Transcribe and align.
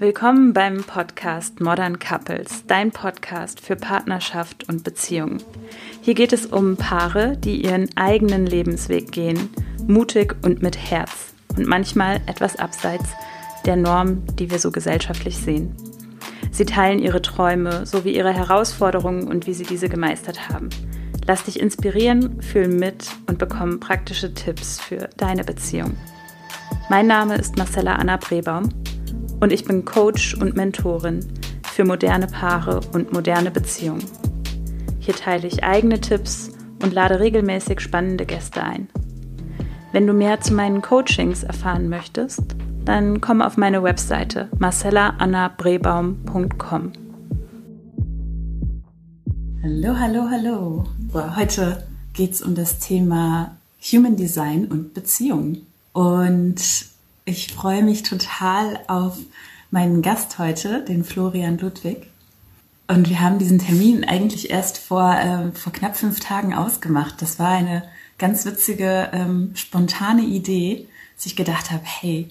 Willkommen 0.00 0.52
beim 0.52 0.84
Podcast 0.84 1.58
Modern 1.58 1.98
Couples, 1.98 2.64
dein 2.68 2.92
Podcast 2.92 3.60
für 3.60 3.74
Partnerschaft 3.74 4.68
und 4.68 4.84
Beziehung. 4.84 5.38
Hier 6.02 6.14
geht 6.14 6.32
es 6.32 6.46
um 6.46 6.76
Paare, 6.76 7.36
die 7.36 7.64
ihren 7.64 7.88
eigenen 7.96 8.46
Lebensweg 8.46 9.10
gehen, 9.10 9.50
mutig 9.88 10.36
und 10.44 10.62
mit 10.62 10.78
Herz 10.78 11.34
und 11.56 11.66
manchmal 11.66 12.20
etwas 12.26 12.54
abseits 12.60 13.08
der 13.66 13.74
Norm, 13.74 14.22
die 14.36 14.52
wir 14.52 14.60
so 14.60 14.70
gesellschaftlich 14.70 15.36
sehen. 15.36 15.74
Sie 16.52 16.64
teilen 16.64 17.00
ihre 17.00 17.20
Träume 17.20 17.84
sowie 17.84 18.14
ihre 18.14 18.32
Herausforderungen 18.32 19.26
und 19.26 19.48
wie 19.48 19.54
sie 19.54 19.64
diese 19.64 19.88
gemeistert 19.88 20.48
haben. 20.48 20.68
Lass 21.26 21.42
dich 21.42 21.58
inspirieren, 21.58 22.40
fühl 22.40 22.68
mit 22.68 23.08
und 23.26 23.40
bekomme 23.40 23.78
praktische 23.78 24.32
Tipps 24.32 24.80
für 24.80 25.10
deine 25.16 25.42
Beziehung. 25.42 25.96
Mein 26.88 27.08
Name 27.08 27.34
ist 27.34 27.56
Marcella 27.56 27.96
Anna 27.96 28.16
Brebaum 28.16 28.68
und 29.40 29.52
ich 29.52 29.64
bin 29.64 29.84
Coach 29.84 30.34
und 30.34 30.56
Mentorin 30.56 31.20
für 31.72 31.84
moderne 31.84 32.26
Paare 32.26 32.80
und 32.92 33.12
moderne 33.12 33.50
Beziehungen. 33.50 34.04
Hier 34.98 35.14
teile 35.14 35.46
ich 35.46 35.64
eigene 35.64 36.00
Tipps 36.00 36.50
und 36.82 36.92
lade 36.92 37.20
regelmäßig 37.20 37.80
spannende 37.80 38.26
Gäste 38.26 38.62
ein. 38.62 38.88
Wenn 39.92 40.06
du 40.06 40.12
mehr 40.12 40.40
zu 40.40 40.52
meinen 40.54 40.82
Coachings 40.82 41.44
erfahren 41.44 41.88
möchtest, 41.88 42.42
dann 42.84 43.20
komm 43.20 43.42
auf 43.42 43.56
meine 43.56 43.82
Webseite 43.82 44.48
marcellaannabrebaum.com. 44.58 46.92
Hallo, 49.62 49.96
hallo, 49.98 50.28
hallo. 50.30 50.84
Heute 51.36 51.84
geht 52.12 52.32
es 52.32 52.42
um 52.42 52.54
das 52.54 52.78
Thema 52.78 53.56
Human 53.92 54.14
Design 54.16 54.66
und 54.66 54.94
Beziehungen. 54.94 55.66
Und 55.92 56.60
ich 57.28 57.52
freue 57.52 57.82
mich 57.82 58.02
total 58.04 58.80
auf 58.88 59.18
meinen 59.70 60.00
Gast 60.00 60.38
heute, 60.38 60.82
den 60.82 61.04
Florian 61.04 61.58
Ludwig. 61.58 62.08
Und 62.86 63.10
wir 63.10 63.20
haben 63.20 63.38
diesen 63.38 63.58
Termin 63.58 64.02
eigentlich 64.04 64.48
erst 64.48 64.78
vor, 64.78 65.14
äh, 65.14 65.52
vor 65.52 65.72
knapp 65.74 65.94
fünf 65.94 66.20
Tagen 66.20 66.54
ausgemacht. 66.54 67.20
Das 67.20 67.38
war 67.38 67.50
eine 67.50 67.82
ganz 68.16 68.46
witzige, 68.46 69.10
ähm, 69.12 69.52
spontane 69.54 70.22
Idee, 70.22 70.88
dass 71.16 71.26
ich 71.26 71.36
gedacht 71.36 71.70
habe, 71.70 71.82
hey, 71.84 72.30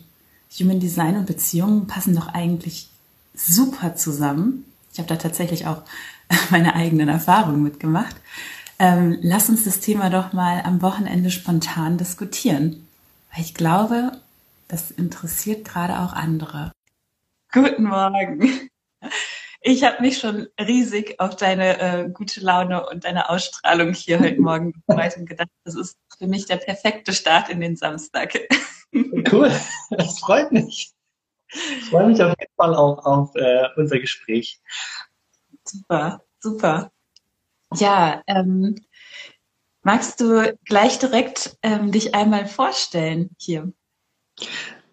Human 0.60 0.80
Design 0.80 1.16
und 1.16 1.28
Beziehungen 1.28 1.86
passen 1.86 2.16
doch 2.16 2.30
eigentlich 2.30 2.90
super 3.36 3.96
zusammen. 3.96 4.66
Ich 4.92 4.98
habe 4.98 5.10
da 5.10 5.18
tatsächlich 5.18 5.68
auch 5.68 5.84
meine 6.50 6.74
eigenen 6.74 7.08
Erfahrungen 7.08 7.62
mitgemacht. 7.62 8.16
Ähm, 8.80 9.20
lass 9.22 9.48
uns 9.48 9.64
das 9.64 9.80
Thema 9.80 10.10
doch 10.10 10.34
mal 10.34 10.62
am 10.64 10.82
Wochenende 10.82 11.30
spontan 11.30 12.00
diskutieren. 12.00 12.88
Weil 13.32 13.44
ich 13.44 13.54
glaube, 13.54 14.14
das 14.68 14.92
interessiert 14.92 15.66
gerade 15.66 16.00
auch 16.00 16.14
andere. 16.14 16.72
Guten 17.52 17.84
Morgen. 17.84 18.70
Ich 19.62 19.84
habe 19.84 20.02
mich 20.02 20.20
schon 20.20 20.48
riesig 20.60 21.20
auf 21.20 21.36
deine 21.36 21.80
äh, 21.80 22.10
gute 22.10 22.42
Laune 22.42 22.88
und 22.88 23.06
deine 23.06 23.30
Ausstrahlung 23.30 23.94
hier 23.94 24.20
heute 24.20 24.40
Morgen 24.40 24.72
gefreut 24.74 25.18
und 25.18 25.28
gedacht, 25.28 25.50
das 25.64 25.76
ist 25.76 25.98
für 26.18 26.28
mich 26.28 26.46
der 26.46 26.58
perfekte 26.58 27.14
Start 27.14 27.50
in 27.50 27.60
den 27.60 27.76
Samstag. 27.76 28.40
Cool, 28.94 29.52
das 29.90 30.20
freut 30.20 30.52
mich. 30.52 30.94
Ich 31.50 31.90
freue 31.90 32.08
mich 32.08 32.22
auf 32.22 32.34
jeden 32.40 32.54
Fall 32.56 32.76
auch 32.76 33.06
auf 33.06 33.36
äh, 33.36 33.68
unser 33.76 34.00
Gespräch. 34.00 34.62
Super, 35.64 36.24
super. 36.40 36.92
Ja, 37.76 38.22
ähm, 38.28 38.76
magst 39.82 40.22
du 40.22 40.58
gleich 40.66 41.00
direkt 41.00 41.58
ähm, 41.64 41.92
dich 41.92 42.16
einmal 42.16 42.48
vorstellen 42.48 43.36
hier? 43.38 43.74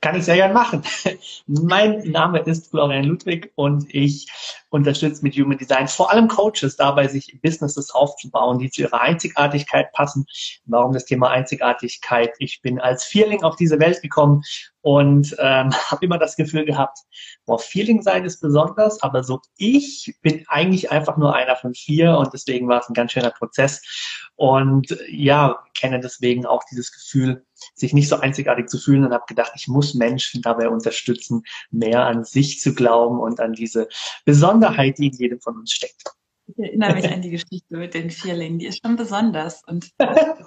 Kann 0.00 0.17
ich 0.17 0.25
sehr 0.25 0.37
gern 0.37 0.53
machen. 0.53 0.83
Mein 1.47 2.11
Name 2.11 2.41
ist 2.41 2.70
Florian 2.70 3.05
Ludwig 3.05 3.53
und 3.55 3.95
ich 3.95 4.28
unterstütze 4.75 5.22
mit 5.22 5.36
Human 5.36 5.56
Design 5.56 5.86
vor 5.86 6.11
allem 6.11 6.27
Coaches 6.27 6.77
dabei, 6.77 7.06
sich 7.06 7.39
Businesses 7.40 7.92
aufzubauen, 7.92 8.58
die 8.58 8.70
zu 8.70 8.83
ihrer 8.83 9.01
Einzigartigkeit 9.01 9.92
passen. 9.92 10.27
Warum 10.67 10.92
das 10.92 11.05
Thema 11.05 11.30
Einzigartigkeit? 11.30 12.33
Ich 12.40 12.61
bin 12.61 12.80
als 12.80 13.05
Vierling 13.05 13.45
auf 13.45 13.55
diese 13.55 13.79
Welt 13.79 14.02
gekommen 14.02 14.42
und 14.80 15.34
ähm, 15.39 15.70
habe 15.90 16.05
immer 16.05 16.18
das 16.18 16.34
Gefühl 16.34 16.64
gehabt, 16.64 16.98
boah, 17.46 17.58
Feeling 17.58 18.02
sein 18.02 18.24
ist 18.24 18.40
besonders, 18.40 19.01
aber 19.01 19.23
so 19.23 19.40
ich 19.57 20.17
bin 20.23 20.45
eigentlich 20.48 20.90
einfach 20.90 21.17
nur 21.17 21.36
einer 21.36 21.55
von 21.55 21.73
vier 21.74 22.18
und 22.18 22.33
deswegen 22.33 22.68
war 22.68 22.80
es 22.80 22.89
ein 22.89 22.95
ganz 22.95 23.13
schöner 23.13 23.30
Prozess 23.30 23.80
und 24.34 24.98
ja, 25.08 25.63
kenne 25.74 26.01
deswegen 26.01 26.46
auch 26.46 26.64
dieses 26.70 26.92
Gefühl, 26.92 27.45
sich 27.74 27.92
nicht 27.92 28.08
so 28.08 28.17
einzigartig 28.17 28.68
zu 28.68 28.79
fühlen 28.79 29.05
und 29.05 29.13
habe 29.13 29.24
gedacht, 29.27 29.52
ich 29.55 29.68
muss 29.68 29.95
Menschen 29.95 30.42
dabei 30.42 30.68
unterstützen, 30.68 31.45
mehr 31.70 32.05
an 32.07 32.24
sich 32.24 32.61
zu 32.61 32.74
glauben 32.74 33.20
und 33.20 33.40
an 33.40 33.52
diese 33.52 33.89
Besonderheit, 34.64 34.98
die 34.98 35.07
in 35.07 35.13
jedem 35.13 35.41
von 35.41 35.57
uns 35.57 35.73
steckt. 35.73 36.02
Ich 36.47 36.58
erinnere 36.58 36.95
mich 36.95 37.11
an 37.11 37.23
die 37.23 37.30
Geschichte 37.30 37.77
mit 37.77 37.95
den 37.95 38.11
Vierlingen, 38.11 38.58
die 38.58 38.67
ist 38.67 38.80
schon 38.85 38.97
besonders 38.97 39.63
und 39.67 39.91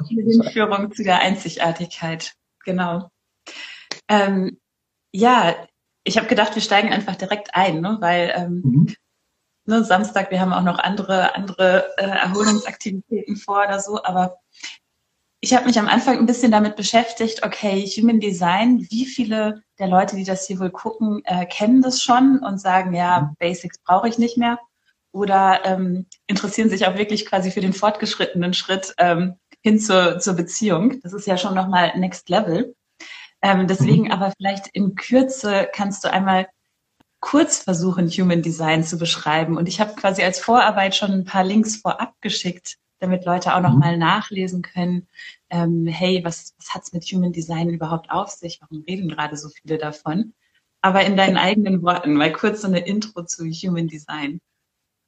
die 0.09 0.51
Führung 0.51 0.91
zu 0.93 1.03
der 1.03 1.19
Einzigartigkeit. 1.19 2.33
Genau. 2.65 3.09
Ähm, 4.07 4.59
ja, 5.11 5.55
ich 6.03 6.17
habe 6.17 6.27
gedacht, 6.27 6.53
wir 6.55 6.61
steigen 6.61 6.89
einfach 6.89 7.15
direkt 7.15 7.55
ein, 7.55 7.81
ne? 7.81 7.97
weil 7.99 8.31
ähm, 8.35 8.61
mhm. 8.63 8.95
ne, 9.65 9.83
Samstag, 9.83 10.29
wir 10.29 10.39
haben 10.39 10.53
auch 10.53 10.63
noch 10.63 10.77
andere, 10.77 11.35
andere 11.35 11.97
äh, 11.97 12.05
Erholungsaktivitäten 12.05 13.35
vor 13.35 13.63
oder 13.65 13.79
so, 13.79 14.03
aber 14.03 14.39
ich 15.39 15.53
habe 15.53 15.65
mich 15.65 15.77
am 15.77 15.87
Anfang 15.87 16.17
ein 16.17 16.25
bisschen 16.25 16.51
damit 16.51 16.75
beschäftigt, 16.75 17.43
okay, 17.43 17.85
Human 17.85 18.19
Design, 18.19 18.85
wie 18.89 19.05
viele 19.05 19.61
der 19.77 19.87
Leute, 19.87 20.15
die 20.15 20.23
das 20.23 20.47
hier 20.47 20.59
wohl 20.59 20.71
gucken, 20.71 21.21
äh, 21.25 21.45
kennen 21.45 21.81
das 21.81 22.01
schon 22.01 22.39
und 22.39 22.59
sagen, 22.59 22.93
ja, 22.93 23.21
mhm. 23.21 23.35
Basics 23.39 23.77
brauche 23.79 24.09
ich 24.09 24.17
nicht 24.17 24.37
mehr 24.37 24.57
oder 25.11 25.61
ähm, 25.65 26.07
interessieren 26.27 26.69
sich 26.69 26.87
auch 26.87 26.97
wirklich 26.97 27.25
quasi 27.25 27.51
für 27.51 27.61
den 27.61 27.73
fortgeschrittenen 27.73 28.53
Schritt 28.53 28.93
ähm, 28.97 29.35
hin 29.61 29.79
zur, 29.79 30.19
zur 30.19 30.33
Beziehung. 30.33 30.99
Das 31.01 31.13
ist 31.13 31.27
ja 31.27 31.37
schon 31.37 31.55
nochmal 31.55 31.97
Next 31.97 32.29
Level. 32.29 32.75
Ähm, 33.41 33.67
deswegen 33.67 34.05
mhm. 34.05 34.11
aber 34.11 34.33
vielleicht 34.37 34.67
in 34.73 34.95
Kürze 34.95 35.69
kannst 35.71 36.03
du 36.03 36.11
einmal 36.11 36.47
kurz 37.19 37.59
versuchen, 37.59 38.07
Human 38.09 38.41
Design 38.41 38.83
zu 38.83 38.97
beschreiben. 38.97 39.57
Und 39.57 39.67
ich 39.67 39.79
habe 39.79 39.95
quasi 39.95 40.23
als 40.23 40.39
Vorarbeit 40.39 40.95
schon 40.95 41.11
ein 41.11 41.25
paar 41.25 41.43
Links 41.43 41.77
vorab 41.77 42.13
geschickt, 42.21 42.77
damit 42.99 43.25
Leute 43.25 43.55
auch 43.55 43.61
nochmal 43.61 43.93
mhm. 43.93 43.99
nachlesen 43.99 44.61
können, 44.61 45.07
ähm, 45.49 45.87
hey, 45.87 46.23
was, 46.23 46.55
was 46.57 46.73
hat's 46.73 46.93
mit 46.93 47.03
Human 47.05 47.31
Design 47.31 47.69
überhaupt 47.69 48.11
auf 48.11 48.29
sich? 48.29 48.59
Warum 48.61 48.83
reden 48.87 49.09
gerade 49.09 49.37
so 49.37 49.49
viele 49.49 49.77
davon? 49.77 50.33
Aber 50.81 51.03
in 51.05 51.17
deinen 51.17 51.37
eigenen 51.37 51.81
Worten, 51.83 52.13
mal 52.13 52.31
kurz 52.31 52.61
so 52.61 52.67
eine 52.67 52.79
Intro 52.79 53.23
zu 53.23 53.45
Human 53.45 53.87
Design. 53.87 54.41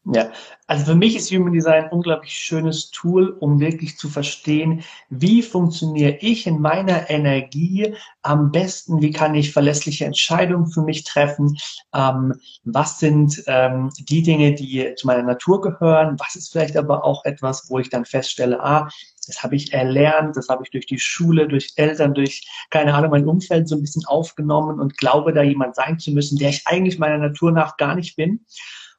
Ja, 0.05 0.31
also 0.65 0.85
für 0.85 0.95
mich 0.95 1.15
ist 1.15 1.29
Human 1.29 1.51
Design 1.51 1.83
ein 1.83 1.91
unglaublich 1.91 2.31
schönes 2.33 2.89
Tool, 2.89 3.31
um 3.41 3.59
wirklich 3.59 3.97
zu 3.97 4.09
verstehen, 4.09 4.81
wie 5.09 5.43
funktioniere 5.43 6.17
ich 6.21 6.47
in 6.47 6.61
meiner 6.61 7.09
Energie 7.09 7.93
am 8.21 8.51
besten, 8.51 9.01
wie 9.01 9.11
kann 9.11 9.35
ich 9.35 9.51
verlässliche 9.51 10.05
Entscheidungen 10.05 10.67
für 10.67 10.81
mich 10.81 11.03
treffen, 11.03 11.57
ähm, 11.93 12.33
was 12.63 12.97
sind 12.99 13.43
ähm, 13.47 13.91
die 13.99 14.23
Dinge, 14.23 14.55
die 14.55 14.95
zu 14.95 15.05
meiner 15.05 15.23
Natur 15.23 15.61
gehören, 15.61 16.17
was 16.17 16.35
ist 16.35 16.51
vielleicht 16.53 16.77
aber 16.77 17.03
auch 17.03 17.25
etwas, 17.25 17.69
wo 17.69 17.77
ich 17.77 17.89
dann 17.89 18.05
feststelle, 18.05 18.63
ah, 18.63 18.87
das 19.27 19.43
habe 19.43 19.55
ich 19.55 19.73
erlernt, 19.73 20.35
das 20.37 20.49
habe 20.49 20.63
ich 20.63 20.71
durch 20.71 20.87
die 20.87 20.97
Schule, 20.97 21.47
durch 21.47 21.73
Eltern, 21.75 22.15
durch, 22.15 22.47
keine 22.71 22.95
Ahnung, 22.95 23.11
mein 23.11 23.27
Umfeld 23.27 23.67
so 23.67 23.75
ein 23.75 23.81
bisschen 23.81 24.05
aufgenommen 24.05 24.79
und 24.79 24.97
glaube 24.97 25.33
da 25.33 25.43
jemand 25.43 25.75
sein 25.75 25.99
zu 25.99 26.11
müssen, 26.11 26.39
der 26.39 26.49
ich 26.49 26.65
eigentlich 26.65 26.97
meiner 26.97 27.19
Natur 27.19 27.51
nach 27.51 27.77
gar 27.77 27.95
nicht 27.95 28.15
bin. 28.15 28.45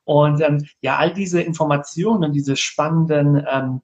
Und 0.04 0.40
ähm, 0.40 0.66
ja, 0.80 0.96
all 0.96 1.12
diese 1.12 1.40
Informationen, 1.40 2.32
diese 2.32 2.56
spannenden 2.56 3.46
ähm, 3.50 3.80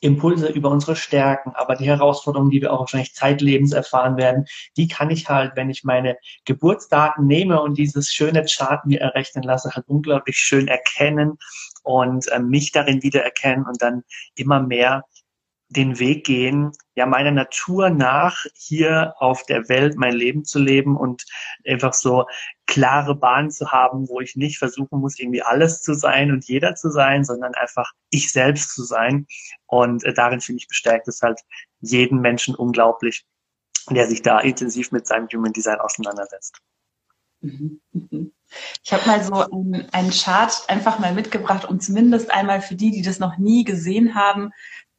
Impulse 0.00 0.48
über 0.48 0.70
unsere 0.70 0.94
Stärken, 0.94 1.52
aber 1.54 1.74
die 1.74 1.86
Herausforderungen, 1.86 2.50
die 2.50 2.60
wir 2.60 2.72
auch 2.72 2.80
wahrscheinlich 2.80 3.14
zeitlebens 3.14 3.72
erfahren 3.72 4.16
werden, 4.16 4.44
die 4.76 4.86
kann 4.86 5.10
ich 5.10 5.28
halt, 5.28 5.56
wenn 5.56 5.70
ich 5.70 5.82
meine 5.82 6.16
Geburtsdaten 6.44 7.26
nehme 7.26 7.60
und 7.60 7.76
dieses 7.76 8.12
schöne 8.12 8.44
Chart 8.44 8.86
mir 8.86 9.00
errechnen 9.00 9.42
lasse, 9.42 9.70
halt 9.74 9.88
unglaublich 9.88 10.36
schön 10.36 10.68
erkennen 10.68 11.38
und 11.82 12.28
äh, 12.28 12.38
mich 12.38 12.72
darin 12.72 13.02
wiedererkennen 13.02 13.66
und 13.66 13.82
dann 13.82 14.02
immer 14.36 14.60
mehr 14.60 15.04
den 15.70 16.00
Weg 16.00 16.26
gehen, 16.26 16.72
ja, 16.96 17.06
meiner 17.06 17.30
Natur 17.30 17.90
nach 17.90 18.44
hier 18.54 19.14
auf 19.18 19.44
der 19.44 19.68
Welt 19.68 19.96
mein 19.96 20.14
Leben 20.14 20.44
zu 20.44 20.58
leben 20.58 20.96
und 20.96 21.24
einfach 21.64 21.94
so 21.94 22.26
klare 22.66 23.14
Bahnen 23.14 23.52
zu 23.52 23.70
haben, 23.70 24.08
wo 24.08 24.20
ich 24.20 24.34
nicht 24.34 24.58
versuchen 24.58 25.00
muss, 25.00 25.18
irgendwie 25.18 25.42
alles 25.42 25.80
zu 25.80 25.94
sein 25.94 26.32
und 26.32 26.44
jeder 26.46 26.74
zu 26.74 26.90
sein, 26.90 27.24
sondern 27.24 27.54
einfach 27.54 27.92
ich 28.10 28.32
selbst 28.32 28.74
zu 28.74 28.82
sein. 28.82 29.26
Und 29.66 30.04
äh, 30.04 30.12
darin 30.12 30.40
finde 30.40 30.58
ich 30.58 30.68
bestärkt 30.68 31.06
es 31.06 31.22
halt 31.22 31.40
jeden 31.80 32.20
Menschen 32.20 32.56
unglaublich, 32.56 33.24
der 33.90 34.08
sich 34.08 34.22
da 34.22 34.40
intensiv 34.40 34.90
mit 34.90 35.06
seinem 35.06 35.28
Human 35.32 35.52
Design 35.52 35.78
auseinandersetzt. 35.78 36.60
Mhm. 37.40 37.80
Ich 38.82 38.92
habe 38.92 39.06
mal 39.06 39.22
so 39.22 39.34
einen 39.92 40.10
Chart 40.10 40.52
einfach 40.66 40.98
mal 40.98 41.14
mitgebracht, 41.14 41.64
um 41.64 41.78
zumindest 41.78 42.32
einmal 42.32 42.60
für 42.60 42.74
die, 42.74 42.90
die 42.90 43.02
das 43.02 43.20
noch 43.20 43.38
nie 43.38 43.62
gesehen 43.62 44.16
haben, 44.16 44.50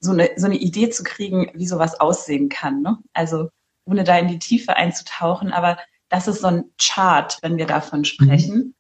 so 0.02 0.12
eine, 0.12 0.32
so 0.36 0.48
eine 0.48 0.58
Idee 0.58 0.90
zu 0.90 1.04
kriegen, 1.04 1.52
wie 1.54 1.68
sowas 1.68 2.00
aussehen 2.00 2.50
kann. 2.50 2.82
Ne? 2.82 2.98
Also 3.14 3.50
ohne 3.86 4.04
da 4.04 4.18
in 4.18 4.28
die 4.28 4.40
Tiefe 4.40 4.76
einzutauchen, 4.76 5.54
aber 5.54 5.78
das 6.10 6.28
ist 6.28 6.42
so 6.42 6.48
ein 6.48 6.66
Chart, 6.80 7.38
wenn 7.42 7.58
wir 7.58 7.68
davon 7.68 8.04
sprechen. 8.04 8.56
Mhm. 8.56 8.74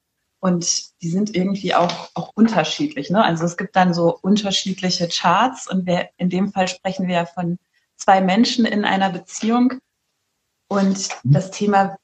Und 0.43 1.01
die 1.03 1.09
sind 1.09 1.35
irgendwie 1.35 1.75
auch, 1.75 2.09
auch 2.15 2.31
unterschiedlich. 2.33 3.11
Ne? 3.11 3.23
Also 3.23 3.45
es 3.45 3.57
gibt 3.57 3.75
dann 3.75 3.93
so 3.93 4.17
unterschiedliche 4.21 5.07
Charts 5.07 5.69
und 5.69 5.85
wir, 5.85 6.09
in 6.17 6.29
dem 6.29 6.51
Fall 6.51 6.67
sprechen 6.67 7.07
wir 7.07 7.15
ja 7.15 7.25
von 7.25 7.59
zwei 7.95 8.21
Menschen 8.21 8.65
in 8.65 8.83
einer 8.83 9.11
Beziehung. 9.11 9.75
Und 10.67 11.09
mhm. 11.23 11.31
das 11.31 11.51
Thema, 11.51 11.95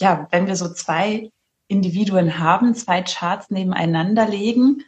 ja, 0.00 0.26
wenn 0.30 0.46
wir 0.46 0.56
so 0.56 0.72
zwei 0.72 1.30
Individuen 1.68 2.38
haben, 2.38 2.74
zwei 2.74 3.02
Charts 3.02 3.50
nebeneinander 3.50 4.26
legen, 4.26 4.84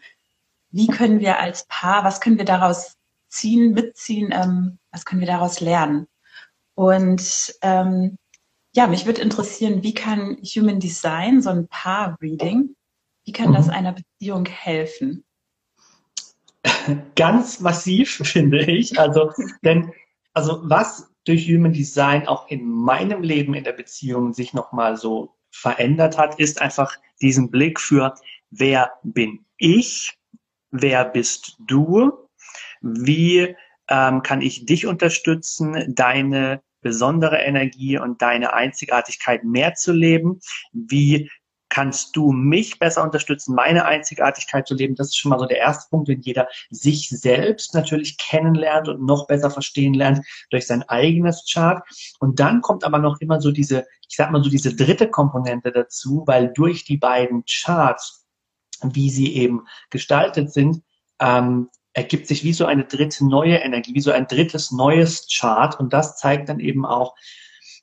wie 0.71 0.87
können 0.87 1.21
wir 1.21 1.39
als 1.39 1.67
Paar, 1.67 2.05
was 2.05 2.21
können 2.21 2.39
wir 2.39 2.45
daraus 2.47 2.95
ziehen, 3.35 3.73
mitziehen, 3.73 4.31
ähm, 4.33 4.79
was 4.91 5.05
können 5.05 5.21
wir 5.21 5.29
daraus 5.29 5.61
lernen? 5.61 6.07
Und 6.75 7.55
ähm, 7.63 8.17
ja, 8.75 8.87
mich 8.87 9.07
würde 9.07 9.23
interessieren, 9.23 9.83
wie 9.83 9.95
kann 9.95 10.39
Human 10.43 10.81
Design, 10.81 11.43
so 11.43 11.51
ein 11.51 11.69
Paar-Reading, 11.69 12.75
wie 13.25 13.33
kann 13.33 13.51
mhm. 13.51 13.55
das 13.55 13.69
einer 13.69 13.93
Beziehung 13.93 14.47
helfen? 14.47 15.25
Ganz 17.15 17.61
massiv, 17.61 18.17
finde 18.25 18.65
ich. 18.65 18.99
Also, 18.99 19.33
denn, 19.63 19.93
also 20.33 20.61
was 20.65 21.11
durch 21.25 21.47
Human 21.47 21.73
Design 21.73 22.27
auch 22.27 22.49
in 22.49 22.69
meinem 22.69 23.23
Leben 23.23 23.55
in 23.55 23.65
der 23.65 23.73
Beziehung 23.73 24.33
sich 24.33 24.53
nochmal 24.53 24.97
so 24.97 25.35
verändert 25.51 26.19
hat, 26.19 26.39
ist 26.39 26.61
einfach 26.61 26.97
diesen 27.23 27.51
Blick 27.51 27.81
für, 27.81 28.15
wer 28.51 28.93
bin 29.03 29.45
ich? 29.57 30.19
Wer 30.71 31.05
bist 31.05 31.57
du? 31.61 32.24
Wie 32.85 33.57
ähm, 33.89 34.23
kann 34.23 34.43
ich 34.43 34.67
dich 34.67 34.87
unterstützen, 34.87 35.95
deine 35.95 36.63
besondere 36.83 37.39
Energie 37.39 37.99
und 37.99 38.21
deine 38.21 38.53
Einzigartigkeit 38.53 39.43
mehr 39.43 39.75
zu 39.75 39.93
leben? 39.93 40.41
Wie 40.73 41.31
kannst 41.71 42.15
du 42.15 42.31
mich 42.31 42.79
besser 42.79 43.03
unterstützen, 43.03 43.55
meine 43.55 43.87
Einzigartigkeit 43.87 44.69
zu 44.69 44.75
leben? 44.75 44.95
Das 44.97 45.09
ist 45.09 45.17
schon 45.17 45.31
mal 45.31 45.39
so 45.39 45.47
der 45.47 45.59
erste 45.59 45.89
Punkt, 45.89 46.09
wenn 46.09 46.21
jeder 46.21 46.47
sich 46.71 47.09
selbst 47.09 47.75
natürlich 47.75 48.19
kennenlernt 48.19 48.87
und 48.89 49.03
noch 49.03 49.27
besser 49.27 49.51
verstehen 49.51 49.95
lernt 49.95 50.25
durch 50.51 50.67
sein 50.67 50.83
eigenes 50.83 51.51
Chart. 51.51 51.83
Und 52.21 52.39
dann 52.39 52.61
kommt 52.61 52.85
aber 52.85 52.99
noch 52.99 53.19
immer 53.21 53.41
so 53.41 53.51
diese, 53.51 53.87
ich 54.09 54.17
sag 54.17 54.31
mal 54.31 54.45
so 54.45 54.51
diese 54.51 54.77
dritte 54.77 55.09
Komponente 55.09 55.73
dazu, 55.73 56.23
weil 56.27 56.53
durch 56.53 56.85
die 56.85 56.99
beiden 56.99 57.45
Charts, 57.47 58.27
wie 58.83 59.09
sie 59.09 59.35
eben 59.35 59.67
gestaltet 59.89 60.53
sind, 60.53 60.83
ähm, 61.19 61.71
ergibt 61.95 62.27
sich 62.27 62.45
wie 62.45 62.53
so 62.53 62.67
eine 62.67 62.85
dritte 62.85 63.27
neue 63.27 63.57
Energie, 63.57 63.95
wie 63.95 64.01
so 64.01 64.13
ein 64.13 64.27
drittes 64.27 64.71
neues 64.71 65.27
Chart. 65.33 65.79
Und 65.79 65.93
das 65.93 66.17
zeigt 66.17 66.49
dann 66.49 66.61
eben 66.61 66.85
auch, 66.85 67.15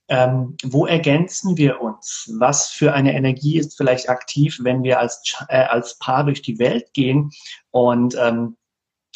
ähm, 0.10 0.58
wo 0.64 0.86
ergänzen 0.86 1.58
wir 1.58 1.82
uns? 1.82 2.30
Was 2.38 2.68
für 2.68 2.94
eine 2.94 3.14
Energie 3.14 3.58
ist 3.58 3.78
vielleicht 3.78 4.10
aktiv, 4.10 4.60
wenn 4.62 4.84
wir 4.84 5.00
als, 5.00 5.22
äh, 5.48 5.64
als 5.64 5.98
Paar 5.98 6.26
durch 6.26 6.42
die 6.42 6.60
Welt 6.60 6.94
gehen? 6.94 7.32
Und 7.72 8.16
ähm, 8.20 8.58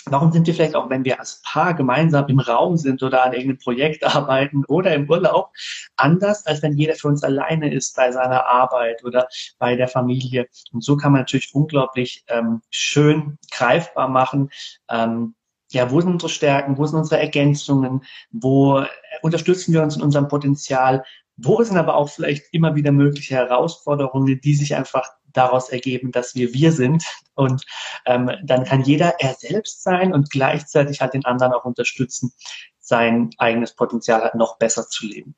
warum 0.10 0.31
sind 0.31 0.48
wir 0.48 0.54
vielleicht 0.54 0.75
auch, 0.75 0.90
wenn 0.90 1.04
wir 1.04 1.19
als 1.19 1.42
Paar 1.44 1.74
gemeinsam 1.74 2.28
im 2.28 2.40
Raum 2.40 2.78
sind 2.78 3.02
oder 3.02 3.25
an 3.25 3.34
irgendeinem 3.34 3.60
Projekt 3.60 4.04
arbeiten 4.16 4.63
oder 4.66 4.94
im 4.94 5.10
Urlaub, 5.10 5.52
anders, 5.96 6.46
als 6.46 6.62
wenn 6.62 6.78
jeder 6.78 6.96
für 6.96 7.07
uns 7.07 7.24
alleine 7.24 7.74
ist 7.74 7.96
bei 7.96 8.12
seiner 8.12 8.46
Arbeit 8.46 9.04
oder 9.04 9.28
bei 9.57 9.75
der 9.75 9.88
Familie? 9.88 10.48
Und 10.72 10.84
so 10.84 10.96
kann 10.98 11.12
man 11.12 11.22
natürlich 11.22 11.54
unglaublich 11.54 12.24
ähm, 12.28 12.62
schön 12.69 13.38
greifbar 13.52 14.07
machen, 14.07 14.50
ähm, 14.90 15.36
ja, 15.72 15.90
wo 15.92 16.00
sind 16.00 16.12
unsere 16.12 16.31
Stärken, 16.31 16.78
wo 16.78 16.86
sind 16.86 17.00
unsere 17.00 17.19
Ergänzungen, 17.19 18.04
wo 18.31 18.86
unterstützen 19.22 19.74
wir 19.74 19.81
uns 19.81 19.96
in 19.96 20.04
unserem 20.04 20.28
Potenzial, 20.28 21.04
wo 21.38 21.62
sind 21.63 21.78
aber 21.78 21.96
auch 21.96 22.10
vielleicht 22.10 22.54
immer 22.54 22.75
wieder 22.75 22.92
mögliche 22.92 23.36
Herausforderungen, 23.36 24.40
die 24.40 24.56
sich 24.56 24.75
einfach 24.75 25.10
daraus 25.36 25.70
ergeben, 25.70 26.12
dass 26.12 26.36
wir 26.36 26.54
wir 26.54 26.72
sind. 26.72 27.06
Und 27.36 27.66
ähm, 28.06 28.32
dann 28.44 28.66
kann 28.66 28.82
jeder 28.82 29.20
er 29.20 29.36
selbst 29.36 29.84
sein 29.84 30.14
und 30.14 30.32
gleichzeitig 30.32 31.02
halt 31.02 31.14
den 31.14 31.26
anderen 31.26 31.54
auch 31.54 31.66
unterstützen, 31.66 32.34
sein 32.80 33.30
eigenes 33.38 33.76
Potenzial 33.76 34.22
halt 34.22 34.36
noch 34.36 34.58
besser 34.58 34.88
zu 34.88 35.06
leben. 35.06 35.36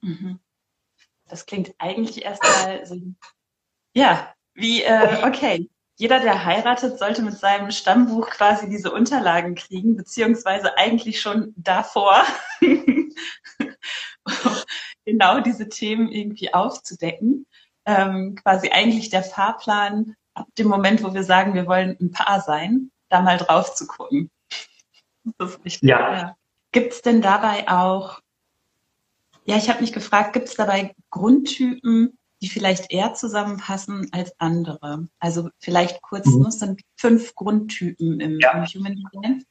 Mhm. 0.00 0.40
Das 1.28 1.46
klingt 1.46 1.74
eigentlich 1.78 2.24
erstmal 2.24 2.86
so, 2.86 3.00
ja, 3.94 4.32
wie, 4.54 4.82
äh, 4.82 5.24
okay, 5.24 5.68
jeder, 5.98 6.20
der 6.20 6.44
heiratet, 6.44 6.98
sollte 6.98 7.22
mit 7.22 7.38
seinem 7.38 7.70
Stammbuch 7.70 8.28
quasi 8.28 8.68
diese 8.68 8.92
Unterlagen 8.92 9.54
kriegen, 9.54 9.96
beziehungsweise 9.96 10.76
eigentlich 10.76 11.20
schon 11.20 11.54
davor 11.56 12.22
genau 15.06 15.40
diese 15.40 15.68
Themen 15.68 16.12
irgendwie 16.12 16.52
aufzudecken. 16.52 17.46
Ähm, 17.86 18.34
quasi 18.34 18.70
eigentlich 18.70 19.10
der 19.10 19.22
Fahrplan 19.22 20.16
ab 20.34 20.48
dem 20.58 20.68
Moment, 20.68 21.02
wo 21.02 21.14
wir 21.14 21.24
sagen, 21.24 21.54
wir 21.54 21.66
wollen 21.66 21.96
ein 22.00 22.10
Paar 22.10 22.40
sein, 22.40 22.90
da 23.08 23.22
mal 23.22 23.38
drauf 23.38 23.74
zu 23.74 23.86
gucken. 23.86 24.30
Das 25.38 25.50
ist 25.50 25.64
wichtig. 25.64 25.88
Ja. 25.88 26.12
ja. 26.14 26.36
Gibt 26.72 26.92
es 26.92 27.02
denn 27.02 27.22
dabei 27.22 27.68
auch, 27.68 28.20
ja, 29.44 29.56
ich 29.56 29.68
habe 29.68 29.80
mich 29.80 29.92
gefragt, 29.92 30.32
gibt 30.32 30.48
es 30.48 30.54
dabei 30.54 30.94
Grundtypen, 31.10 32.18
die 32.42 32.48
vielleicht 32.48 32.92
eher 32.92 33.14
zusammenpassen 33.14 34.08
als 34.12 34.32
andere. 34.38 35.08
Also 35.18 35.48
vielleicht 35.58 36.02
kurz, 36.02 36.26
mhm. 36.26 36.46
es 36.46 36.58
sind 36.58 36.82
fünf 36.96 37.34
Grundtypen 37.34 38.20
im, 38.20 38.40
ja. 38.40 38.52
im 38.52 38.66
Human 38.66 38.96
Design. 38.96 39.44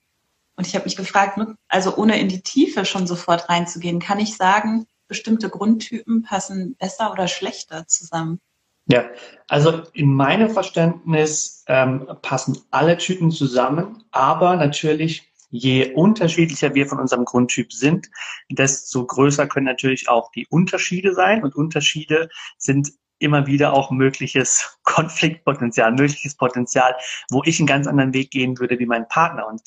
Und 0.55 0.67
ich 0.67 0.75
habe 0.75 0.85
mich 0.85 0.95
gefragt, 0.95 1.38
ne, 1.38 1.57
also 1.67 1.97
ohne 1.97 2.19
in 2.19 2.29
die 2.29 2.41
Tiefe 2.41 2.85
schon 2.85 3.07
sofort 3.07 3.49
reinzugehen, 3.49 3.99
kann 3.99 4.19
ich 4.19 4.38
sagen, 4.38 4.85
bestimmte 5.07 5.49
Grundtypen 5.49 6.23
passen 6.23 6.75
besser 6.75 7.11
oder 7.11 7.27
schlechter 7.27 7.87
zusammen? 7.87 8.39
Ja, 8.87 9.05
also 9.47 9.81
in 9.93 10.13
meinem 10.13 10.49
Verständnis 10.49 11.63
ähm, 11.67 12.07
passen 12.21 12.59
alle 12.69 12.97
Typen 12.97 13.31
zusammen, 13.31 14.03
aber 14.11 14.55
natürlich 14.55 15.31
je 15.49 15.93
unterschiedlicher 15.93 16.75
wir 16.75 16.85
von 16.85 16.99
unserem 16.99 17.25
Grundtyp 17.25 17.71
sind, 17.73 18.09
desto 18.49 19.05
größer 19.05 19.47
können 19.47 19.65
natürlich 19.65 20.09
auch 20.09 20.31
die 20.31 20.45
Unterschiede 20.49 21.13
sein. 21.13 21.43
Und 21.43 21.55
Unterschiede 21.55 22.29
sind 22.57 22.91
immer 23.19 23.47
wieder 23.47 23.73
auch 23.73 23.91
mögliches 23.91 24.77
Konfliktpotenzial, 24.83 25.91
mögliches 25.91 26.35
Potenzial, 26.35 26.95
wo 27.29 27.41
ich 27.45 27.59
einen 27.59 27.67
ganz 27.67 27.87
anderen 27.87 28.13
Weg 28.13 28.31
gehen 28.31 28.59
würde 28.59 28.79
wie 28.79 28.85
mein 28.85 29.07
Partner. 29.07 29.47
Und 29.47 29.61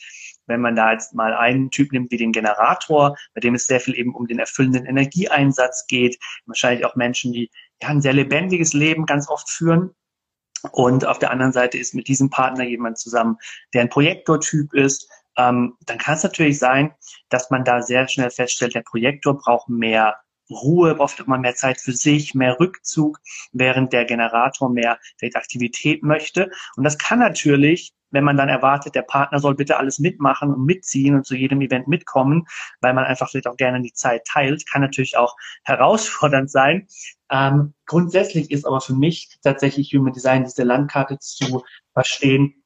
wenn 0.48 0.60
man 0.60 0.74
da 0.74 0.92
jetzt 0.92 1.14
mal 1.14 1.34
einen 1.34 1.70
Typ 1.70 1.92
nimmt 1.92 2.10
wie 2.10 2.16
den 2.16 2.32
Generator, 2.32 3.16
bei 3.34 3.40
dem 3.40 3.54
es 3.54 3.66
sehr 3.66 3.80
viel 3.80 3.96
eben 3.96 4.14
um 4.14 4.26
den 4.26 4.38
erfüllenden 4.38 4.86
Energieeinsatz 4.86 5.86
geht, 5.86 6.18
wahrscheinlich 6.46 6.84
auch 6.84 6.96
Menschen, 6.96 7.32
die 7.32 7.50
ja 7.80 7.88
ein 7.88 8.02
sehr 8.02 8.12
lebendiges 8.12 8.72
Leben 8.72 9.06
ganz 9.06 9.28
oft 9.28 9.48
führen. 9.48 9.94
Und 10.72 11.06
auf 11.06 11.20
der 11.20 11.30
anderen 11.30 11.52
Seite 11.52 11.78
ist 11.78 11.94
mit 11.94 12.08
diesem 12.08 12.30
Partner 12.30 12.64
jemand 12.64 12.98
zusammen, 12.98 13.36
der 13.74 13.82
ein 13.82 13.90
Projektortyp 13.90 14.74
ist, 14.74 15.08
ähm, 15.36 15.76
dann 15.86 15.98
kann 15.98 16.16
es 16.16 16.24
natürlich 16.24 16.58
sein, 16.58 16.92
dass 17.28 17.50
man 17.50 17.64
da 17.64 17.80
sehr 17.80 18.08
schnell 18.08 18.30
feststellt, 18.30 18.74
der 18.74 18.82
Projektor 18.82 19.38
braucht 19.38 19.68
mehr 19.68 20.16
Ruhe, 20.50 20.94
braucht 20.94 21.20
immer 21.20 21.38
mehr 21.38 21.54
Zeit 21.54 21.80
für 21.80 21.92
sich, 21.92 22.34
mehr 22.34 22.58
Rückzug, 22.58 23.20
während 23.52 23.92
der 23.92 24.04
Generator 24.04 24.70
mehr 24.70 24.98
Aktivität 25.34 26.02
möchte. 26.02 26.50
Und 26.76 26.84
das 26.84 26.98
kann 26.98 27.18
natürlich, 27.18 27.92
wenn 28.10 28.24
man 28.24 28.36
dann 28.36 28.48
erwartet, 28.48 28.94
der 28.94 29.02
Partner 29.02 29.40
soll 29.40 29.54
bitte 29.54 29.76
alles 29.76 29.98
mitmachen 29.98 30.52
und 30.52 30.64
mitziehen 30.64 31.14
und 31.14 31.26
zu 31.26 31.34
jedem 31.34 31.60
Event 31.60 31.88
mitkommen, 31.88 32.46
weil 32.80 32.94
man 32.94 33.04
einfach 33.04 33.28
vielleicht 33.28 33.48
auch 33.48 33.56
gerne 33.56 33.82
die 33.82 33.92
Zeit 33.92 34.22
teilt, 34.26 34.64
kann 34.70 34.82
natürlich 34.82 35.16
auch 35.16 35.36
herausfordernd 35.64 36.50
sein. 36.50 36.86
Ähm, 37.30 37.74
grundsätzlich 37.86 38.50
ist 38.50 38.66
aber 38.66 38.80
für 38.80 38.94
mich 38.94 39.38
tatsächlich 39.42 39.92
Human 39.92 40.12
Design 40.12 40.44
diese 40.44 40.64
Landkarte 40.64 41.18
zu 41.18 41.62
verstehen, 41.92 42.62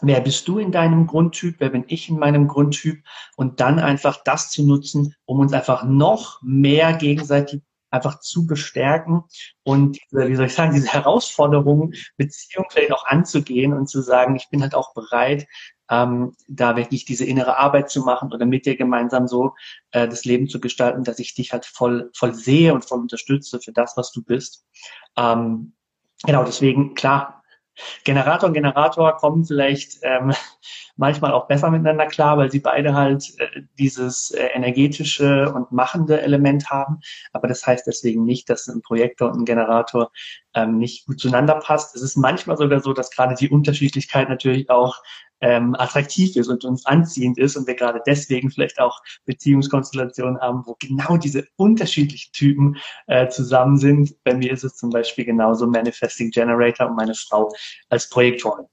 wer 0.00 0.20
bist 0.20 0.46
du 0.48 0.58
in 0.58 0.72
deinem 0.72 1.06
Grundtyp, 1.06 1.56
wer 1.58 1.70
bin 1.70 1.84
ich 1.88 2.08
in 2.08 2.18
meinem 2.18 2.48
Grundtyp? 2.48 3.02
Und 3.36 3.60
dann 3.60 3.78
einfach 3.78 4.22
das 4.24 4.50
zu 4.50 4.66
nutzen, 4.66 5.14
um 5.24 5.40
uns 5.40 5.52
einfach 5.52 5.84
noch 5.84 6.40
mehr 6.42 6.92
gegenseitig 6.94 7.62
einfach 7.96 8.20
zu 8.20 8.46
bestärken 8.46 9.24
und 9.64 9.98
wie 10.10 10.36
soll 10.36 10.46
ich 10.46 10.54
sagen, 10.54 10.74
diese 10.74 10.92
Herausforderungen, 10.92 11.94
Beziehung 12.16 12.66
vielleicht 12.70 12.92
auch 12.92 13.06
anzugehen 13.06 13.72
und 13.72 13.88
zu 13.88 14.02
sagen, 14.02 14.36
ich 14.36 14.48
bin 14.50 14.62
halt 14.62 14.74
auch 14.74 14.94
bereit, 14.94 15.46
ähm, 15.88 16.34
da 16.48 16.76
wirklich 16.76 17.04
diese 17.04 17.24
innere 17.24 17.58
Arbeit 17.58 17.90
zu 17.90 18.02
machen 18.02 18.32
oder 18.32 18.46
mit 18.46 18.66
dir 18.66 18.76
gemeinsam 18.76 19.28
so 19.28 19.54
äh, 19.92 20.08
das 20.08 20.24
Leben 20.24 20.48
zu 20.48 20.60
gestalten, 20.60 21.04
dass 21.04 21.18
ich 21.18 21.34
dich 21.34 21.52
halt 21.52 21.66
voll, 21.66 22.10
voll 22.14 22.34
sehe 22.34 22.74
und 22.74 22.84
voll 22.84 23.00
unterstütze 23.00 23.60
für 23.60 23.72
das, 23.72 23.96
was 23.96 24.12
du 24.12 24.22
bist. 24.22 24.66
Ähm, 25.16 25.74
genau, 26.24 26.44
deswegen, 26.44 26.94
klar, 26.94 27.35
Generator 28.04 28.48
und 28.48 28.54
Generator 28.54 29.16
kommen 29.16 29.44
vielleicht 29.44 29.98
ähm, 30.02 30.32
manchmal 30.96 31.32
auch 31.32 31.46
besser 31.46 31.70
miteinander 31.70 32.06
klar, 32.06 32.38
weil 32.38 32.50
sie 32.50 32.60
beide 32.60 32.94
halt 32.94 33.38
äh, 33.38 33.62
dieses 33.78 34.30
äh, 34.30 34.46
energetische 34.54 35.52
und 35.52 35.72
machende 35.72 36.20
Element 36.20 36.70
haben. 36.70 37.00
Aber 37.32 37.48
das 37.48 37.66
heißt 37.66 37.86
deswegen 37.86 38.24
nicht, 38.24 38.48
dass 38.48 38.66
ein 38.68 38.82
Projektor 38.82 39.30
und 39.30 39.40
ein 39.40 39.44
Generator 39.44 40.10
ähm, 40.54 40.78
nicht 40.78 41.06
gut 41.06 41.20
zueinander 41.20 41.56
passt. 41.56 41.94
Es 41.94 42.02
ist 42.02 42.16
manchmal 42.16 42.56
sogar 42.56 42.80
so, 42.80 42.92
dass 42.92 43.10
gerade 43.10 43.34
die 43.34 43.50
Unterschiedlichkeit 43.50 44.28
natürlich 44.28 44.70
auch 44.70 45.02
ähm, 45.40 45.74
attraktiv 45.74 46.36
ist 46.36 46.48
und 46.48 46.64
uns 46.64 46.86
anziehend 46.86 47.38
ist 47.38 47.56
und 47.56 47.66
wir 47.66 47.74
gerade 47.74 48.00
deswegen 48.06 48.50
vielleicht 48.50 48.80
auch 48.80 49.02
Beziehungskonstellationen 49.24 50.40
haben, 50.40 50.62
wo 50.66 50.76
genau 50.78 51.16
diese 51.16 51.46
unterschiedlichen 51.56 52.32
Typen 52.32 52.76
äh, 53.06 53.28
zusammen 53.28 53.76
sind. 53.76 54.22
Bei 54.24 54.34
mir 54.34 54.52
ist 54.52 54.64
es 54.64 54.76
zum 54.76 54.90
Beispiel 54.90 55.24
genauso 55.24 55.66
Manifesting 55.66 56.30
Generator 56.30 56.88
und 56.88 56.96
meine 56.96 57.14
Frau 57.14 57.52
als 57.88 58.08
Projektorin. 58.08 58.66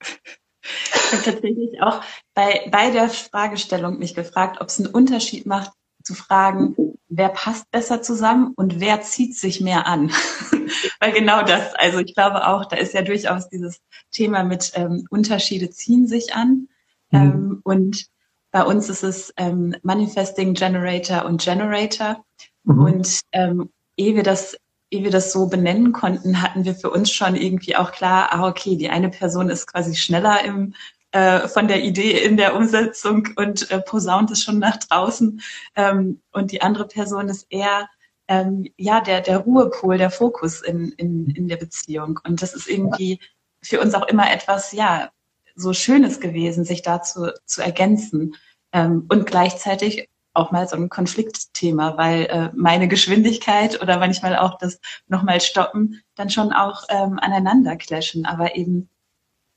Ich 0.00 1.12
habe 1.12 1.22
tatsächlich 1.24 1.82
auch 1.82 2.02
bei, 2.34 2.68
bei 2.70 2.90
der 2.90 3.08
Fragestellung 3.08 3.98
mich 3.98 4.14
gefragt, 4.14 4.60
ob 4.60 4.68
es 4.68 4.78
einen 4.78 4.94
Unterschied 4.94 5.46
macht, 5.46 5.72
zu 6.02 6.14
fragen, 6.14 6.76
wer 7.08 7.28
passt 7.28 7.70
besser 7.70 8.02
zusammen 8.02 8.52
und 8.56 8.80
wer 8.80 9.02
zieht 9.02 9.36
sich 9.36 9.60
mehr 9.60 9.86
an. 9.86 10.10
Weil 11.00 11.12
genau 11.12 11.42
das, 11.42 11.74
also 11.74 11.98
ich 11.98 12.14
glaube 12.14 12.46
auch, 12.46 12.64
da 12.64 12.76
ist 12.76 12.94
ja 12.94 13.02
durchaus 13.02 13.48
dieses 13.48 13.80
Thema 14.10 14.44
mit 14.44 14.72
ähm, 14.74 15.06
Unterschiede 15.10 15.70
ziehen 15.70 16.06
sich 16.06 16.34
an. 16.34 16.68
Mhm. 17.10 17.18
Ähm, 17.18 17.60
und 17.64 18.06
bei 18.50 18.64
uns 18.64 18.88
ist 18.88 19.02
es 19.02 19.32
ähm, 19.36 19.74
Manifesting 19.82 20.54
Generator 20.54 21.24
und 21.24 21.42
Generator. 21.42 22.24
Mhm. 22.64 22.84
Und 22.84 23.20
ähm, 23.32 23.70
ehe 23.96 24.14
wir 24.14 24.22
das 24.22 24.56
ehe 24.92 25.04
wir 25.04 25.10
das 25.10 25.32
so 25.32 25.46
benennen 25.46 25.92
konnten, 25.92 26.42
hatten 26.42 26.64
wir 26.64 26.74
für 26.74 26.90
uns 26.90 27.10
schon 27.10 27.34
irgendwie 27.34 27.76
auch 27.76 27.92
klar, 27.92 28.28
ah, 28.30 28.46
okay, 28.46 28.76
die 28.76 28.90
eine 28.90 29.08
Person 29.08 29.48
ist 29.48 29.66
quasi 29.66 29.96
schneller 29.96 30.44
im 30.44 30.74
äh, 31.12 31.48
von 31.48 31.68
der 31.68 31.82
Idee 31.84 32.24
in 32.24 32.36
der 32.36 32.56
Umsetzung 32.56 33.28
und 33.36 33.70
äh, 33.70 33.80
posaunt 33.80 34.30
es 34.30 34.42
schon 34.42 34.58
nach 34.58 34.78
draußen. 34.78 35.40
Ähm, 35.76 36.20
und 36.32 36.52
die 36.52 36.62
andere 36.62 36.86
Person 36.86 37.28
ist 37.28 37.46
eher 37.50 37.88
ähm, 38.28 38.66
ja 38.76 39.00
der, 39.00 39.20
der 39.20 39.38
Ruhepol, 39.38 39.98
der 39.98 40.10
Fokus 40.10 40.62
in, 40.62 40.92
in, 40.92 41.30
in 41.30 41.48
der 41.48 41.56
Beziehung. 41.56 42.18
Und 42.24 42.42
das 42.42 42.54
ist 42.54 42.68
irgendwie 42.68 43.20
für 43.62 43.80
uns 43.80 43.94
auch 43.94 44.08
immer 44.08 44.32
etwas, 44.32 44.72
ja, 44.72 45.10
so 45.54 45.72
Schönes 45.72 46.18
gewesen, 46.18 46.64
sich 46.64 46.82
dazu 46.82 47.28
zu 47.44 47.62
ergänzen. 47.62 48.34
Ähm, 48.72 49.06
und 49.10 49.26
gleichzeitig 49.26 50.08
auch 50.34 50.50
mal 50.50 50.66
so 50.66 50.76
ein 50.76 50.88
Konfliktthema, 50.88 51.96
weil 51.98 52.24
äh, 52.24 52.50
meine 52.54 52.88
Geschwindigkeit 52.88 53.82
oder 53.82 53.98
manchmal 53.98 54.36
auch 54.36 54.56
das 54.56 54.80
nochmal 55.06 55.40
stoppen 55.40 56.00
dann 56.14 56.30
schon 56.30 56.52
auch 56.52 56.84
ähm, 56.88 57.18
aneinander 57.18 57.76
clashen, 57.76 58.24
aber 58.24 58.56
eben 58.56 58.88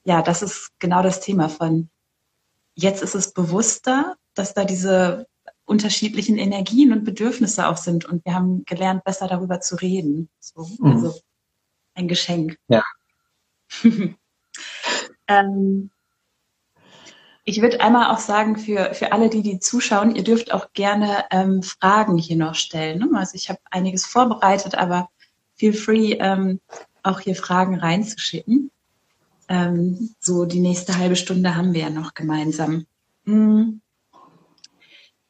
ja, 0.06 0.22
das 0.22 0.42
ist 0.42 0.72
genau 0.80 1.04
das 1.04 1.20
Thema 1.20 1.50
von 1.50 1.90
jetzt 2.76 3.02
ist 3.02 3.16
es 3.16 3.34
bewusster, 3.34 4.16
dass 4.34 4.54
da 4.54 4.64
diese 4.66 5.28
unterschiedlichen 5.66 6.38
Energien 6.38 6.94
und 6.94 7.04
Bedürfnisse 7.04 7.68
auch 7.68 7.78
sind 7.78 8.06
und 8.06 8.24
wir 8.26 8.36
haben 8.36 8.66
gelernt, 8.66 9.04
besser 9.04 9.28
darüber 9.28 9.60
zu 9.62 9.76
reden. 9.76 10.30
So, 10.40 10.68
mhm. 10.80 10.92
Also 10.92 11.20
ein 11.96 12.08
Geschenk. 12.08 12.58
Ja. 12.68 12.84
ähm, 15.28 15.90
ich 17.44 17.62
würde 17.62 17.82
einmal 17.82 18.14
auch 18.14 18.20
sagen, 18.20 18.58
für, 18.58 18.94
für 18.94 19.12
alle, 19.12 19.30
die 19.30 19.42
die 19.42 19.60
zuschauen, 19.60 20.16
ihr 20.16 20.24
dürft 20.24 20.54
auch 20.54 20.74
gerne 20.74 21.26
ähm, 21.32 21.64
Fragen 21.64 22.18
hier 22.18 22.38
noch 22.38 22.56
stellen. 22.56 23.00
Ne? 23.00 23.10
Also 23.18 23.36
ich 23.36 23.50
habe 23.50 23.60
einiges 23.72 24.06
vorbereitet, 24.06 24.76
aber 24.76 25.10
feel 25.56 25.74
free, 25.74 26.14
ähm, 26.20 26.60
auch 27.02 27.20
hier 27.20 27.36
Fragen 27.36 27.80
reinzuschicken. 27.80 28.72
Ähm, 29.48 30.16
so 30.20 30.46
die 30.46 30.60
nächste 30.60 30.98
halbe 30.98 31.16
Stunde 31.16 31.56
haben 31.56 31.74
wir 31.74 31.82
ja 31.82 31.90
noch 31.90 32.14
gemeinsam. 32.14 32.86
Mhm. 33.26 33.82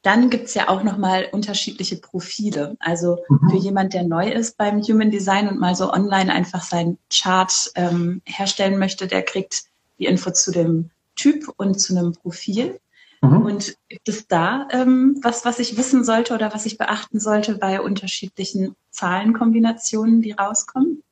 Dann 0.02 0.30
gibt's 0.30 0.54
ja 0.54 0.68
auch 0.68 0.84
nochmal 0.84 1.28
unterschiedliche 1.32 1.96
Profile. 1.96 2.76
Also 2.78 3.18
mhm. 3.28 3.50
für 3.50 3.56
jemand, 3.56 3.92
der 3.92 4.04
neu 4.04 4.30
ist 4.30 4.56
beim 4.56 4.80
Human 4.80 5.10
Design 5.10 5.48
und 5.48 5.58
mal 5.58 5.74
so 5.74 5.92
online 5.92 6.32
einfach 6.32 6.62
seinen 6.62 6.98
Chart 7.12 7.52
ähm, 7.74 8.22
herstellen 8.24 8.78
möchte, 8.78 9.08
der 9.08 9.22
kriegt 9.22 9.64
die 9.98 10.06
Info 10.06 10.30
zu 10.30 10.52
dem 10.52 10.90
Typ 11.16 11.52
und 11.56 11.80
zu 11.80 11.96
einem 11.96 12.12
Profil. 12.12 12.78
Mhm. 13.20 13.42
Und 13.42 13.76
gibt 13.88 14.08
es 14.08 14.28
da 14.28 14.68
ähm, 14.70 15.18
was, 15.22 15.44
was 15.44 15.58
ich 15.58 15.76
wissen 15.76 16.04
sollte 16.04 16.34
oder 16.34 16.54
was 16.54 16.66
ich 16.66 16.78
beachten 16.78 17.18
sollte 17.18 17.56
bei 17.56 17.80
unterschiedlichen 17.80 18.76
Zahlenkombinationen, 18.90 20.22
die 20.22 20.32
rauskommen? 20.32 21.02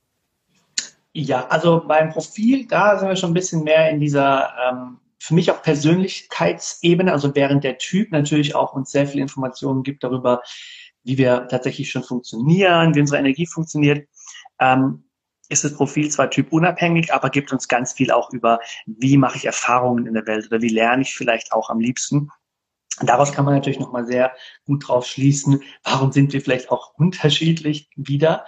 Ja, 1.17 1.47
also 1.47 1.85
beim 1.87 2.11
Profil, 2.11 2.67
da 2.67 2.99
sind 2.99 3.09
wir 3.09 3.15
schon 3.15 3.31
ein 3.31 3.35
bisschen 3.35 3.63
mehr 3.63 3.89
in 3.89 4.01
dieser 4.01 4.53
ähm, 4.59 4.99
für 5.21 5.35
mich 5.35 5.51
auch 5.51 5.63
Persönlichkeitsebene, 5.63 7.11
also 7.11 7.35
während 7.35 7.63
der 7.65 7.79
Typ 7.79 8.11
natürlich 8.11 8.55
auch 8.55 8.75
uns 8.75 8.91
sehr 8.91 9.07
viele 9.07 9.23
Informationen 9.23 9.85
gibt 9.85 10.03
darüber, 10.03 10.43
wie 11.05 11.17
wir 11.17 11.47
tatsächlich 11.49 11.91
schon 11.91 12.03
funktionieren, 12.03 12.95
wie 12.95 13.01
unsere 13.01 13.21
Energie 13.21 13.47
funktioniert, 13.47 14.09
ähm, 14.61 15.05
ist 15.49 15.63
das 15.63 15.75
Profil 15.75 16.11
zwar 16.11 16.31
typunabhängig, 16.31 17.15
aber 17.15 17.31
gibt 17.31 17.53
uns 17.53 17.69
ganz 17.69 17.93
viel 17.93 18.11
auch 18.11 18.33
über, 18.33 18.59
wie 18.87 19.17
mache 19.17 19.37
ich 19.37 19.45
Erfahrungen 19.45 20.07
in 20.07 20.15
der 20.15 20.27
Welt 20.27 20.47
oder 20.49 20.61
wie 20.63 20.69
lerne 20.69 21.03
ich 21.03 21.15
vielleicht 21.15 21.53
auch 21.53 21.71
am 21.71 21.81
liebsten. 21.81 22.29
Daraus 23.01 23.33
kann 23.33 23.45
man 23.45 23.55
natürlich 23.55 23.81
nochmal 23.81 24.07
sehr 24.07 24.33
gut 24.67 24.89
drauf 24.89 25.07
schließen, 25.07 25.63
warum 25.85 26.13
sind 26.13 26.33
wir 26.33 26.41
vielleicht 26.41 26.71
auch 26.71 26.95
unterschiedlich 26.95 27.89
wieder. 27.97 28.47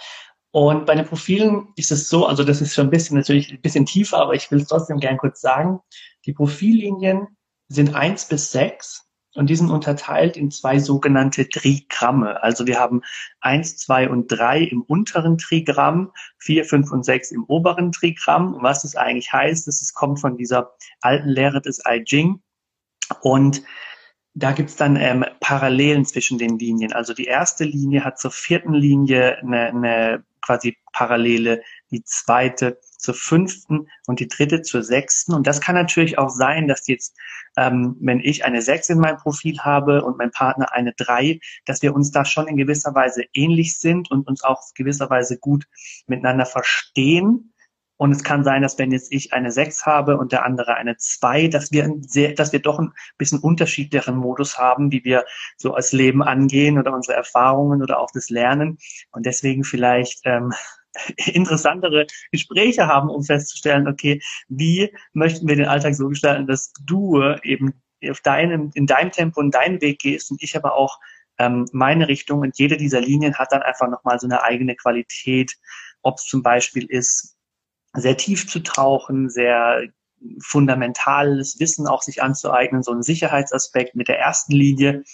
Und 0.57 0.87
bei 0.87 0.95
den 0.95 1.05
Profilen 1.05 1.69
ist 1.77 1.93
es 1.93 2.09
so, 2.09 2.25
also 2.25 2.43
das 2.43 2.63
ist 2.63 2.75
schon 2.75 2.87
ein 2.87 2.91
bisschen 2.91 3.19
natürlich 3.19 3.53
ein 3.53 3.61
bisschen 3.61 3.85
tiefer, 3.85 4.17
aber 4.17 4.33
ich 4.33 4.51
will 4.51 4.63
es 4.63 4.69
trotzdem 4.69 5.01
gern 5.01 5.19
kurz 5.19 5.43
sagen. 5.43 5.81
Die 6.25 6.33
Profillinien 6.33 7.27
sind 7.69 7.95
eins 7.95 8.27
bis 8.27 8.53
sechs 8.53 9.05
und 9.35 9.51
die 9.51 9.57
sind 9.57 9.69
unterteilt 9.69 10.39
in 10.39 10.51
zwei 10.51 10.79
sogenannte 10.79 11.47
Trigramme. 11.47 12.43
Also 12.43 12.67
wir 12.67 12.79
haben 12.79 13.03
eins, 13.43 13.77
zwei 13.77 14.09
und 14.09 14.29
drei 14.29 14.63
im 14.63 14.81
unteren 14.81 15.37
Trigramm, 15.37 16.11
vier, 16.39 16.65
fünf 16.65 16.91
und 16.91 17.05
sechs 17.05 17.33
im 17.33 17.45
oberen 17.45 17.93
Trigramm. 17.93 18.55
Und 18.55 18.63
was 18.63 18.81
das 18.81 18.97
eigentlich 18.97 19.31
heißt, 19.35 19.69
es 19.69 19.93
kommt 19.93 20.21
von 20.21 20.39
dieser 20.39 20.71
alten 21.03 21.29
Lehre 21.29 21.61
des 21.61 21.83
I 21.87 22.03
Ching. 22.03 22.41
Und 23.21 23.61
da 24.33 24.53
gibt's 24.53 24.77
dann 24.77 24.97
ähm, 24.97 25.23
Parallelen 25.41 26.07
zwischen 26.07 26.39
den 26.39 26.59
Linien. 26.59 26.95
Also 26.95 27.13
die 27.13 27.27
erste 27.27 27.65
Linie 27.65 28.05
hat 28.05 28.19
zur 28.19 28.31
vierten 28.31 28.73
Linie 28.73 29.37
eine, 29.37 29.67
eine 29.67 30.25
quasi 30.47 30.79
Parallele, 30.93 31.63
die 31.91 32.03
zweite 32.05 32.79
zur 32.99 33.15
fünften 33.15 33.89
und 34.07 34.21
die 34.21 34.29
dritte 34.29 34.63
zur 34.63 34.83
sechsten. 34.83 35.35
Und 35.35 35.47
das 35.47 35.61
kann 35.61 35.75
natürlich 35.75 36.19
auch 36.19 36.31
sein, 36.31 36.69
dass 36.69 36.87
jetzt, 36.87 37.17
ähm, 37.57 37.97
wenn 38.01 38.21
ich 38.21 38.45
eine 38.45 38.63
sechs 38.63 38.89
in 38.89 38.99
meinem 38.99 39.19
Profil 39.19 39.59
habe 39.61 40.05
und 40.05 40.19
mein 40.19 40.31
Partner 40.31 40.73
eine 40.73 40.93
drei, 40.95 41.41
dass 41.65 41.83
wir 41.83 41.95
uns 41.95 42.11
da 42.11 42.25
schon 42.25 42.49
in 42.49 42.57
gewisser 42.57 42.95
Weise 42.95 43.25
ähnlich 43.35 43.79
sind 43.79 44.11
und 44.11 44.27
uns 44.27 44.43
auch 44.43 44.63
gewisser 44.75 45.11
Weise 45.11 45.39
gut 45.39 45.67
miteinander 46.07 46.47
verstehen. 46.47 47.53
Und 47.99 48.13
es 48.13 48.23
kann 48.23 48.45
sein, 48.45 48.63
dass 48.63 48.79
wenn 48.79 48.93
jetzt 48.93 49.13
ich 49.13 49.33
eine 49.33 49.51
6 49.51 49.87
habe 49.87 50.19
und 50.19 50.33
der 50.33 50.45
andere 50.45 50.75
eine 50.75 50.97
2, 50.97 51.49
dass 51.49 51.73
wir 51.73 51.91
sehr, 52.07 52.35
dass 52.35 52.53
wir 52.53 52.61
doch 52.61 52.79
ein 52.79 52.93
bisschen 53.17 53.39
unterschiedlicheren 53.39 54.17
Modus 54.17 54.59
haben, 54.59 54.93
wie 54.93 55.05
wir 55.05 55.25
so 55.57 55.75
als 55.75 55.93
Leben 55.93 56.23
angehen 56.23 56.79
oder 56.79 56.93
unsere 56.93 57.17
Erfahrungen 57.17 57.83
oder 57.83 57.99
auch 57.99 58.11
das 58.13 58.29
Lernen. 58.29 58.79
Und 59.13 59.25
deswegen 59.25 59.65
vielleicht 59.65 60.21
ähm, 60.25 60.53
interessantere 61.17 62.07
Gespräche 62.33 62.87
haben, 62.87 63.09
um 63.09 63.23
festzustellen, 63.23 63.89
okay, 63.89 64.21
wie 64.49 64.93
möchten 65.13 65.49
wir 65.49 65.57
den 65.57 65.69
Alltag 65.69 65.95
so 65.95 66.09
gestalten, 66.09 66.47
dass 66.47 66.73
du 66.85 67.23
eben 67.43 67.73
auf 68.11 68.21
deinem, 68.21 68.71
in 68.75 68.87
deinem 68.87 69.11
Tempo 69.11 69.41
und 69.41 69.55
deinen 69.55 69.81
Weg 69.81 70.01
gehst 70.01 70.31
und 70.31 70.43
ich 70.43 70.55
aber 70.55 70.75
auch 70.75 70.99
ähm, 71.39 71.67
meine 71.73 72.09
Richtung 72.09 72.41
und 72.41 72.59
jede 72.59 72.77
dieser 72.77 73.01
Linien 73.01 73.35
hat 73.35 73.53
dann 73.53 73.63
einfach 73.63 73.89
nochmal 73.89 74.19
so 74.19 74.27
eine 74.27 74.43
eigene 74.43 74.77
Qualität, 74.77 75.57
ob 76.03 76.19
es 76.19 76.25
zum 76.25 76.43
Beispiel 76.43 76.87
ist, 76.87 77.36
sehr 77.97 78.17
tief 78.17 78.49
zu 78.49 78.61
tauchen, 78.61 79.29
sehr 79.29 79.83
fundamentales 80.41 81.61
Wissen 81.61 81.87
auch 81.87 82.03
sich 82.03 82.23
anzueignen, 82.23 82.83
so 82.83 82.93
ein 82.93 83.03
Sicherheitsaspekt 83.03 83.95
mit 83.95 84.09
der 84.09 84.19
ersten 84.19 84.53
Linie 84.53 85.05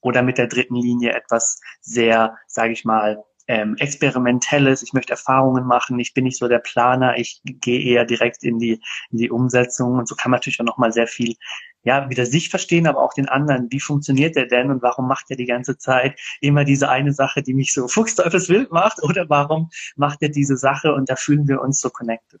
oder 0.00 0.22
mit 0.22 0.38
der 0.38 0.46
dritten 0.46 0.76
Linie 0.76 1.12
etwas 1.12 1.60
sehr, 1.80 2.36
sage 2.46 2.72
ich 2.72 2.84
mal, 2.84 3.24
ähm, 3.48 3.76
experimentelles. 3.78 4.82
Ich 4.82 4.92
möchte 4.92 5.12
Erfahrungen 5.12 5.64
machen. 5.64 5.98
Ich 5.98 6.14
bin 6.14 6.24
nicht 6.24 6.38
so 6.38 6.48
der 6.48 6.58
Planer. 6.58 7.18
Ich 7.18 7.40
gehe 7.44 7.80
eher 7.80 8.04
direkt 8.04 8.44
in 8.44 8.58
die 8.58 8.80
in 9.10 9.18
die 9.18 9.30
Umsetzung 9.30 9.98
und 9.98 10.08
so 10.08 10.14
kann 10.14 10.30
man 10.30 10.38
natürlich 10.38 10.60
auch 10.60 10.64
noch 10.64 10.78
mal 10.78 10.92
sehr 10.92 11.06
viel 11.06 11.34
ja, 11.84 12.08
wieder 12.08 12.26
sich 12.26 12.48
verstehen, 12.48 12.86
aber 12.86 13.02
auch 13.02 13.12
den 13.12 13.28
anderen. 13.28 13.70
Wie 13.70 13.80
funktioniert 13.80 14.36
der 14.36 14.46
denn 14.46 14.70
und 14.70 14.82
warum 14.82 15.08
macht 15.08 15.30
er 15.30 15.36
die 15.36 15.46
ganze 15.46 15.78
Zeit 15.78 16.18
immer 16.40 16.64
diese 16.64 16.88
eine 16.88 17.12
Sache, 17.12 17.42
die 17.42 17.54
mich 17.54 17.74
so 17.74 17.88
fuchsteufelswild 17.88 18.70
macht 18.70 19.02
oder 19.02 19.28
warum 19.28 19.70
macht 19.96 20.22
er 20.22 20.28
diese 20.28 20.56
Sache 20.56 20.94
und 20.94 21.10
da 21.10 21.16
fühlen 21.16 21.48
wir 21.48 21.60
uns 21.60 21.80
so 21.80 21.90
connected. 21.90 22.40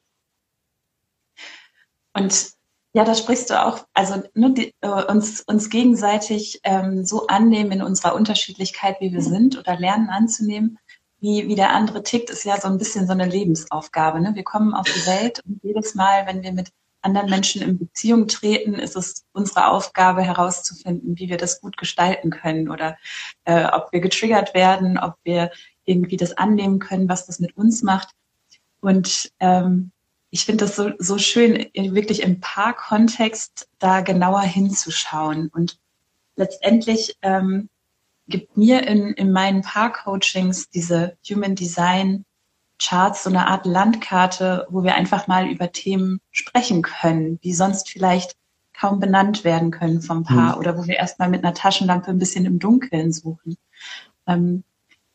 Und 2.14 2.52
ja, 2.94 3.04
da 3.04 3.14
sprichst 3.14 3.48
du 3.48 3.64
auch, 3.64 3.86
also 3.94 4.22
ne, 4.34 4.52
die, 4.52 4.74
äh, 4.82 5.04
uns, 5.06 5.40
uns 5.40 5.70
gegenseitig 5.70 6.60
ähm, 6.62 7.06
so 7.06 7.26
annehmen 7.26 7.72
in 7.72 7.82
unserer 7.82 8.14
Unterschiedlichkeit, 8.14 8.96
wie 9.00 9.12
wir 9.14 9.22
sind 9.22 9.58
oder 9.58 9.78
lernen 9.78 10.10
anzunehmen, 10.10 10.78
wie, 11.22 11.46
wie 11.46 11.54
der 11.54 11.70
andere 11.70 12.02
tickt, 12.02 12.30
ist 12.30 12.44
ja 12.44 12.60
so 12.60 12.66
ein 12.66 12.78
bisschen 12.78 13.06
so 13.06 13.12
eine 13.12 13.26
Lebensaufgabe. 13.26 14.20
Ne? 14.20 14.32
Wir 14.34 14.42
kommen 14.42 14.74
auf 14.74 14.86
die 14.86 15.06
Welt 15.06 15.40
und 15.46 15.60
jedes 15.62 15.94
Mal, 15.94 16.26
wenn 16.26 16.42
wir 16.42 16.52
mit 16.52 16.70
anderen 17.00 17.30
Menschen 17.30 17.62
in 17.62 17.78
Beziehung 17.78 18.26
treten, 18.26 18.74
ist 18.74 18.96
es 18.96 19.24
unsere 19.32 19.68
Aufgabe 19.68 20.22
herauszufinden, 20.22 21.16
wie 21.18 21.28
wir 21.28 21.36
das 21.36 21.60
gut 21.60 21.76
gestalten 21.76 22.30
können 22.30 22.68
oder 22.68 22.98
äh, 23.44 23.66
ob 23.66 23.92
wir 23.92 24.00
getriggert 24.00 24.52
werden, 24.52 24.98
ob 24.98 25.14
wir 25.22 25.52
irgendwie 25.84 26.16
das 26.16 26.36
annehmen 26.36 26.80
können, 26.80 27.08
was 27.08 27.26
das 27.26 27.38
mit 27.38 27.56
uns 27.56 27.82
macht. 27.82 28.08
Und 28.80 29.30
ähm, 29.38 29.92
ich 30.30 30.44
finde 30.44 30.64
das 30.64 30.74
so, 30.74 30.90
so 30.98 31.18
schön, 31.18 31.66
wirklich 31.74 32.22
im 32.22 32.40
Paarkontext 32.40 33.68
da 33.78 34.00
genauer 34.00 34.42
hinzuschauen. 34.42 35.50
Und 35.52 35.78
letztendlich 36.34 37.16
ähm, 37.22 37.68
gibt 38.32 38.56
mir 38.56 38.86
in, 38.86 39.12
in 39.12 39.30
meinen 39.30 39.62
Paar-Coachings 39.62 40.70
diese 40.70 41.16
Human 41.28 41.54
Design 41.54 42.24
Charts 42.80 43.22
so 43.22 43.30
eine 43.30 43.46
Art 43.46 43.64
Landkarte, 43.64 44.66
wo 44.68 44.82
wir 44.82 44.96
einfach 44.96 45.28
mal 45.28 45.46
über 45.46 45.70
Themen 45.70 46.20
sprechen 46.32 46.82
können, 46.82 47.40
die 47.42 47.54
sonst 47.54 47.88
vielleicht 47.88 48.34
kaum 48.74 48.98
benannt 48.98 49.44
werden 49.44 49.70
können 49.70 50.02
vom 50.02 50.24
Paar 50.24 50.54
mhm. 50.54 50.58
oder 50.58 50.76
wo 50.76 50.88
wir 50.88 50.96
erstmal 50.96 51.28
mit 51.28 51.44
einer 51.44 51.54
Taschenlampe 51.54 52.10
ein 52.10 52.18
bisschen 52.18 52.44
im 52.44 52.58
Dunkeln 52.58 53.12
suchen. 53.12 53.56
Ähm, 54.26 54.64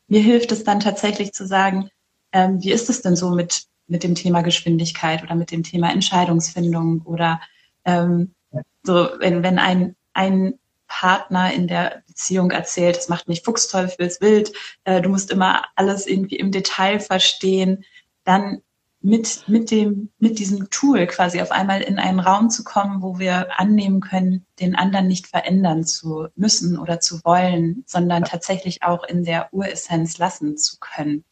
mir 0.06 0.22
hilft 0.22 0.50
es 0.52 0.64
dann 0.64 0.80
tatsächlich 0.80 1.32
zu 1.32 1.46
sagen, 1.46 1.90
ähm, 2.32 2.62
wie 2.62 2.72
ist 2.72 2.88
es 2.88 3.02
denn 3.02 3.16
so 3.16 3.30
mit 3.30 3.68
mit 3.88 4.04
dem 4.04 4.14
Thema 4.14 4.42
Geschwindigkeit 4.42 5.22
oder 5.22 5.34
mit 5.34 5.50
dem 5.50 5.62
Thema 5.62 5.90
Entscheidungsfindung 5.90 7.02
oder 7.02 7.40
ähm, 7.84 8.34
so, 8.82 9.08
wenn, 9.18 9.42
wenn 9.42 9.58
ein, 9.58 9.96
ein 10.12 10.54
Partner 10.86 11.52
in 11.52 11.66
der 11.66 12.02
Beziehung 12.18 12.50
erzählt, 12.50 12.96
es 12.96 13.08
macht 13.08 13.28
mich 13.28 13.42
fuchsteufelswild, 13.42 14.52
äh, 14.84 15.00
du 15.00 15.08
musst 15.08 15.30
immer 15.30 15.62
alles 15.76 16.06
irgendwie 16.06 16.36
im 16.36 16.50
Detail 16.50 16.98
verstehen, 16.98 17.84
dann 18.24 18.60
mit, 19.00 19.44
mit 19.46 19.70
dem, 19.70 20.10
mit 20.18 20.40
diesem 20.40 20.68
Tool 20.70 21.06
quasi 21.06 21.40
auf 21.40 21.52
einmal 21.52 21.80
in 21.80 22.00
einen 22.00 22.18
Raum 22.18 22.50
zu 22.50 22.64
kommen, 22.64 23.02
wo 23.02 23.20
wir 23.20 23.60
annehmen 23.60 24.00
können, 24.00 24.44
den 24.58 24.74
anderen 24.74 25.06
nicht 25.06 25.28
verändern 25.28 25.84
zu 25.84 26.26
müssen 26.34 26.76
oder 26.76 26.98
zu 26.98 27.20
wollen, 27.24 27.84
sondern 27.86 28.24
tatsächlich 28.24 28.82
auch 28.82 29.04
in 29.04 29.22
der 29.22 29.48
Uressenz 29.52 30.18
lassen 30.18 30.56
zu 30.56 30.78
können. 30.80 31.24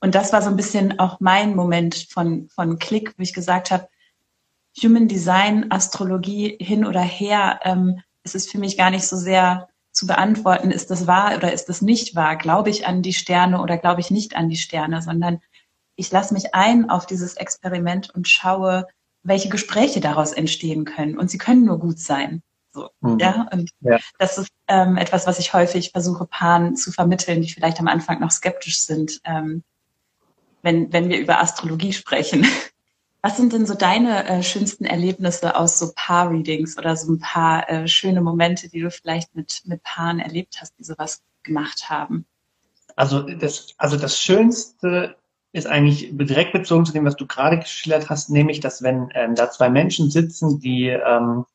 Und 0.00 0.14
das 0.14 0.34
war 0.34 0.42
so 0.42 0.50
ein 0.50 0.56
bisschen 0.56 0.98
auch 0.98 1.18
mein 1.20 1.56
Moment 1.56 2.08
von, 2.10 2.50
von 2.50 2.78
Klick, 2.78 3.14
wo 3.16 3.22
ich 3.22 3.32
gesagt 3.32 3.70
habe, 3.70 3.88
Human 4.82 5.08
Design, 5.08 5.70
Astrologie 5.70 6.58
hin 6.60 6.84
oder 6.84 7.00
her, 7.00 7.60
ähm, 7.62 8.02
es 8.22 8.34
ist 8.34 8.50
für 8.50 8.58
mich 8.58 8.76
gar 8.76 8.90
nicht 8.90 9.06
so 9.06 9.16
sehr 9.16 9.68
zu 9.94 10.06
beantworten, 10.06 10.70
ist 10.70 10.90
das 10.90 11.06
wahr 11.06 11.36
oder 11.36 11.52
ist 11.52 11.68
das 11.68 11.80
nicht 11.80 12.14
wahr? 12.14 12.36
Glaube 12.36 12.68
ich 12.68 12.86
an 12.86 13.00
die 13.00 13.12
Sterne 13.14 13.62
oder 13.62 13.78
glaube 13.78 14.00
ich 14.00 14.10
nicht 14.10 14.36
an 14.36 14.48
die 14.48 14.56
Sterne, 14.56 15.00
sondern 15.00 15.40
ich 15.96 16.10
lasse 16.10 16.34
mich 16.34 16.54
ein 16.54 16.90
auf 16.90 17.06
dieses 17.06 17.34
Experiment 17.34 18.10
und 18.10 18.28
schaue, 18.28 18.86
welche 19.22 19.48
Gespräche 19.48 20.00
daraus 20.00 20.32
entstehen 20.32 20.84
können. 20.84 21.16
Und 21.16 21.30
sie 21.30 21.38
können 21.38 21.64
nur 21.64 21.78
gut 21.78 21.98
sein. 21.98 22.42
So, 22.72 22.90
mhm. 23.00 23.18
ja, 23.20 23.48
und 23.52 23.70
ja. 23.80 23.98
das 24.18 24.36
ist 24.36 24.50
ähm, 24.66 24.96
etwas, 24.96 25.28
was 25.28 25.38
ich 25.38 25.54
häufig 25.54 25.92
versuche, 25.92 26.26
Paaren 26.26 26.74
zu 26.74 26.90
vermitteln, 26.90 27.40
die 27.40 27.50
vielleicht 27.50 27.78
am 27.78 27.86
Anfang 27.86 28.18
noch 28.20 28.32
skeptisch 28.32 28.80
sind. 28.80 29.20
Ähm, 29.24 29.62
wenn, 30.62 30.92
wenn 30.92 31.08
wir 31.08 31.20
über 31.20 31.40
Astrologie 31.40 31.92
sprechen. 31.92 32.46
Was 33.24 33.38
sind 33.38 33.54
denn 33.54 33.64
so 33.64 33.72
deine 33.72 34.28
äh, 34.28 34.42
schönsten 34.42 34.84
Erlebnisse 34.84 35.56
aus 35.56 35.78
so 35.78 35.92
Paar-Readings 35.96 36.76
oder 36.76 36.94
so 36.94 37.10
ein 37.10 37.20
paar 37.20 37.66
äh, 37.70 37.88
schöne 37.88 38.20
Momente, 38.20 38.68
die 38.68 38.82
du 38.82 38.90
vielleicht 38.90 39.34
mit, 39.34 39.62
mit 39.64 39.82
Paaren 39.82 40.20
erlebt 40.20 40.58
hast, 40.60 40.78
die 40.78 40.84
sowas 40.84 41.22
gemacht 41.42 41.88
haben? 41.88 42.26
Also 42.96 43.22
das, 43.22 43.68
also 43.78 43.96
das 43.96 44.20
Schönste 44.20 45.16
ist 45.52 45.66
eigentlich 45.66 46.10
direkt 46.12 46.52
bezogen 46.52 46.84
zu 46.84 46.92
dem, 46.92 47.06
was 47.06 47.16
du 47.16 47.26
gerade 47.26 47.58
geschildert 47.58 48.10
hast, 48.10 48.28
nämlich, 48.28 48.60
dass 48.60 48.82
wenn 48.82 49.08
ähm, 49.14 49.34
da 49.34 49.50
zwei 49.50 49.70
Menschen 49.70 50.10
sitzen, 50.10 50.60
die 50.60 50.88
ähm, 50.88 51.46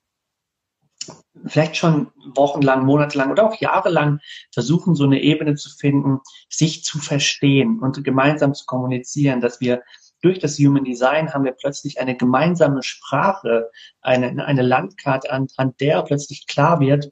vielleicht 1.45 1.77
schon 1.77 2.07
wochenlang, 2.33 2.83
monatelang 2.83 3.29
oder 3.29 3.47
auch 3.47 3.61
jahrelang 3.61 4.21
versuchen, 4.51 4.95
so 4.95 5.03
eine 5.03 5.21
Ebene 5.21 5.53
zu 5.53 5.69
finden, 5.69 6.19
sich 6.49 6.83
zu 6.83 6.97
verstehen 6.97 7.77
und 7.77 8.03
gemeinsam 8.03 8.55
zu 8.55 8.65
kommunizieren, 8.65 9.39
dass 9.39 9.61
wir 9.61 9.83
durch 10.21 10.39
das 10.39 10.57
Human 10.57 10.83
Design 10.83 11.33
haben 11.33 11.45
wir 11.45 11.53
plötzlich 11.53 11.99
eine 11.99 12.15
gemeinsame 12.15 12.83
Sprache, 12.83 13.69
eine, 14.01 14.45
eine 14.45 14.61
Landkarte, 14.61 15.31
anhand 15.31 15.79
der 15.79 16.03
plötzlich 16.03 16.47
klar 16.47 16.79
wird, 16.79 17.11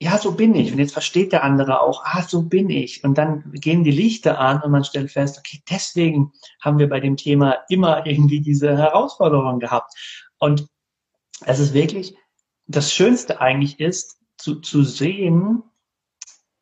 ja, 0.00 0.18
so 0.18 0.32
bin 0.32 0.54
ich. 0.54 0.72
Und 0.72 0.78
jetzt 0.78 0.92
versteht 0.92 1.32
der 1.32 1.44
andere 1.44 1.80
auch, 1.80 2.04
ah, 2.04 2.22
so 2.22 2.42
bin 2.42 2.68
ich. 2.68 3.04
Und 3.04 3.16
dann 3.16 3.50
gehen 3.52 3.84
die 3.84 3.90
Lichter 3.90 4.38
an 4.38 4.60
und 4.60 4.70
man 4.70 4.84
stellt 4.84 5.10
fest, 5.10 5.38
okay, 5.38 5.62
deswegen 5.70 6.32
haben 6.60 6.78
wir 6.78 6.88
bei 6.88 7.00
dem 7.00 7.16
Thema 7.16 7.58
immer 7.68 8.04
irgendwie 8.04 8.40
diese 8.40 8.76
Herausforderung 8.76 9.60
gehabt. 9.60 9.94
Und 10.38 10.66
es 11.46 11.58
ist 11.58 11.74
wirklich 11.74 12.14
das 12.66 12.92
Schönste 12.92 13.40
eigentlich 13.40 13.80
ist, 13.80 14.18
zu, 14.36 14.60
zu 14.60 14.82
sehen, 14.82 15.62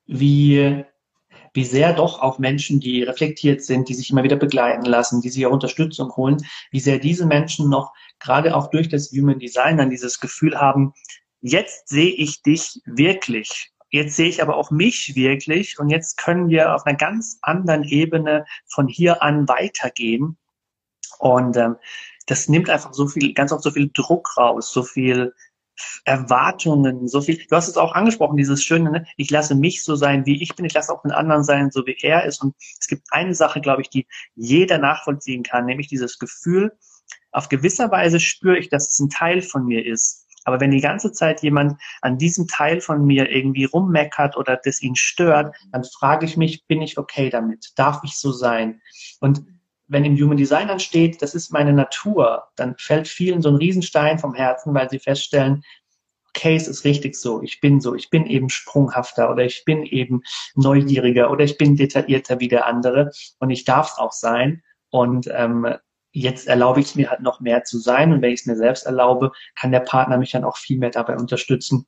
wie, 0.07 0.85
wie 1.55 1.65
sehr 1.65 1.93
doch 1.93 2.21
auch 2.21 2.39
Menschen, 2.39 2.81
die 2.81 3.03
reflektiert 3.03 3.63
sind, 3.63 3.89
die 3.89 3.95
sich 3.95 4.11
immer 4.11 4.23
wieder 4.23 4.37
begleiten 4.37 4.85
lassen, 4.85 5.21
die 5.21 5.29
sich 5.29 5.47
auch 5.47 5.53
Unterstützung 5.53 6.15
holen, 6.17 6.39
wie 6.71 6.81
sehr 6.81 6.99
diese 6.99 7.27
Menschen 7.27 7.69
noch 7.69 7.93
gerade 8.21 8.57
auch 8.57 8.71
durch 8.71 8.89
das 8.89 9.11
Human 9.13 9.39
Design 9.39 9.77
dann 9.77 9.91
dieses 9.91 10.21
Gefühl 10.21 10.59
haben, 10.59 10.95
jetzt 11.41 11.89
sehe 11.89 12.13
ich 12.13 12.43
dich 12.43 12.81
wirklich. 12.85 13.71
Jetzt 13.91 14.17
sehe 14.17 14.29
ich 14.29 14.41
aber 14.41 14.57
auch 14.57 14.71
mich 14.71 15.15
wirklich 15.15 15.79
und 15.79 15.91
jetzt 15.91 16.17
können 16.17 16.49
wir 16.49 16.75
auf 16.75 16.87
einer 16.87 16.97
ganz 16.97 17.39
anderen 17.43 17.83
Ebene 17.83 18.47
von 18.67 18.89
hier 18.89 19.23
an 19.23 19.47
weitergehen. 19.49 20.39
Und 21.19 21.59
ähm, 21.59 21.77
das 22.27 22.49
nimmt 22.49 22.71
einfach 22.71 22.95
so 22.95 23.07
viel, 23.07 23.35
ganz 23.35 23.53
oft 23.53 23.63
so 23.63 23.71
viel 23.71 23.91
Druck 23.93 24.35
raus, 24.39 24.73
so 24.73 24.83
viel 24.83 25.35
Erwartungen, 26.05 27.09
so 27.09 27.21
viel. 27.21 27.39
Du 27.49 27.57
hast 27.57 27.69
es 27.69 27.77
auch 27.77 27.95
angesprochen, 27.95 28.37
dieses 28.37 28.63
Schöne, 28.63 28.91
ne? 28.91 29.07
ich 29.17 29.31
lasse 29.31 29.55
mich 29.55 29.85
so 29.85 29.97
sein, 29.97 30.27
wie 30.27 30.43
ich 30.43 30.55
bin, 30.55 30.65
ich 30.65 30.75
lasse 30.75 30.93
auch 30.93 31.03
den 31.03 31.13
anderen 31.13 31.45
sein, 31.45 31.71
so 31.71 31.87
wie 31.87 31.97
er 32.01 32.25
ist. 32.25 32.43
Und 32.43 32.55
es 32.79 32.87
gibt 32.87 33.07
eine 33.11 33.35
Sache, 33.35 33.61
glaube 33.61 33.83
ich, 33.83 33.91
die 33.91 34.07
jeder 34.35 34.79
nachvollziehen 34.79 35.43
kann, 35.43 35.67
nämlich 35.67 35.89
dieses 35.89 36.19
Gefühl, 36.19 36.73
auf 37.31 37.49
gewisser 37.49 37.91
Weise 37.91 38.21
spüre 38.21 38.59
ich, 38.59 38.69
dass 38.69 38.91
es 38.91 38.99
ein 38.99 39.09
Teil 39.09 39.43
von 39.43 39.65
mir 39.65 39.85
ist. 39.85 40.27
Aber 40.45 40.61
wenn 40.61 40.71
die 40.71 40.81
ganze 40.81 41.13
Zeit 41.13 41.43
jemand 41.43 41.81
an 42.01 42.19
diesem 42.19 42.49
Teil 42.49 42.81
von 42.81 43.05
mir 43.05 43.31
irgendwie 43.31 43.65
rummeckert 43.65 44.37
oder 44.37 44.59
das 44.63 44.83
ihn 44.83 44.97
stört, 44.97 45.55
dann 45.71 45.85
frage 45.85 46.27
ich 46.27 46.37
mich, 46.37 46.67
bin 46.67 46.83
ich 46.83 46.99
okay 46.99 47.31
damit? 47.31 47.73
Darf 47.77 48.01
ich 48.05 48.17
so 48.17 48.33
sein? 48.33 48.81
Und 49.21 49.45
wenn 49.93 50.07
im 50.07 50.17
Human 50.17 50.39
Design 50.39 50.69
dann 50.69 50.81
steht, 50.81 51.21
das 51.21 51.35
ist 51.35 51.53
meine 51.53 51.73
Natur, 51.73 52.45
dann 52.57 52.75
fällt 52.79 53.07
vielen 53.07 53.43
so 53.43 53.51
ein 53.51 53.57
Riesenstein 53.57 54.19
vom 54.19 54.35
Herzen, 54.35 54.73
weil 54.75 54.89
sie 54.89 54.99
feststellen, 54.99 55.63
okay, 56.31 56.57
es 56.57 56.67
ist 56.67 56.85
richtig 56.85 57.15
so, 57.15 57.43
ich 57.43 57.61
bin 57.61 57.79
so, 57.79 57.95
ich 57.95 58.09
bin 58.09 58.25
eben 58.27 58.49
sprunghafter 58.49 59.31
oder 59.31 59.45
ich 59.45 59.65
bin 59.67 59.85
eben 59.85 60.23
neugieriger 60.55 61.31
oder 61.31 61.45
ich 61.45 61.59
bin 61.59 61.77
detaillierter 61.77 62.41
wie 62.41 62.49
der 62.49 62.67
andere 62.67 63.11
und 63.39 63.51
ich 63.51 63.65
darf 63.65 63.93
es 63.93 63.99
auch 63.99 64.13
sein. 64.13 64.63
Und 64.89 65.29
ähm, 65.31 65.75
jetzt 66.13 66.49
erlaube 66.49 66.81
ich 66.81 66.87
es 66.87 66.95
mir 66.95 67.11
halt 67.11 67.21
noch 67.21 67.41
mehr 67.41 67.65
zu 67.65 67.79
sein 67.79 68.13
und 68.15 68.23
wenn 68.23 68.33
ich 68.33 68.41
es 68.41 68.47
mir 68.47 68.57
selbst 68.57 68.87
erlaube, 68.87 69.33
kann 69.61 69.73
der 69.73 69.81
Partner 69.81 70.17
mich 70.17 70.31
dann 70.31 70.45
auch 70.45 70.57
viel 70.57 70.79
mehr 70.79 70.91
dabei 70.91 71.17
unterstützen. 71.17 71.87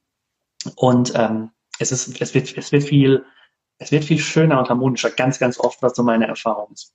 Und 0.77 1.15
ähm, 1.17 1.53
es 1.79 1.91
ist, 1.91 2.21
es 2.21 2.35
wird, 2.35 2.55
es 2.57 2.71
wird 2.71 2.85
viel, 2.85 3.25
es 3.79 3.93
wird 3.93 4.05
viel 4.05 4.19
schöner 4.19 4.59
und 4.59 4.69
harmonischer, 4.69 5.11
ganz, 5.11 5.39
ganz 5.39 5.59
oft, 5.59 5.81
was 5.83 5.95
so 5.97 6.03
meine 6.03 6.27
Erfahrung 6.27 6.71
ist 6.73 6.95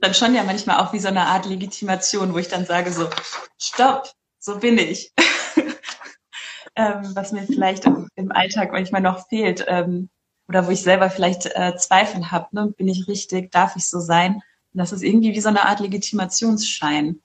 dann 0.00 0.14
schon 0.14 0.34
ja 0.34 0.42
manchmal 0.44 0.78
auch 0.80 0.92
wie 0.92 0.98
so 0.98 1.08
eine 1.08 1.26
Art 1.26 1.46
Legitimation, 1.46 2.32
wo 2.32 2.38
ich 2.38 2.48
dann 2.48 2.66
sage 2.66 2.92
so, 2.92 3.08
stopp, 3.58 4.10
so 4.38 4.58
bin 4.58 4.78
ich. 4.78 5.12
ähm, 6.76 7.12
was 7.14 7.32
mir 7.32 7.42
vielleicht 7.42 7.84
im 8.14 8.32
Alltag 8.32 8.72
manchmal 8.72 9.00
noch 9.00 9.28
fehlt 9.28 9.64
ähm, 9.68 10.08
oder 10.48 10.66
wo 10.66 10.70
ich 10.70 10.82
selber 10.82 11.10
vielleicht 11.10 11.46
äh, 11.46 11.76
Zweifel 11.76 12.30
habe, 12.30 12.48
ne? 12.52 12.72
bin 12.76 12.88
ich 12.88 13.06
richtig, 13.08 13.50
darf 13.50 13.76
ich 13.76 13.88
so 13.88 14.00
sein? 14.00 14.34
Und 14.72 14.78
das 14.78 14.92
ist 14.92 15.02
irgendwie 15.02 15.34
wie 15.34 15.40
so 15.40 15.48
eine 15.48 15.66
Art 15.66 15.80
Legitimationsschein. 15.80 17.20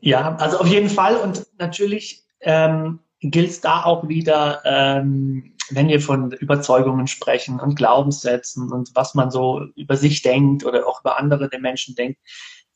Ja, 0.00 0.36
also 0.36 0.58
auf 0.58 0.66
jeden 0.66 0.90
Fall 0.90 1.16
und 1.16 1.46
natürlich 1.58 2.24
ähm, 2.40 3.00
gilt 3.20 3.50
es 3.50 3.60
da 3.60 3.84
auch 3.84 4.08
wieder, 4.08 4.62
ähm, 4.64 5.53
wenn 5.70 5.88
wir 5.88 6.00
von 6.00 6.32
Überzeugungen 6.32 7.06
sprechen 7.06 7.60
und 7.60 7.76
Glaubenssätzen 7.76 8.72
und 8.72 8.90
was 8.94 9.14
man 9.14 9.30
so 9.30 9.62
über 9.76 9.96
sich 9.96 10.22
denkt 10.22 10.64
oder 10.64 10.86
auch 10.86 11.00
über 11.00 11.18
andere 11.18 11.48
den 11.48 11.62
Menschen 11.62 11.94
denkt, 11.94 12.20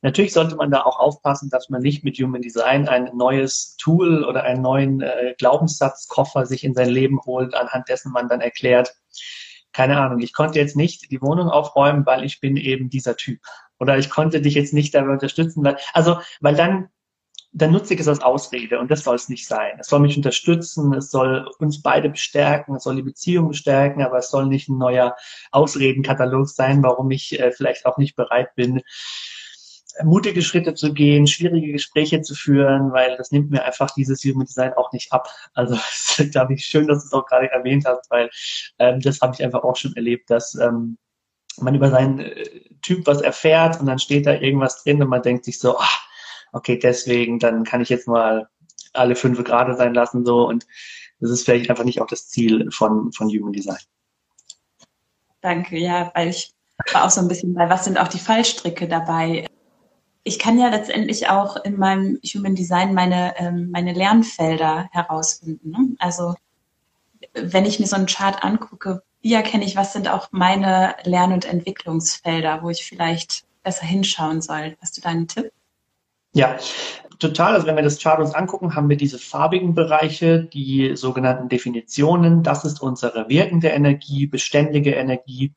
natürlich 0.03 0.33
sollte 0.33 0.57
man 0.57 0.71
da 0.71 0.83
auch 0.83 0.99
aufpassen, 0.99 1.51
dass 1.51 1.69
man 1.69 1.83
nicht 1.83 2.05
mit 2.05 2.19
Human 2.19 2.43
Design 2.43 2.89
ein 2.89 3.11
neues 3.17 3.77
Tool 3.77 4.25
oder 4.25 4.43
einen 4.45 4.63
neuen 4.63 5.01
äh, 5.01 5.35
Glaubenssatzkoffer 5.39 6.47
sich 6.47 6.65
in 6.65 6.75
sein 6.75 6.91
Leben 6.91 7.21
holt, 7.25 7.55
anhand 7.55 7.89
dessen 7.89 8.13
man 8.13 8.29
dann 8.29 8.41
erklärt, 8.41 8.95
keine 9.73 10.01
Ahnung, 10.01 10.21
ich 10.21 10.33
konnte 10.33 10.59
jetzt 10.59 10.77
nicht 10.77 11.11
die 11.11 11.21
Wohnung 11.21 11.51
aufräumen, 11.51 12.07
weil 12.07 12.25
ich 12.25 12.41
bin 12.41 12.57
eben 12.57 12.91
dieser 12.91 13.17
Typ. 13.17 13.41
Oder 13.79 13.99
ich 13.99 14.11
konnte 14.11 14.41
dich 14.41 14.55
jetzt 14.55 14.73
nicht 14.73 14.95
dabei 14.95 15.13
unterstützen, 15.13 15.63
weil, 15.63 15.77
also, 15.93 16.19
weil 16.41 16.57
dann 16.57 16.89
dann 17.53 17.73
nutze 17.73 17.95
ich 17.95 18.01
es 18.01 18.09
als 18.09 18.21
Ausrede 18.21 18.79
und 18.79 18.91
das 18.91 19.05
soll 19.05 19.17
es 19.17 19.29
nicht 19.29 19.47
sein. 19.47 19.79
Es 19.81 19.89
soll 19.89 20.01
mich 20.01 20.17
unterstützen, 20.17 20.93
es 20.95 21.11
soll 21.11 21.49
uns 21.59 21.83
beide 21.83 22.11
bestärken, 22.11 22.77
es 22.77 22.85
soll 22.85 22.97
die 22.97 23.03
Beziehung 23.03 23.49
bestärken, 23.49 24.03
aber 24.03 24.19
es 24.19 24.31
soll 24.31 24.47
nicht 24.47 24.69
ein 24.69 24.79
neuer 24.79 25.17
Ausredenkatalog 25.51 26.49
sein, 26.49 26.83
warum 26.83 27.11
ich 27.11 27.39
äh, 27.41 27.51
vielleicht 27.53 27.87
auch 27.87 27.97
nicht 27.97 28.17
bereit 28.17 28.55
bin, 28.55 28.83
mutige 30.05 30.43
Schritte 30.43 30.75
zu 30.75 30.93
gehen, 30.93 31.27
schwierige 31.27 31.73
Gespräche 31.73 32.21
zu 32.21 32.35
führen, 32.35 32.93
weil 32.93 33.17
das 33.17 33.31
nimmt 33.31 33.51
mir 33.51 33.65
einfach 33.65 33.91
dieses 33.91 34.23
Human 34.25 34.47
Design 34.47 34.75
auch 34.75 34.93
nicht 34.93 35.13
ab. 35.13 35.29
Also 35.55 35.77
glaube 36.31 36.55
ich 36.55 36.65
schön, 36.65 36.87
dass 36.87 37.03
du 37.03 37.07
es 37.07 37.13
auch 37.13 37.27
gerade 37.27 37.51
erwähnt 37.51 37.85
hast, 37.87 38.11
weil 38.11 38.31
ähm, 38.79 39.01
das 39.01 39.21
habe 39.21 39.35
ich 39.35 39.43
einfach 39.43 39.63
auch 39.63 39.77
schon 39.77 39.95
erlebt, 39.97 40.31
dass 40.31 40.55
ähm, 40.55 40.99
man 41.61 41.75
über 41.75 41.91
seinen 41.91 42.21
äh, 42.21 42.61
Typ 42.83 43.07
was 43.07 43.21
erfährt 43.21 43.81
und 43.81 43.87
dann 43.87 43.99
steht 43.99 44.27
da 44.27 44.35
irgendwas 44.35 44.83
drin 44.83 45.03
und 45.03 45.09
man 45.09 45.23
denkt 45.23 45.45
sich 45.45 45.59
so, 45.59 45.79
ach, 45.79 46.08
okay, 46.53 46.79
deswegen, 46.79 47.39
dann 47.39 47.65
kann 47.65 47.81
ich 47.81 47.89
jetzt 47.89 48.09
mal 48.09 48.49
alle 48.93 49.17
fünf 49.17 49.43
gerade 49.45 49.77
sein 49.77 49.95
lassen 49.95 50.25
so 50.25 50.47
und 50.49 50.67
das 51.21 51.31
ist 51.31 51.45
vielleicht 51.45 51.69
einfach 51.69 51.85
nicht 51.85 52.01
auch 52.01 52.07
das 52.07 52.29
Ziel 52.29 52.71
von, 52.71 53.13
von 53.13 53.29
Human 53.29 53.53
Design. 53.53 53.79
Danke, 55.41 55.79
ja, 55.79 56.11
weil 56.15 56.29
ich 56.29 56.53
war 56.93 57.05
auch 57.05 57.11
so 57.11 57.21
ein 57.21 57.29
bisschen 57.29 57.55
bei, 57.55 57.69
was 57.69 57.85
sind 57.85 57.99
auch 57.99 58.09
die 58.09 58.19
Fallstricke 58.19 58.89
dabei? 58.89 59.47
Ich 60.23 60.39
kann 60.39 60.59
ja 60.59 60.69
letztendlich 60.69 61.29
auch 61.29 61.57
in 61.65 61.77
meinem 61.77 62.19
Human 62.25 62.55
Design 62.55 62.95
meine, 62.95 63.35
ähm, 63.39 63.71
meine 63.71 63.93
Lernfelder 63.93 64.89
herausfinden. 64.93 65.71
Ne? 65.71 65.97
Also 65.99 66.35
wenn 67.35 67.65
ich 67.65 67.81
mir 67.81 67.87
so 67.87 67.97
einen 67.97 68.07
Chart 68.07 68.45
angucke, 68.45 69.03
wie 69.21 69.35
erkenne 69.35 69.65
ich, 69.65 69.77
was 69.77 69.93
sind 69.93 70.09
auch 70.09 70.29
meine 70.31 70.95
Lern- 71.03 71.33
und 71.33 71.45
Entwicklungsfelder, 71.45 72.63
wo 72.63 72.71
ich 72.71 72.85
vielleicht 72.85 73.45
besser 73.63 73.87
hinschauen 73.87 74.41
soll? 74.41 74.77
Hast 74.81 74.97
du 74.97 75.01
da 75.01 75.09
einen 75.09 75.27
Tipp? 75.27 75.51
Ja, 76.35 76.59
total. 77.19 77.55
Also 77.55 77.67
wenn 77.67 77.77
wir 77.77 77.83
das 77.83 78.01
Chart 78.01 78.21
uns 78.21 78.35
angucken, 78.35 78.75
haben 78.75 78.89
wir 78.89 78.97
diese 78.97 79.19
farbigen 79.19 79.75
Bereiche, 79.75 80.45
die 80.45 80.97
sogenannten 80.97 81.49
Definitionen. 81.49 82.43
Das 82.43 82.65
ist 82.65 82.81
unsere 82.81 83.29
wirkende 83.29 83.69
Energie, 83.69 84.27
beständige 84.27 84.95
Energie. 84.95 85.55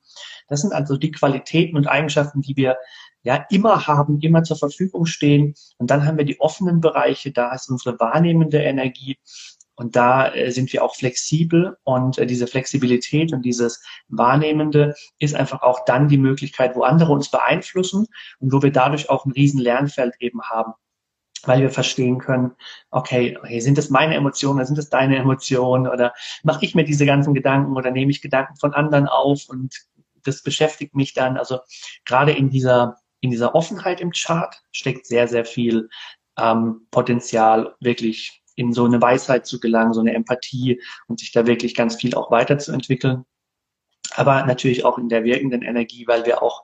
Das 0.48 0.62
sind 0.62 0.74
also 0.74 0.98
die 0.98 1.12
Qualitäten 1.12 1.78
und 1.78 1.88
Eigenschaften, 1.88 2.42
die 2.42 2.56
wir 2.58 2.78
ja 3.24 3.46
immer 3.50 3.88
haben, 3.88 4.20
immer 4.22 4.44
zur 4.44 4.58
Verfügung 4.58 5.06
stehen. 5.06 5.54
Und 5.78 5.92
dann 5.92 6.06
haben 6.06 6.18
wir 6.18 6.26
die 6.26 6.40
offenen 6.40 6.82
Bereiche. 6.82 7.32
Da 7.32 7.54
ist 7.54 7.70
unsere 7.70 8.00
wahrnehmende 8.00 8.58
Energie. 8.60 9.18
Und 9.82 9.96
da 9.96 10.32
äh, 10.32 10.52
sind 10.52 10.72
wir 10.72 10.84
auch 10.84 10.96
flexibel 10.96 11.76
und 11.84 12.20
äh, 12.20 12.28
diese 12.28 12.46
Flexibilität 12.46 13.34
und 13.34 13.42
dieses 13.42 13.84
Wahrnehmende 14.10 14.94
ist 15.18 15.34
einfach 15.34 15.64
auch 15.64 15.86
dann 15.86 16.08
die 16.08 16.20
Möglichkeit, 16.20 16.76
wo 16.76 16.84
andere 16.84 17.12
uns 17.12 17.32
beeinflussen 17.32 18.06
und 18.40 18.54
wo 18.54 18.62
wir 18.62 18.72
dadurch 18.72 19.10
auch 19.10 19.26
ein 19.26 19.32
riesen 19.32 19.60
Lernfeld 19.60 20.14
eben 20.20 20.42
haben 20.44 20.74
weil 21.44 21.62
wir 21.62 21.72
verstehen 21.72 22.20
können, 22.20 22.52
okay, 22.92 23.36
okay, 23.40 23.60
sind 23.62 23.80
das 23.80 23.90
meine 23.90 24.14
Emotionen 24.14 24.60
oder 24.60 24.68
sind 24.68 24.78
das 24.78 24.90
deine 24.90 25.18
Emotionen 25.18 25.88
oder 25.88 26.14
mache 26.44 26.64
ich 26.64 26.76
mir 26.76 26.84
diese 26.84 27.08
ganzen 27.08 27.34
Gedanken 27.34 27.76
oder 27.76 27.90
nehme 27.90 28.12
ich 28.12 28.22
Gedanken 28.22 28.58
von 28.58 28.76
anderen 28.76 29.08
auf 29.08 29.50
und 29.50 29.76
das 30.24 30.44
beschäftigt 30.44 30.94
mich 30.94 31.16
dann. 31.16 31.38
Also 31.38 31.62
gerade 32.06 32.32
in 32.32 32.52
dieser 32.52 32.98
in 33.22 33.32
dieser 33.32 33.56
Offenheit 33.56 34.02
im 34.02 34.12
Chart 34.12 34.56
steckt 34.72 35.08
sehr 35.08 35.28
sehr 35.28 35.44
viel 35.44 35.90
ähm, 36.38 36.86
Potenzial, 36.92 37.74
wirklich 37.80 38.41
in 38.62 38.74
so 38.74 38.86
eine 38.86 39.02
Weisheit 39.02 39.46
zu 39.46 39.60
gelangen, 39.60 39.94
so 39.94 40.00
eine 40.00 40.14
Empathie 40.14 40.82
und 41.08 41.20
sich 41.20 41.32
da 41.32 41.46
wirklich 41.46 41.76
ganz 41.76 41.96
viel 41.96 42.16
auch 42.16 42.32
weiterzuentwickeln. 42.32 43.26
Aber 44.14 44.46
natürlich 44.46 44.86
auch 44.86 44.98
in 44.98 45.10
der 45.10 45.24
wirkenden 45.24 45.64
Energie, 45.64 46.06
weil 46.08 46.26
wir 46.26 46.44
auch, 46.44 46.64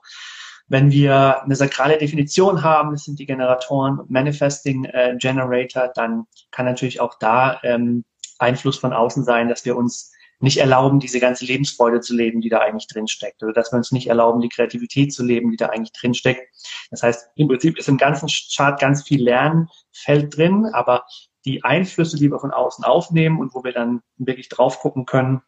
wenn 0.68 0.90
wir 0.90 1.42
eine 1.42 1.56
sakrale 1.56 1.98
Definition 1.98 2.62
haben, 2.62 2.92
das 2.92 3.04
sind 3.04 3.18
die 3.18 3.26
Generatoren 3.26 4.00
Manifesting 4.08 4.84
äh, 4.84 5.16
Generator, 5.18 5.90
dann 5.94 6.24
kann 6.50 6.66
natürlich 6.66 7.00
auch 7.00 7.18
da 7.18 7.60
ähm, 7.62 8.04
Einfluss 8.38 8.78
von 8.78 8.92
außen 8.92 9.24
sein, 9.24 9.48
dass 9.48 9.64
wir 9.64 9.76
uns 9.76 10.12
nicht 10.40 10.58
erlauben, 10.58 11.00
diese 11.00 11.18
ganze 11.18 11.44
Lebensfreude 11.46 12.00
zu 12.00 12.14
leben, 12.14 12.40
die 12.40 12.48
da 12.48 12.58
eigentlich 12.58 12.86
drinsteckt, 12.86 13.42
oder 13.42 13.52
dass 13.52 13.72
wir 13.72 13.78
uns 13.78 13.90
nicht 13.90 14.06
erlauben, 14.06 14.40
die 14.40 14.48
Kreativität 14.48 15.12
zu 15.12 15.24
leben, 15.24 15.50
die 15.50 15.56
da 15.56 15.66
eigentlich 15.66 15.92
drinsteckt. 15.92 16.48
Das 16.90 17.02
heißt, 17.02 17.30
im 17.34 17.48
Prinzip 17.48 17.76
ist 17.76 17.88
im 17.88 17.98
ganzen 17.98 18.28
Chart 18.54 18.78
ganz 18.78 19.02
viel 19.02 19.22
Lernfeld 19.22 20.36
drin, 20.36 20.66
aber 20.72 21.04
die 21.48 21.64
Einflüsse, 21.64 22.18
die 22.18 22.30
wir 22.30 22.38
von 22.38 22.50
außen 22.50 22.84
aufnehmen 22.84 23.40
und 23.40 23.54
wo 23.54 23.64
wir 23.64 23.72
dann 23.72 24.02
wirklich 24.18 24.50
drauf 24.50 24.80
gucken 24.80 25.06
können, 25.06 25.42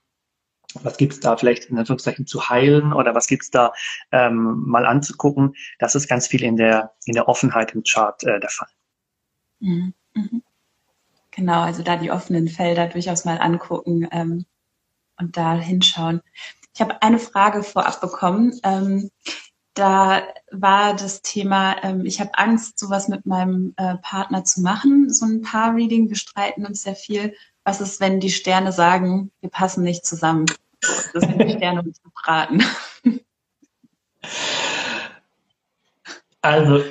was 0.82 0.96
gibt 0.96 1.12
es 1.12 1.20
da 1.20 1.36
vielleicht 1.36 1.66
in 1.66 1.78
Anführungszeichen 1.78 2.26
zu 2.26 2.48
heilen 2.48 2.92
oder 2.92 3.14
was 3.14 3.26
gibt 3.26 3.42
es 3.42 3.50
da 3.50 3.72
ähm, 4.12 4.62
mal 4.66 4.86
anzugucken, 4.86 5.54
das 5.78 5.94
ist 5.94 6.08
ganz 6.08 6.26
viel 6.26 6.42
in 6.42 6.56
der, 6.56 6.94
in 7.04 7.14
der 7.14 7.28
Offenheit 7.28 7.74
im 7.74 7.82
Chart 7.82 8.22
äh, 8.24 8.40
der 8.40 8.50
Fall. 8.50 8.68
Mhm. 9.60 9.94
mhm. 10.14 10.42
Genau, 11.32 11.60
also 11.60 11.82
da 11.84 11.96
die 11.96 12.10
offenen 12.10 12.48
Felder 12.48 12.88
durchaus 12.88 13.24
mal 13.24 13.38
angucken 13.38 14.08
ähm, 14.10 14.46
und 15.16 15.36
da 15.36 15.54
hinschauen. 15.54 16.22
Ich 16.74 16.80
habe 16.80 17.00
eine 17.02 17.20
Frage 17.20 17.62
vorab 17.62 18.00
bekommen. 18.00 18.58
Ähm, 18.64 19.10
da 19.74 20.22
war 20.50 20.94
das 20.94 21.22
Thema, 21.22 21.76
ähm, 21.82 22.04
ich 22.04 22.20
habe 22.20 22.30
Angst, 22.34 22.78
sowas 22.78 23.08
mit 23.08 23.26
meinem 23.26 23.74
äh, 23.76 23.96
Partner 23.98 24.44
zu 24.44 24.60
machen, 24.60 25.12
so 25.12 25.26
ein 25.26 25.42
Paar-Reading. 25.42 26.08
Wir 26.08 26.16
streiten 26.16 26.66
uns 26.66 26.82
sehr 26.82 26.96
viel. 26.96 27.34
Was 27.64 27.80
ist, 27.80 28.00
wenn 28.00 28.20
die 28.20 28.30
Sterne 28.30 28.72
sagen, 28.72 29.30
wir 29.40 29.50
passen 29.50 29.84
nicht 29.84 30.04
zusammen? 30.04 30.46
Das 30.80 31.22
sind 31.22 31.40
die 31.40 31.50
Sterne 31.56 31.82
uns 31.82 32.00
raten. 32.26 32.62
Also, 36.42 36.82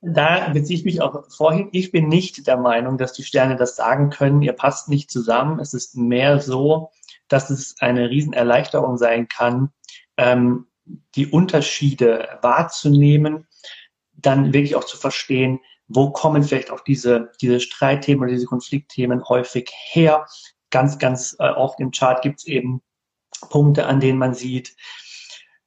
da 0.00 0.48
beziehe 0.50 0.78
ich 0.78 0.84
mich 0.84 1.02
auch 1.02 1.30
vorhin. 1.30 1.68
Ich 1.72 1.90
bin 1.90 2.08
nicht 2.08 2.46
der 2.46 2.56
Meinung, 2.56 2.98
dass 2.98 3.12
die 3.12 3.24
Sterne 3.24 3.56
das 3.56 3.76
sagen 3.76 4.10
können, 4.10 4.42
ihr 4.42 4.52
passt 4.52 4.88
nicht 4.88 5.10
zusammen. 5.10 5.58
Es 5.60 5.74
ist 5.74 5.96
mehr 5.96 6.40
so, 6.40 6.90
dass 7.28 7.50
es 7.50 7.76
eine 7.80 8.10
Riesenerleichterung 8.10 8.96
sein 8.96 9.28
kann, 9.28 9.70
ähm, 10.16 10.66
die 11.14 11.26
Unterschiede 11.26 12.38
wahrzunehmen, 12.42 13.46
dann 14.12 14.52
wirklich 14.52 14.76
auch 14.76 14.84
zu 14.84 14.96
verstehen, 14.96 15.60
wo 15.88 16.10
kommen 16.10 16.42
vielleicht 16.42 16.70
auch 16.70 16.80
diese, 16.80 17.30
diese 17.40 17.60
Streitthemen 17.60 18.22
oder 18.22 18.32
diese 18.32 18.46
Konfliktthemen 18.46 19.24
häufig 19.28 19.70
her. 19.72 20.26
Ganz, 20.70 20.98
ganz 20.98 21.36
äh, 21.38 21.50
oft 21.50 21.78
im 21.80 21.90
Chart 21.90 22.22
gibt 22.22 22.40
es 22.40 22.46
eben 22.46 22.82
Punkte, 23.50 23.86
an 23.86 24.00
denen 24.00 24.18
man 24.18 24.34
sieht, 24.34 24.74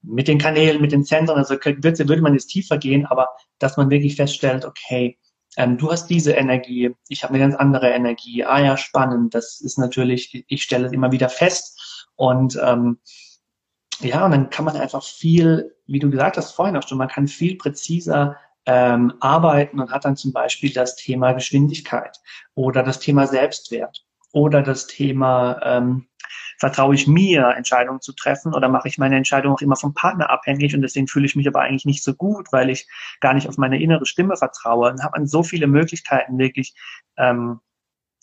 mit 0.01 0.27
den 0.27 0.37
Kanälen, 0.37 0.81
mit 0.81 0.91
den 0.91 1.03
Zentren, 1.03 1.37
also 1.37 1.55
würde, 1.55 2.07
würde 2.07 2.21
man 2.21 2.33
jetzt 2.33 2.47
tiefer 2.47 2.77
gehen, 2.77 3.05
aber 3.05 3.29
dass 3.59 3.77
man 3.77 3.89
wirklich 3.89 4.15
feststellt, 4.15 4.65
okay, 4.65 5.17
ähm, 5.57 5.77
du 5.77 5.91
hast 5.91 6.07
diese 6.07 6.33
Energie, 6.33 6.91
ich 7.09 7.23
habe 7.23 7.33
eine 7.33 7.43
ganz 7.43 7.55
andere 7.55 7.89
Energie. 7.89 8.43
Ah 8.43 8.59
ja, 8.59 8.77
spannend. 8.77 9.33
Das 9.33 9.59
ist 9.59 9.77
natürlich, 9.77 10.45
ich 10.47 10.63
stelle 10.63 10.87
es 10.87 10.93
immer 10.93 11.11
wieder 11.11 11.29
fest 11.29 12.07
und 12.15 12.57
ähm, 12.63 12.99
ja, 13.99 14.25
und 14.25 14.31
dann 14.31 14.49
kann 14.49 14.65
man 14.65 14.75
einfach 14.75 15.03
viel, 15.03 15.75
wie 15.87 15.99
du 15.99 16.09
gesagt 16.09 16.37
hast 16.37 16.51
vorhin 16.51 16.77
auch 16.77 16.87
schon, 16.87 16.97
man 16.97 17.07
kann 17.07 17.27
viel 17.27 17.57
präziser 17.57 18.37
ähm, 18.65 19.13
arbeiten 19.21 19.79
und 19.79 19.91
hat 19.91 20.05
dann 20.05 20.17
zum 20.17 20.33
Beispiel 20.33 20.71
das 20.73 20.95
Thema 20.95 21.31
Geschwindigkeit 21.31 22.19
oder 22.53 22.83
das 22.83 22.99
Thema 22.99 23.25
Selbstwert 23.25 24.05
oder 24.33 24.61
das 24.61 24.87
Thema 24.87 25.59
ähm, 25.63 26.07
vertraue 26.59 26.95
ich 26.95 27.07
mir, 27.07 27.53
Entscheidungen 27.55 28.01
zu 28.01 28.13
treffen 28.13 28.53
oder 28.53 28.67
mache 28.67 28.87
ich 28.87 28.97
meine 28.97 29.15
Entscheidung 29.15 29.53
auch 29.53 29.61
immer 29.61 29.75
vom 29.75 29.93
Partner 29.93 30.29
abhängig 30.29 30.75
und 30.75 30.81
deswegen 30.81 31.07
fühle 31.07 31.25
ich 31.25 31.35
mich 31.35 31.47
aber 31.47 31.61
eigentlich 31.61 31.85
nicht 31.85 32.03
so 32.03 32.13
gut, 32.13 32.47
weil 32.51 32.69
ich 32.69 32.87
gar 33.21 33.33
nicht 33.33 33.47
auf 33.47 33.57
meine 33.57 33.81
innere 33.81 34.05
Stimme 34.05 34.35
vertraue. 34.35 34.89
Dann 34.89 35.03
hat 35.03 35.13
man 35.13 35.27
so 35.27 35.43
viele 35.43 35.67
Möglichkeiten, 35.67 36.37
wirklich 36.37 36.75
ähm, 37.17 37.59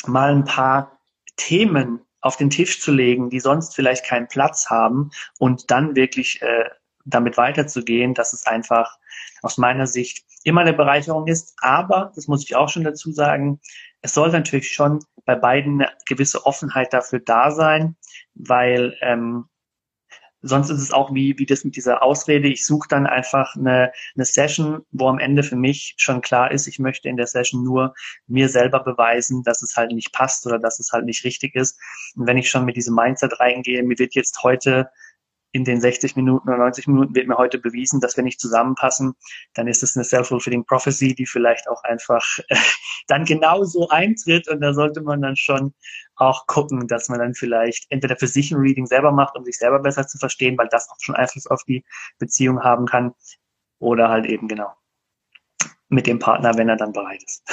mal 0.06 0.32
ein 0.32 0.44
paar 0.44 0.98
Themen 1.36 2.00
auf 2.24 2.38
den 2.38 2.48
Tisch 2.48 2.80
zu 2.80 2.90
legen, 2.90 3.28
die 3.28 3.38
sonst 3.38 3.74
vielleicht 3.74 4.06
keinen 4.06 4.28
Platz 4.28 4.70
haben 4.70 5.10
und 5.38 5.70
dann 5.70 5.94
wirklich 5.94 6.40
äh, 6.40 6.70
damit 7.04 7.36
weiterzugehen, 7.36 8.14
dass 8.14 8.32
es 8.32 8.46
einfach 8.46 8.96
aus 9.42 9.58
meiner 9.58 9.86
Sicht 9.86 10.24
immer 10.42 10.62
eine 10.62 10.72
Bereicherung 10.72 11.26
ist. 11.26 11.54
Aber, 11.60 12.12
das 12.14 12.26
muss 12.26 12.42
ich 12.42 12.56
auch 12.56 12.70
schon 12.70 12.82
dazu 12.82 13.12
sagen, 13.12 13.60
es 14.00 14.14
soll 14.14 14.30
natürlich 14.30 14.72
schon 14.72 15.04
bei 15.26 15.34
beiden 15.34 15.82
eine 15.82 15.92
gewisse 16.06 16.46
Offenheit 16.46 16.94
dafür 16.94 17.20
da 17.20 17.50
sein, 17.50 17.94
weil 18.34 18.96
ähm, 19.02 19.44
sonst 20.46 20.68
ist 20.68 20.80
es 20.80 20.92
auch 20.92 21.14
wie, 21.14 21.38
wie 21.38 21.46
das 21.46 21.64
mit 21.64 21.74
dieser 21.74 22.02
Ausrede. 22.02 22.48
Ich 22.48 22.66
suche 22.66 22.86
dann 22.88 23.06
einfach 23.06 23.56
eine, 23.56 23.92
eine 24.14 24.24
Session, 24.24 24.82
wo 24.92 25.08
am 25.08 25.18
Ende 25.18 25.42
für 25.42 25.56
mich 25.56 25.94
schon 25.96 26.20
klar 26.20 26.50
ist, 26.50 26.66
ich 26.66 26.78
möchte 26.78 27.08
in 27.08 27.16
der 27.16 27.26
Session 27.26 27.64
nur 27.64 27.94
mir 28.26 28.48
selber 28.48 28.80
beweisen, 28.80 29.42
dass 29.42 29.62
es 29.62 29.76
halt 29.76 29.92
nicht 29.92 30.12
passt 30.12 30.46
oder 30.46 30.58
dass 30.58 30.78
es 30.78 30.92
halt 30.92 31.06
nicht 31.06 31.24
richtig 31.24 31.54
ist. 31.54 31.80
Und 32.14 32.26
wenn 32.26 32.36
ich 32.36 32.50
schon 32.50 32.66
mit 32.66 32.76
diesem 32.76 32.94
Mindset 32.94 33.40
reingehe, 33.40 33.82
mir 33.82 33.98
wird 33.98 34.14
jetzt 34.14 34.42
heute 34.42 34.90
in 35.54 35.64
den 35.64 35.80
60 35.80 36.16
Minuten 36.16 36.48
oder 36.48 36.58
90 36.58 36.88
Minuten 36.88 37.14
wird 37.14 37.28
mir 37.28 37.38
heute 37.38 37.58
bewiesen, 37.58 38.00
dass 38.00 38.16
wir 38.16 38.24
nicht 38.24 38.40
zusammenpassen, 38.40 39.14
dann 39.54 39.68
ist 39.68 39.84
es 39.84 39.96
eine 39.96 40.04
self-fulfilling 40.04 40.64
prophecy, 40.64 41.14
die 41.14 41.26
vielleicht 41.26 41.68
auch 41.68 41.84
einfach 41.84 42.24
dann 43.06 43.24
genauso 43.24 43.88
eintritt 43.88 44.48
und 44.48 44.60
da 44.60 44.74
sollte 44.74 45.00
man 45.00 45.22
dann 45.22 45.36
schon 45.36 45.72
auch 46.16 46.48
gucken, 46.48 46.88
dass 46.88 47.08
man 47.08 47.20
dann 47.20 47.34
vielleicht 47.34 47.86
entweder 47.90 48.16
für 48.16 48.26
sich 48.26 48.50
ein 48.50 48.58
Reading 48.58 48.86
selber 48.86 49.12
macht, 49.12 49.36
um 49.36 49.44
sich 49.44 49.56
selber 49.56 49.78
besser 49.78 50.08
zu 50.08 50.18
verstehen, 50.18 50.58
weil 50.58 50.68
das 50.68 50.90
auch 50.90 50.96
schon 50.98 51.14
Einfluss 51.14 51.46
auf 51.46 51.62
die 51.62 51.84
Beziehung 52.18 52.64
haben 52.64 52.86
kann 52.86 53.14
oder 53.78 54.08
halt 54.08 54.26
eben 54.26 54.48
genau 54.48 54.72
mit 55.88 56.08
dem 56.08 56.18
Partner, 56.18 56.56
wenn 56.56 56.68
er 56.68 56.76
dann 56.76 56.92
bereit 56.92 57.22
ist. 57.22 57.44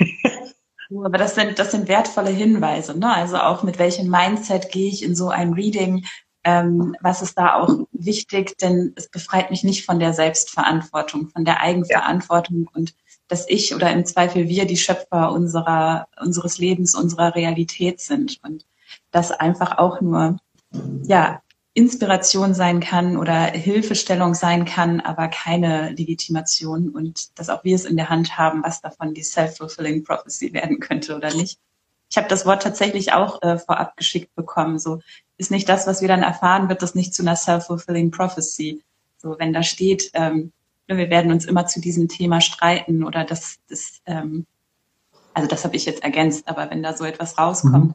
Aber 1.04 1.18
das 1.18 1.36
sind, 1.36 1.58
das 1.58 1.70
sind 1.70 1.86
wertvolle 1.86 2.30
Hinweise, 2.30 2.98
ne? 2.98 3.14
Also 3.14 3.36
auch 3.36 3.62
mit 3.62 3.78
welchem 3.78 4.10
Mindset 4.10 4.70
gehe 4.70 4.88
ich 4.88 5.04
in 5.04 5.14
so 5.14 5.28
ein 5.28 5.52
Reading, 5.52 6.04
ähm, 6.44 6.94
was 7.00 7.22
ist 7.22 7.38
da 7.38 7.54
auch 7.54 7.86
wichtig, 7.92 8.56
denn 8.58 8.92
es 8.96 9.08
befreit 9.08 9.50
mich 9.50 9.64
nicht 9.64 9.84
von 9.84 9.98
der 9.98 10.12
Selbstverantwortung, 10.12 11.28
von 11.28 11.44
der 11.44 11.60
Eigenverantwortung 11.60 12.64
ja. 12.64 12.70
und 12.74 12.94
dass 13.28 13.48
ich 13.48 13.74
oder 13.74 13.90
im 13.90 14.04
Zweifel 14.04 14.48
wir 14.48 14.66
die 14.66 14.76
Schöpfer 14.76 15.32
unserer, 15.32 16.06
unseres 16.20 16.58
Lebens, 16.58 16.94
unserer 16.94 17.34
Realität 17.34 18.00
sind 18.00 18.38
und 18.42 18.66
das 19.10 19.32
einfach 19.32 19.78
auch 19.78 20.00
nur, 20.00 20.36
ja, 21.04 21.40
Inspiration 21.76 22.54
sein 22.54 22.78
kann 22.78 23.16
oder 23.16 23.46
Hilfestellung 23.46 24.34
sein 24.34 24.64
kann, 24.64 25.00
aber 25.00 25.26
keine 25.26 25.90
Legitimation 25.90 26.90
und 26.90 27.36
dass 27.38 27.50
auch 27.50 27.64
wir 27.64 27.74
es 27.74 27.84
in 27.84 27.96
der 27.96 28.10
Hand 28.10 28.38
haben, 28.38 28.62
was 28.62 28.80
davon 28.80 29.12
die 29.12 29.24
self-fulfilling 29.24 30.04
prophecy 30.04 30.52
werden 30.52 30.78
könnte 30.78 31.16
oder 31.16 31.34
nicht. 31.34 31.58
Ich 32.10 32.16
habe 32.16 32.28
das 32.28 32.46
Wort 32.46 32.62
tatsächlich 32.62 33.12
auch 33.12 33.42
äh, 33.42 33.58
vorab 33.58 33.96
geschickt 33.96 34.32
bekommen. 34.36 34.78
So 34.78 35.00
ist 35.36 35.50
nicht 35.50 35.68
das, 35.68 35.86
was 35.86 36.00
wir 36.00 36.08
dann 36.08 36.22
erfahren, 36.22 36.68
wird 36.68 36.82
das 36.82 36.94
nicht 36.94 37.14
zu 37.14 37.22
einer 37.22 37.36
self-fulfilling 37.36 38.10
prophecy. 38.10 38.82
So 39.18 39.36
wenn 39.38 39.52
da 39.52 39.62
steht, 39.62 40.10
ähm, 40.14 40.52
ne, 40.88 40.96
wir 40.96 41.10
werden 41.10 41.32
uns 41.32 41.44
immer 41.44 41.66
zu 41.66 41.80
diesem 41.80 42.08
Thema 42.08 42.40
streiten 42.40 43.04
oder 43.04 43.24
das, 43.24 43.56
das 43.68 44.00
ähm, 44.06 44.46
also 45.32 45.48
das 45.48 45.64
habe 45.64 45.76
ich 45.76 45.84
jetzt 45.84 46.04
ergänzt, 46.04 46.46
aber 46.46 46.70
wenn 46.70 46.82
da 46.82 46.96
so 46.96 47.04
etwas 47.04 47.38
rauskommt, 47.38 47.88
mhm 47.88 47.94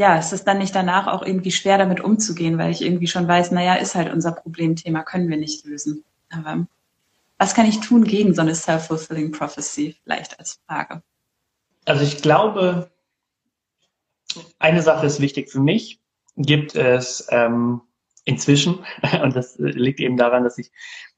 ja, 0.00 0.16
es 0.16 0.32
ist 0.32 0.44
dann 0.44 0.56
nicht 0.56 0.74
danach 0.74 1.08
auch 1.08 1.20
irgendwie 1.20 1.52
schwer 1.52 1.76
damit 1.76 2.00
umzugehen, 2.00 2.56
weil 2.56 2.70
ich 2.70 2.80
irgendwie 2.80 3.06
schon 3.06 3.28
weiß, 3.28 3.50
naja, 3.50 3.74
ist 3.74 3.94
halt 3.94 4.10
unser 4.10 4.32
Problemthema, 4.32 5.02
können 5.02 5.28
wir 5.28 5.36
nicht 5.36 5.66
lösen. 5.66 6.04
Aber 6.30 6.66
was 7.36 7.54
kann 7.54 7.66
ich 7.66 7.80
tun 7.80 8.04
gegen 8.04 8.34
so 8.34 8.40
eine 8.40 8.54
self-fulfilling 8.54 9.30
prophecy, 9.30 9.96
vielleicht 10.02 10.38
als 10.38 10.58
Frage? 10.66 11.02
Also 11.84 12.02
ich 12.02 12.22
glaube, 12.22 12.90
eine 14.58 14.80
Sache 14.80 15.04
ist 15.04 15.20
wichtig 15.20 15.50
für 15.50 15.60
mich. 15.60 15.99
Gibt 16.42 16.74
es 16.74 17.26
ähm, 17.30 17.82
inzwischen, 18.24 18.84
und 19.22 19.36
das 19.36 19.56
liegt 19.58 20.00
eben 20.00 20.16
daran, 20.16 20.44
dass 20.44 20.58
ich 20.58 20.70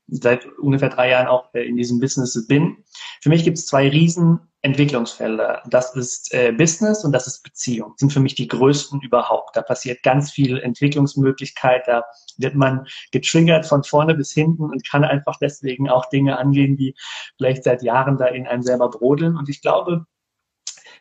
seit 0.09 0.47
ungefähr 0.59 0.89
drei 0.89 1.11
Jahren 1.11 1.29
auch 1.29 1.55
äh, 1.55 1.63
in 1.63 1.77
diesem 1.77 2.01
Business 2.01 2.47
bin. 2.47 2.85
Für 3.23 3.29
mich 3.29 3.45
gibt 3.45 3.59
es 3.59 3.67
zwei 3.67 3.89
riesen 3.89 4.41
Entwicklungsfelder. 4.61 5.63
Das 5.69 5.95
ist 5.97 6.33
äh, 6.35 6.53
Business 6.53 7.05
und 7.05 7.13
das 7.13 7.27
ist 7.27 7.43
Beziehung. 7.43 7.93
Das 7.93 8.01
sind 8.01 8.13
für 8.13 8.21
mich 8.21 8.35
die 8.35 8.49
größten 8.49 9.01
überhaupt. 9.01 9.57
Da 9.57 9.63
passiert 9.63 10.03
ganz 10.03 10.31
viel 10.31 10.59
Entwicklungsmöglichkeit. 10.59 11.87
Da 11.87 12.05
wird 12.37 12.55
man 12.55 12.87
getriggert 13.11 13.67
von 13.67 13.85
vorne 13.85 14.15
bis 14.15 14.33
hinten 14.33 14.65
und 14.65 14.89
kann 14.89 15.05
einfach 15.05 15.37
deswegen 15.41 15.89
auch 15.89 16.09
Dinge 16.11 16.39
angehen, 16.39 16.77
die 16.77 16.95
vielleicht 17.39 17.65
seit 17.65 17.83
Jahren 17.83 18.19
da 18.19 18.27
in 18.27 18.47
einem 18.47 18.63
selber 18.63 18.91
brodeln. 18.91 19.37
Und 19.37 19.49
ich 19.49 19.63
glaube, 19.63 20.07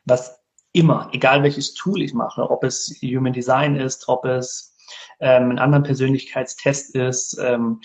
was 0.05 0.40
immer, 0.73 1.09
egal 1.11 1.43
welches 1.43 1.73
Tool 1.73 2.01
ich 2.01 2.13
mache, 2.13 2.49
ob 2.49 2.63
es 2.63 2.99
Human 3.01 3.33
Design 3.33 3.75
ist, 3.75 4.07
ob 4.07 4.25
es 4.25 4.75
ähm, 5.19 5.51
ein 5.51 5.59
anderer 5.59 5.83
Persönlichkeitstest 5.83 6.95
ist, 6.95 7.37
ähm, 7.41 7.81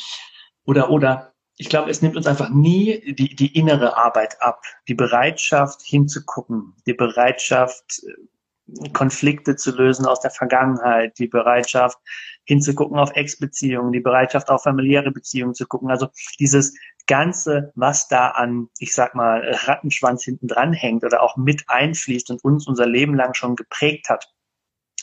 oder, 0.65 0.91
oder, 0.91 1.33
ich 1.59 1.69
glaube, 1.71 1.91
es 1.91 2.03
nimmt 2.03 2.17
uns 2.17 2.27
einfach 2.27 2.51
nie 2.51 3.15
die, 3.15 3.35
die 3.35 3.57
innere 3.57 3.97
Arbeit 3.97 4.43
ab, 4.43 4.63
die 4.89 4.95
Bereitschaft 4.95 5.81
hinzugucken, 5.83 6.75
die 6.87 6.93
Bereitschaft, 6.93 8.03
äh, 8.07 8.13
Konflikte 8.93 9.57
zu 9.57 9.71
lösen 9.71 10.07
aus 10.07 10.21
der 10.21 10.31
Vergangenheit, 10.31 11.19
die 11.19 11.29
Bereitschaft 11.29 11.99
hinzugucken 12.45 12.99
auf 12.99 13.15
Ex-Beziehungen, 13.15 13.93
die 13.93 14.01
Bereitschaft 14.01 14.49
auf 14.51 14.63
familiäre 14.63 15.13
Beziehungen 15.13 15.55
zu 15.55 15.67
gucken. 15.67 15.91
Also 15.91 16.09
dieses 16.41 16.75
Ganze, 17.07 17.73
was 17.75 18.09
da 18.09 18.31
an, 18.31 18.69
ich 18.79 18.95
sag 18.95 19.15
mal, 19.15 19.49
Rattenschwanz 19.65 20.25
hinten 20.25 20.49
dran 20.49 20.73
hängt 20.73 21.05
oder 21.05 21.23
auch 21.23 21.37
mit 21.37 21.65
einfließt 21.69 22.31
und 22.31 22.43
uns 22.43 22.67
unser 22.67 22.87
Leben 22.87 23.15
lang 23.15 23.35
schon 23.35 23.55
geprägt 23.55 24.09
hat. 24.09 24.33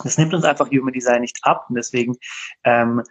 Das 0.03 0.17
nimmt 0.17 0.33
uns 0.33 0.43
einfach 0.43 0.69
Human 0.71 0.93
Design 0.93 1.21
nicht 1.21 1.39
ab. 1.43 1.67
Und 1.69 1.75
deswegen 1.75 2.17
ähm, 2.63 3.03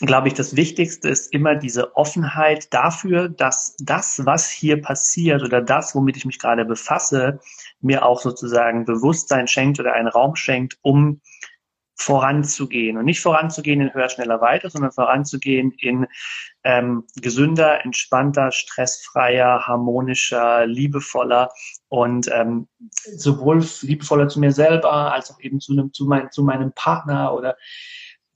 glaube 0.00 0.28
ich, 0.28 0.34
das 0.34 0.56
Wichtigste 0.56 1.08
ist 1.08 1.32
immer 1.32 1.54
diese 1.54 1.96
Offenheit 1.96 2.72
dafür, 2.72 3.28
dass 3.28 3.76
das, 3.78 4.24
was 4.24 4.50
hier 4.50 4.80
passiert 4.80 5.42
oder 5.42 5.60
das, 5.60 5.94
womit 5.94 6.16
ich 6.16 6.24
mich 6.24 6.38
gerade 6.38 6.64
befasse, 6.64 7.40
mir 7.80 8.04
auch 8.04 8.20
sozusagen 8.20 8.84
Bewusstsein 8.84 9.46
schenkt 9.46 9.78
oder 9.78 9.92
einen 9.92 10.08
Raum 10.08 10.36
schenkt, 10.36 10.78
um 10.82 11.20
voranzugehen. 12.00 12.96
Und 12.96 13.04
nicht 13.04 13.20
voranzugehen 13.20 13.82
in 13.82 13.92
höher, 13.92 14.08
schneller, 14.08 14.40
weiter, 14.40 14.70
sondern 14.70 14.90
voranzugehen 14.90 15.72
in 15.78 16.06
ähm, 16.64 17.04
gesünder, 17.20 17.84
entspannter, 17.84 18.52
stressfreier, 18.52 19.66
harmonischer, 19.66 20.66
liebevoller 20.66 21.50
und 21.88 22.30
ähm, 22.32 22.68
sowohl 23.16 23.62
liebevoller 23.82 24.28
zu 24.28 24.40
mir 24.40 24.52
selber 24.52 25.12
als 25.12 25.30
auch 25.30 25.40
eben 25.40 25.60
zu, 25.60 25.72
einem, 25.72 25.92
zu, 25.92 26.06
mein, 26.06 26.30
zu 26.30 26.42
meinem 26.42 26.72
Partner 26.72 27.34
oder 27.34 27.56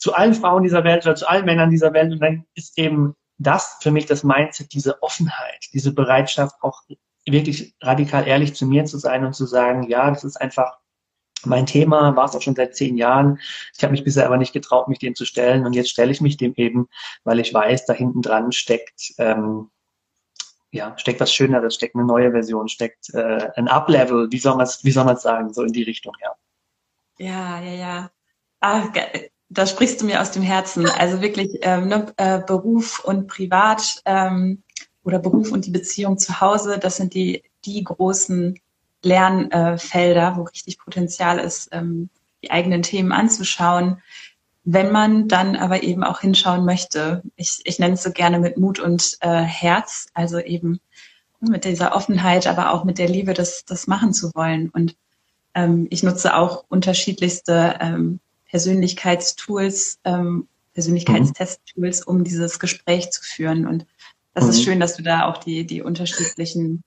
zu 0.05 0.13
allen 0.13 0.35
Frauen 0.35 0.63
dieser 0.63 0.85
Welt 0.85 1.07
oder 1.07 1.15
zu 1.15 1.27
allen 1.27 1.47
Männern 1.47 1.71
dieser 1.71 1.95
Welt. 1.95 2.13
Und 2.13 2.21
dann 2.21 2.45
ist 2.55 2.77
eben 2.77 3.17
das 3.39 3.79
für 3.81 3.91
mich 3.91 4.05
das 4.05 4.23
Mindset, 4.23 4.75
diese 4.75 5.03
Offenheit, 5.03 5.65
diese 5.73 5.95
Bereitschaft, 5.95 6.57
auch 6.61 6.83
wirklich 7.25 7.75
radikal 7.81 8.29
ehrlich 8.29 8.55
zu 8.55 8.67
mir 8.67 8.85
zu 8.85 8.99
sein 8.99 9.25
und 9.25 9.33
zu 9.33 9.47
sagen, 9.47 9.89
ja, 9.89 10.11
das 10.11 10.23
ist 10.23 10.37
einfach 10.37 10.77
mein 11.47 11.65
Thema, 11.65 12.15
war 12.17 12.27
es 12.27 12.37
auch 12.37 12.43
schon 12.43 12.55
seit 12.55 12.77
zehn 12.77 12.99
Jahren. 12.99 13.39
Ich 13.75 13.83
habe 13.83 13.93
mich 13.93 14.05
bisher 14.05 14.27
aber 14.27 14.37
nicht 14.37 14.53
getraut, 14.53 14.89
mich 14.89 14.99
dem 14.99 15.15
zu 15.15 15.25
stellen. 15.25 15.65
Und 15.65 15.73
jetzt 15.73 15.89
stelle 15.89 16.13
ich 16.13 16.21
mich 16.21 16.37
dem 16.37 16.53
eben, 16.57 16.87
weil 17.23 17.41
ich 17.41 17.55
weiß, 17.55 17.87
da 17.87 17.95
hinten 17.95 18.21
dran 18.21 18.53
steckt, 18.53 19.15
ähm, 19.17 19.71
ja, 20.71 20.99
steckt 20.99 21.21
was 21.21 21.33
Schöneres, 21.33 21.77
steckt 21.77 21.95
eine 21.95 22.05
neue 22.05 22.31
Version, 22.31 22.69
steckt 22.69 23.09
äh, 23.15 23.51
ein 23.57 23.69
Up-Level, 23.69 24.31
wie 24.31 24.39
soll 24.39 24.57
man 24.57 24.67
es 24.67 24.85
wie 24.85 24.91
soll 24.91 25.07
man 25.07 25.17
sagen, 25.17 25.55
so 25.55 25.63
in 25.63 25.73
die 25.73 25.85
Richtung, 25.85 26.13
ja. 26.21 26.37
Ja, 27.17 27.61
ja, 27.63 27.73
ja. 27.73 28.11
Ah, 28.61 28.89
da 29.55 29.67
sprichst 29.67 30.01
du 30.01 30.07
mir 30.07 30.21
aus 30.21 30.33
dem 30.33 30.43
Herzen. 30.43 30.87
Also 30.87 31.21
wirklich 31.21 31.59
ähm, 31.63 31.89
ne, 31.89 32.13
äh, 32.17 32.41
Beruf 32.41 33.01
und 33.05 33.29
Privat 33.29 34.03
ähm, 34.05 34.63
oder 35.05 35.19
Beruf 35.19 35.53
und 35.53 35.67
die 35.67 35.71
Beziehung 35.71 36.19
zu 36.19 36.41
Hause, 36.41 36.79
das 36.79 36.97
sind 36.97 37.15
die, 37.15 37.43
die 37.65 37.85
großen 37.85 38.59
Lernfelder, 39.03 40.33
äh, 40.33 40.37
wo 40.37 40.43
richtig 40.43 40.79
Potenzial 40.79 41.39
ist, 41.39 41.69
ähm, 41.73 42.11
die 42.43 42.51
eigenen 42.51 42.83
Themen 42.83 43.13
anzuschauen. 43.13 44.03
Wenn 44.65 44.91
man 44.91 45.29
dann 45.29 45.57
aber 45.57 45.83
eben 45.83 46.03
auch 46.05 46.21
hinschauen 46.21 46.65
möchte, 46.65 47.23
ich, 47.37 47.61
ich 47.65 47.79
nenne 47.79 47.95
es 47.95 48.03
so 48.03 48.11
gerne 48.11 48.39
mit 48.39 48.57
Mut 48.57 48.81
und 48.81 49.19
äh, 49.21 49.43
Herz, 49.43 50.09
also 50.15 50.39
eben 50.39 50.81
mit 51.41 51.65
dieser 51.67 51.95
Offenheit, 51.95 52.47
aber 52.47 52.73
auch 52.73 52.85
mit 52.85 52.99
der 52.99 53.09
Liebe, 53.09 53.35
das, 53.35 53.67
das 53.67 53.87
machen 53.87 54.15
zu 54.15 54.31
wollen. 54.35 54.71
Und 54.71 54.97
ähm, 55.55 55.87
ich 55.91 56.03
nutze 56.03 56.35
auch 56.35 56.65
unterschiedlichste 56.69 57.77
ähm, 57.81 58.21
Persönlichkeitstools, 58.55 59.99
ähm, 60.05 60.47
Persönlichkeitstest-Tools, 60.75 62.05
um 62.05 62.23
dieses 62.23 62.61
Gespräch 62.61 63.11
zu 63.11 63.21
führen. 63.21 63.67
Und 63.67 63.85
das 64.33 64.45
mhm. 64.45 64.51
ist 64.51 64.63
schön, 64.63 64.79
dass 64.79 64.95
du 64.95 65.03
da 65.03 65.27
auch 65.27 65.39
die, 65.39 65.67
die 65.67 65.83
unterschiedlichen 65.83 66.85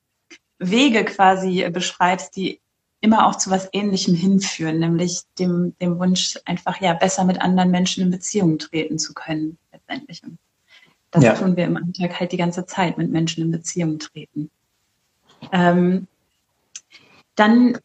Wege 0.60 1.03
quasi 1.03 1.69
beschreibst, 1.69 2.38
die 2.38 2.62
immer 3.01 3.27
auch 3.27 3.36
zu 3.36 3.49
was 3.49 3.67
Ähnlichem 3.73 4.15
hinführen, 4.15 4.80
nämlich 4.80 5.23
dem, 5.39 5.75
dem 5.82 5.99
Wunsch, 5.99 6.39
einfach 6.45 6.80
ja 6.80 6.93
besser 6.93 7.25
mit 7.25 7.41
anderen 7.41 7.69
Menschen 7.69 8.01
in 8.01 8.12
Beziehung 8.12 8.60
treten 8.60 8.97
zu 8.97 9.13
können, 9.13 9.58
letztendlich. 9.73 10.23
Und 10.23 10.38
das 11.12 11.25
ja. 11.25 11.34
tun 11.34 11.58
wir 11.58 11.65
im 11.65 11.75
Alltag 11.75 12.17
halt 12.17 12.32
die 12.32 12.38
ganze 12.38 12.65
Zeit, 12.65 12.97
mit 12.97 13.12
Menschen 13.12 13.43
in 13.43 13.51
Beziehung 13.51 13.99
treten. 13.99 14.49
Ähm, 15.51 16.08
dann 17.36 17.77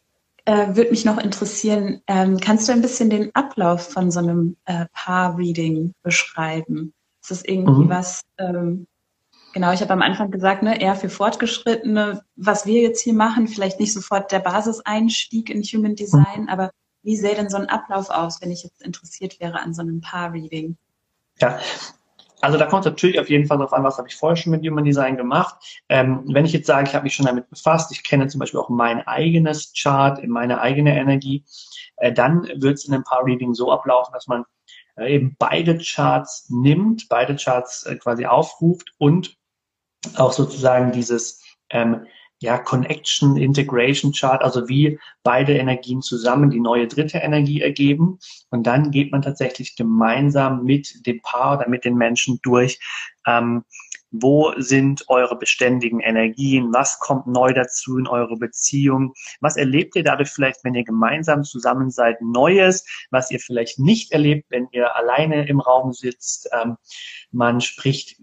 äh, 0.45 0.75
würde 0.75 0.91
mich 0.91 1.05
noch 1.05 1.17
interessieren, 1.17 2.01
ähm, 2.07 2.39
kannst 2.39 2.67
du 2.67 2.73
ein 2.73 2.81
bisschen 2.81 3.09
den 3.09 3.33
Ablauf 3.33 3.89
von 3.89 4.11
so 4.11 4.19
einem 4.19 4.57
äh, 4.65 4.85
Paar-Reading 4.93 5.93
beschreiben? 6.03 6.93
Ist 7.21 7.31
das 7.31 7.45
irgendwie 7.45 7.85
mhm. 7.85 7.89
was, 7.89 8.21
ähm, 8.37 8.87
genau, 9.53 9.71
ich 9.71 9.81
habe 9.81 9.93
am 9.93 10.01
Anfang 10.01 10.31
gesagt, 10.31 10.63
ne, 10.63 10.81
eher 10.81 10.95
für 10.95 11.09
Fortgeschrittene, 11.09 12.23
was 12.35 12.65
wir 12.65 12.81
jetzt 12.81 13.01
hier 13.01 13.13
machen, 13.13 13.47
vielleicht 13.47 13.79
nicht 13.79 13.93
sofort 13.93 14.31
der 14.31 14.39
Basiseinstieg 14.39 15.49
in 15.49 15.63
Human 15.63 15.95
Design, 15.95 16.43
mhm. 16.43 16.49
aber 16.49 16.71
wie 17.03 17.17
sähe 17.17 17.35
denn 17.35 17.49
so 17.49 17.57
ein 17.57 17.69
Ablauf 17.69 18.09
aus, 18.09 18.41
wenn 18.41 18.51
ich 18.51 18.63
jetzt 18.63 18.81
interessiert 18.81 19.39
wäre 19.39 19.59
an 19.59 19.73
so 19.73 19.81
einem 19.81 20.01
Paar-Reading? 20.01 20.77
Ja, 21.39 21.59
also 22.43 22.57
da 22.57 22.65
kommt 22.65 22.83
natürlich 22.83 23.21
auf 23.21 23.29
jeden 23.29 23.45
Fall 23.45 23.57
darauf 23.57 23.71
an, 23.71 23.85
was 23.85 23.97
habe 23.97 24.09
ich 24.09 24.17
vorher 24.17 24.35
schon 24.35 24.51
mit 24.51 24.67
Human 24.67 24.83
Design 24.83 25.15
gemacht. 25.15 25.55
Ähm, 25.87 26.23
wenn 26.27 26.43
ich 26.43 26.51
jetzt 26.51 26.67
sage, 26.67 26.89
ich 26.89 26.93
habe 26.93 27.03
mich 27.03 27.15
schon 27.15 27.25
damit 27.25 27.49
befasst, 27.49 27.89
ich 27.93 28.03
kenne 28.03 28.27
zum 28.27 28.39
Beispiel 28.39 28.59
auch 28.59 28.67
mein 28.67 29.07
eigenes 29.07 29.71
Chart, 29.73 30.21
meine 30.27 30.59
eigene 30.59 30.93
Energie, 30.93 31.45
äh, 31.95 32.11
dann 32.11 32.43
wird 32.55 32.75
es 32.75 32.85
in 32.85 32.93
einem 32.93 33.05
Paar-Reading 33.05 33.53
so 33.53 33.71
ablaufen, 33.71 34.11
dass 34.13 34.27
man 34.27 34.43
äh, 34.97 35.15
eben 35.15 35.37
beide 35.39 35.77
Charts 35.77 36.49
nimmt, 36.49 37.07
beide 37.07 37.37
Charts 37.37 37.85
äh, 37.85 37.95
quasi 37.95 38.25
aufruft 38.25 38.91
und 38.97 39.37
auch 40.17 40.33
sozusagen 40.33 40.91
dieses 40.91 41.41
ähm, 41.69 42.05
ja, 42.43 42.57
Connection, 42.57 43.37
Integration 43.37 44.11
Chart, 44.11 44.41
also 44.41 44.67
wie 44.67 44.99
beide 45.23 45.53
Energien 45.53 46.01
zusammen 46.01 46.49
die 46.49 46.59
neue 46.59 46.87
dritte 46.87 47.19
Energie 47.19 47.61
ergeben. 47.61 48.19
Und 48.49 48.67
dann 48.67 48.91
geht 48.91 49.13
man 49.13 49.21
tatsächlich 49.21 49.77
gemeinsam 49.77 50.65
mit 50.65 51.07
dem 51.07 51.21
Paar 51.21 51.57
oder 51.57 51.69
mit 51.69 51.85
den 51.85 51.95
Menschen 51.95 52.39
durch, 52.43 52.79
ähm, 53.25 53.63
wo 54.11 54.53
sind 54.57 55.05
eure 55.07 55.37
beständigen 55.37 56.01
Energien? 56.01 56.71
Was 56.73 56.99
kommt 56.99 57.27
neu 57.27 57.53
dazu 57.53 57.97
in 57.97 58.07
eure 58.07 58.35
Beziehung? 58.35 59.13
Was 59.39 59.55
erlebt 59.55 59.95
ihr 59.95 60.03
dadurch 60.03 60.29
vielleicht, 60.29 60.63
wenn 60.63 60.75
ihr 60.75 60.83
gemeinsam 60.83 61.43
zusammen 61.43 61.89
seid, 61.89 62.21
Neues, 62.21 62.85
was 63.09 63.31
ihr 63.31 63.39
vielleicht 63.39 63.79
nicht 63.79 64.11
erlebt, 64.11 64.47
wenn 64.49 64.67
ihr 64.71 64.95
alleine 64.95 65.47
im 65.47 65.61
Raum 65.61 65.93
sitzt? 65.93 66.47
Ähm, 66.51 66.75
man 67.31 67.61
spricht 67.61 68.17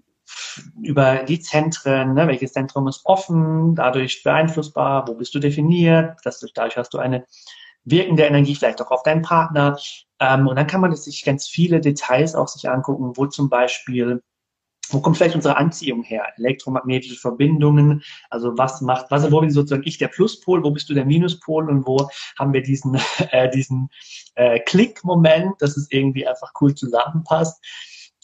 über 0.83 1.25
die 1.25 1.41
Zentren, 1.41 2.15
ne, 2.15 2.27
welches 2.27 2.53
Zentrum 2.53 2.89
ist 2.89 3.03
offen, 3.05 3.75
dadurch 3.75 4.23
beeinflussbar, 4.23 5.07
wo 5.09 5.15
bist 5.15 5.35
du 5.35 5.39
definiert, 5.39 6.19
dass 6.25 6.41
du, 6.41 6.47
dadurch 6.55 6.77
hast 6.77 6.95
du 6.95 6.99
eine 6.99 7.27
wirkende 7.85 8.25
Energie 8.25 8.55
vielleicht 8.55 8.83
auch 8.83 8.91
auf 8.91 9.03
deinen 9.03 9.23
Partner. 9.23 9.79
Ähm, 10.21 10.47
und 10.47 10.57
dann 10.57 10.67
kann 10.67 10.81
man 10.81 10.95
sich 10.95 11.25
ganz 11.25 11.49
viele 11.49 11.81
Details 11.81 12.35
auch 12.35 12.49
sich 12.49 12.69
angucken, 12.69 13.13
wo 13.17 13.27
zum 13.27 13.49
Beispiel 13.49 14.23
wo 14.93 15.01
kommt 15.01 15.17
vielleicht 15.17 15.37
unsere 15.37 15.57
Anziehung 15.57 16.03
her? 16.03 16.27
Elektromagnetische 16.37 17.17
Verbindungen, 17.17 18.03
also 18.29 18.57
was 18.59 18.81
macht, 18.81 19.11
was, 19.11 19.31
wo 19.31 19.41
bin 19.41 19.51
sozusagen 19.51 19.87
ich 19.87 19.99
der 19.99 20.09
Pluspol, 20.09 20.65
wo 20.65 20.71
bist 20.71 20.89
du 20.91 20.95
der 20.95 21.05
Minuspol 21.05 21.69
und 21.69 21.87
wo 21.87 22.09
haben 22.39 22.53
wir 22.53 22.63
diesen, 22.63 23.01
äh, 23.31 23.51
diesen 23.51 23.89
äh, 24.35 24.61
Klick-Moment, 24.61 25.55
dass 25.61 25.77
es 25.77 25.91
irgendwie 25.91 26.27
einfach 26.27 26.53
cool 26.61 26.75
zusammenpasst 26.75 27.65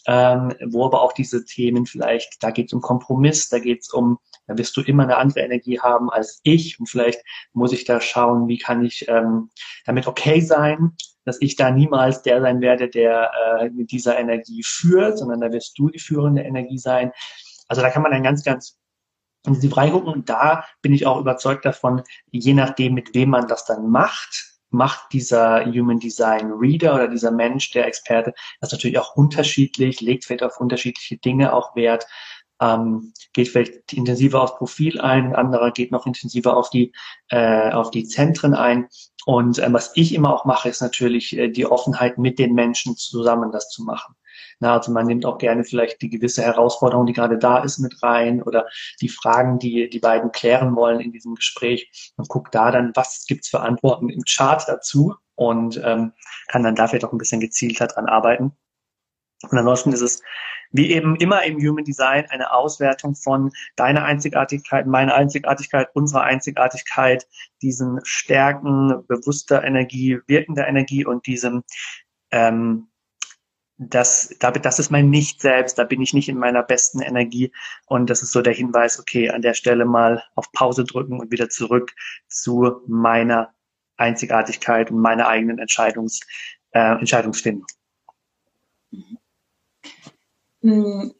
ähm, 0.07 0.55
wo 0.67 0.85
aber 0.85 1.03
auch 1.03 1.13
diese 1.13 1.45
Themen 1.45 1.87
vielleicht, 1.87 2.43
da 2.43 2.51
geht 2.51 2.67
es 2.67 2.73
um 2.73 2.81
Kompromiss, 2.81 3.49
da 3.49 3.59
geht 3.59 3.83
es 3.83 3.93
um, 3.93 4.19
da 4.47 4.57
wirst 4.57 4.77
du 4.77 4.83
immer 4.83 5.03
eine 5.03 5.17
andere 5.17 5.41
Energie 5.41 5.81
haben 5.81 6.11
als 6.11 6.41
ich 6.43 6.79
und 6.79 6.89
vielleicht 6.89 7.21
muss 7.53 7.73
ich 7.73 7.85
da 7.85 8.01
schauen, 8.01 8.49
wie 8.49 8.59
kann 8.59 8.85
ich 8.85 9.09
ähm, 9.09 9.51
damit 9.85 10.07
okay 10.07 10.41
sein, 10.41 10.93
dass 11.25 11.41
ich 11.41 11.57
da 11.57 11.71
niemals 11.71 12.23
der 12.23 12.41
sein 12.41 12.61
werde, 12.61 12.89
der 12.89 13.31
äh, 13.61 13.71
mit 13.71 13.91
dieser 13.91 14.19
Energie 14.19 14.63
führt, 14.65 15.19
sondern 15.19 15.41
da 15.41 15.53
wirst 15.53 15.77
du 15.79 15.91
die 15.91 15.99
führende 15.99 16.43
Energie 16.43 16.79
sein. 16.79 17.13
Also 17.67 17.83
da 17.83 17.91
kann 17.91 18.03
man 18.03 18.13
dann 18.13 18.23
ganz, 18.23 18.45
ganz 18.45 18.79
intensiv 19.45 19.77
reingucken 19.77 20.13
und 20.13 20.29
da 20.29 20.65
bin 20.83 20.95
ich 20.95 21.07
auch 21.07 21.19
überzeugt 21.19 21.65
davon, 21.65 22.03
je 22.31 22.55
nachdem, 22.55 22.95
mit 22.95 23.15
wem 23.15 23.31
man 23.31 23.49
das 23.49 23.65
dann 23.65 23.91
macht, 23.91 24.56
macht 24.71 25.13
dieser 25.13 25.65
Human 25.65 25.99
Design 25.99 26.53
Reader 26.53 26.95
oder 26.95 27.09
dieser 27.09 27.31
Mensch, 27.31 27.71
der 27.71 27.87
Experte, 27.87 28.35
das 28.61 28.73
natürlich 28.73 28.99
auch 28.99 29.17
unterschiedlich, 29.17 30.01
legt 30.01 30.25
vielleicht 30.25 30.43
auf 30.43 30.61
unterschiedliche 30.61 31.17
Dinge 31.19 31.53
auch 31.53 31.77
Wert, 31.77 32.07
ähm, 32.61 33.13
geht 33.33 33.49
vielleicht 33.49 33.93
intensiver 33.93 34.43
aufs 34.43 34.57
Profil 34.57 35.01
ein, 35.01 35.35
anderer 35.35 35.71
geht 35.73 35.93
noch 35.93 36.07
intensiver 36.07 36.57
auf 36.57 36.71
die, 36.71 36.93
äh, 37.29 37.71
auf 37.71 37.91
die 37.91 38.05
Zentren 38.05 38.55
ein. 38.55 38.89
Und 39.27 39.59
äh, 39.59 39.73
was 39.73 39.93
ich 39.95 40.15
immer 40.15 40.33
auch 40.33 40.45
mache, 40.45 40.69
ist 40.69 40.81
natürlich 40.81 41.37
äh, 41.37 41.49
die 41.49 41.67
Offenheit 41.67 42.19
mit 42.19 42.39
den 42.39 42.55
Menschen 42.55 42.97
zusammen 42.97 43.53
das 43.53 43.69
zu 43.69 43.83
machen. 43.83 44.15
Na, 44.61 44.75
also 44.75 44.93
man 44.93 45.07
nimmt 45.07 45.27
auch 45.27 45.39
gerne 45.39 45.65
vielleicht 45.65 46.01
die 46.03 46.11
gewisse 46.11 46.43
Herausforderung, 46.43 47.07
die 47.07 47.13
gerade 47.13 47.39
da 47.39 47.59
ist, 47.59 47.79
mit 47.79 48.03
rein 48.03 48.43
oder 48.43 48.67
die 49.01 49.09
Fragen, 49.09 49.59
die 49.59 49.89
die 49.89 49.99
beiden 49.99 50.33
klären 50.33 50.75
wollen 50.77 51.01
in 51.01 51.13
diesem 51.13 51.35
Gespräch 51.35 52.13
und 52.17 52.29
guckt 52.29 52.55
da 52.55 52.71
dann, 52.71 52.93
was 52.95 53.25
gibt's 53.27 53.49
für 53.49 53.61
Antworten 53.61 54.09
im 54.09 54.23
Chart 54.23 54.63
dazu 54.67 55.15
und 55.35 55.81
ähm, 55.85 56.13
kann 56.49 56.63
dann 56.63 56.75
da 56.75 56.89
vielleicht 56.89 57.05
auch 57.05 57.13
ein 57.13 57.19
bisschen 57.19 57.41
gezielter 57.41 57.87
dran 57.87 58.07
arbeiten. 58.07 58.53
Und 59.43 59.59
ansonsten 59.59 59.93
ist 59.93 60.01
es 60.01 60.23
wie 60.73 60.93
eben 60.93 61.17
immer 61.17 61.45
im 61.45 61.59
Human 61.59 61.85
Design 61.85 62.27
eine 62.29 62.53
Auswertung 62.53 63.15
von 63.15 63.53
deiner 63.77 64.05
Einzigartigkeit, 64.05 64.87
meiner 64.87 65.15
Einzigartigkeit, 65.15 65.89
unserer 65.95 66.23
Einzigartigkeit, 66.23 67.27
diesen 67.63 68.01
Stärken 68.05 69.05
bewusster 69.07 69.63
Energie, 69.65 70.19
wirkender 70.27 70.67
Energie 70.67 71.05
und 71.05 71.27
diesem 71.27 71.63
ähm, 72.31 72.89
das, 73.79 74.35
das 74.39 74.79
ist 74.79 74.91
mein 74.91 75.11
Nicht-Selbst, 75.11 75.79
da 75.79 75.85
bin 75.85 76.01
ich 76.01 76.15
nicht 76.15 76.29
in 76.29 76.39
meiner 76.39 76.63
besten 76.63 77.01
Energie. 77.01 77.53
Und 77.87 78.09
das 78.09 78.23
ist 78.23 78.33
so 78.33 78.41
der 78.41 78.55
Hinweis, 78.55 78.99
okay, 78.99 79.31
an 79.31 79.43
der 79.43 79.55
Stelle 79.55 79.85
mal 79.85 80.23
auf 80.35 80.51
Pause 80.53 80.85
drücken 80.85 81.21
und 81.21 81.31
wieder 81.31 81.49
zurück 81.49 81.93
zu 82.29 82.83
meiner 82.87 83.55
Einzigartigkeit 83.97 84.91
und 84.91 85.01
meiner 85.01 85.29
eigenen 85.29 85.59
Entscheidungs, 85.59 86.21
äh, 86.73 86.99
Entscheidungsfindung. 86.99 87.67
Mhm. 90.63 91.15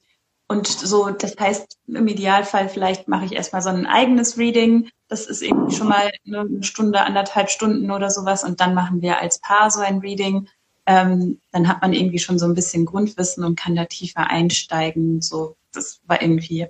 Und 0.49 0.69
so, 0.69 1.11
das 1.11 1.37
heißt, 1.39 1.79
im 1.89 2.07
Idealfall 2.07 2.69
vielleicht 2.69 3.09
mache 3.09 3.25
ich 3.25 3.33
erstmal 3.33 3.63
so 3.63 3.69
ein 3.69 3.87
eigenes 3.87 4.39
Reading. 4.39 4.91
Das 5.09 5.27
ist 5.27 5.43
eben 5.43 5.71
schon 5.73 5.89
mal 5.89 6.11
eine 6.25 6.63
Stunde, 6.63 7.01
anderthalb 7.01 7.51
Stunden 7.51 7.91
oder 7.91 8.11
sowas. 8.11 8.45
Und 8.45 8.61
dann 8.61 8.75
machen 8.75 9.03
wir 9.03 9.19
als 9.19 9.41
Paar 9.41 9.71
so 9.71 9.81
ein 9.81 9.99
Reading 9.99 10.49
ähm, 10.87 11.41
dann 11.53 11.69
hat 11.69 11.83
man 11.83 11.93
irgendwie 11.93 12.19
schon 12.19 12.39
so 12.39 12.47
ein 12.47 12.55
bisschen 12.55 12.87
Grundwissen 12.87 13.45
und 13.45 13.59
kann 13.59 13.77
da 13.77 13.85
tiefer 13.85 14.31
einsteigen. 14.31 15.21
So, 15.21 15.57
das 15.73 16.01
war 16.07 16.23
irgendwie, 16.23 16.67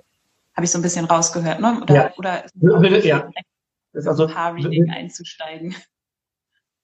habe 0.55 0.65
ich 0.65 0.71
so 0.71 0.79
ein 0.79 0.81
bisschen 0.81 1.05
rausgehört, 1.05 1.59
ne? 1.59 1.79
Oder, 1.83 1.95
ja. 1.95 2.13
oder 2.17 2.45
würde, 2.55 3.07
ja. 3.07 3.29
Also, 3.93 4.27
Paar-Reading 4.27 4.91
einzusteigen. 4.91 5.75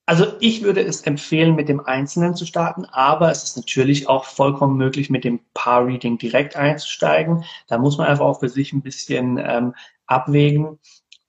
Also 0.06 0.34
ich 0.40 0.62
würde 0.62 0.82
es 0.82 1.00
empfehlen, 1.02 1.54
mit 1.54 1.68
dem 1.68 1.80
Einzelnen 1.80 2.34
zu 2.34 2.44
starten, 2.44 2.84
aber 2.84 3.30
es 3.30 3.42
ist 3.42 3.56
natürlich 3.56 4.06
auch 4.06 4.26
vollkommen 4.26 4.76
möglich, 4.76 5.08
mit 5.08 5.24
dem 5.24 5.40
Paar-Reading 5.54 6.18
direkt 6.18 6.56
einzusteigen. 6.56 7.44
Da 7.68 7.78
muss 7.78 7.96
man 7.96 8.08
einfach 8.08 8.26
auch 8.26 8.40
für 8.40 8.50
sich 8.50 8.74
ein 8.74 8.82
bisschen 8.82 9.38
ähm, 9.42 9.74
abwägen. 10.06 10.78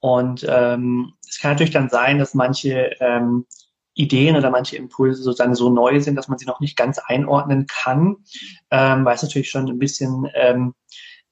Und 0.02 0.46
ähm, 0.50 1.14
es 1.28 1.40
kann 1.40 1.52
natürlich 1.52 1.72
dann 1.72 1.90
sein, 1.90 2.20
dass 2.20 2.34
manche 2.34 2.96
ähm, 3.00 3.46
Ideen 3.96 4.36
oder 4.36 4.50
manche 4.50 4.76
Impulse 4.76 5.24
sozusagen 5.24 5.56
so 5.56 5.70
neu 5.70 6.00
sind, 6.00 6.16
dass 6.16 6.28
man 6.28 6.38
sie 6.38 6.46
noch 6.46 6.60
nicht 6.60 6.78
ganz 6.78 7.00
einordnen 7.00 7.66
kann, 7.68 8.18
ähm, 8.70 9.06
weil 9.06 9.16
es 9.16 9.24
natürlich 9.24 9.50
schon 9.50 9.68
ein 9.68 9.80
bisschen 9.80 10.28
ähm, 10.36 10.76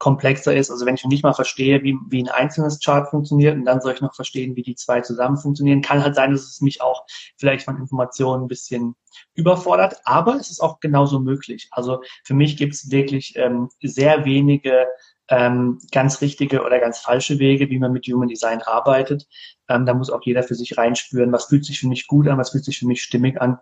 komplexer 0.04 0.56
ist. 0.56 0.71
Also 0.71 0.86
wenn 0.86 0.95
ich 0.95 1.06
nicht 1.06 1.23
mal 1.23 1.34
verstehe, 1.34 1.82
wie, 1.84 1.97
wie 2.10 2.23
ein 2.23 2.30
einzelnes 2.30 2.80
Chart 2.84 3.10
funktioniert 3.10 3.56
und 3.56 3.63
dann 3.63 3.80
soll 3.80 3.93
ich 3.93 4.02
noch 4.02 4.15
verstehen, 4.15 4.56
wie 4.56 4.62
die 4.62 4.76
zwei 4.76 5.02
zusammen 5.02 5.38
funktionieren, 5.38 5.82
kann 5.82 6.04
halt 6.04 6.15
sein, 6.15 6.32
dass 6.32 6.41
es 6.41 6.62
mich 6.62 6.82
auch 6.82 7.06
vielleicht 7.38 7.63
von 7.65 7.78
Informationen 7.78 8.43
ein 8.43 8.47
bisschen 8.49 8.95
überfordert, 9.36 10.02
aber 10.04 10.36
es 10.36 10.49
ist 10.49 10.62
auch 10.62 10.80
genauso 10.80 11.19
möglich. 11.19 11.69
Also 11.71 12.02
für 12.23 12.34
mich 12.34 12.58
gibt 12.58 12.73
es 12.73 12.91
wirklich 12.91 13.34
ähm, 13.38 13.69
sehr 13.82 14.26
wenige 14.26 14.88
ähm, 15.29 15.79
ganz 15.91 16.21
richtige 16.21 16.63
oder 16.63 16.79
ganz 16.79 16.99
falsche 16.99 17.39
Wege, 17.39 17.69
wie 17.69 17.79
man 17.79 17.93
mit 17.93 18.05
Human 18.07 18.27
Design 18.27 18.62
arbeitet. 18.62 19.27
Ähm, 19.69 19.86
da 19.86 19.93
muss 19.93 20.09
auch 20.09 20.21
jeder 20.23 20.43
für 20.43 20.55
sich 20.55 20.77
reinspüren, 20.77 21.31
was 21.31 21.45
fühlt 21.45 21.65
sich 21.65 21.79
für 21.79 21.88
mich 21.88 22.07
gut 22.07 22.27
an, 22.27 22.38
was 22.38 22.51
fühlt 22.51 22.65
sich 22.65 22.79
für 22.79 22.88
mich 22.88 23.01
stimmig 23.01 23.41
an. 23.41 23.59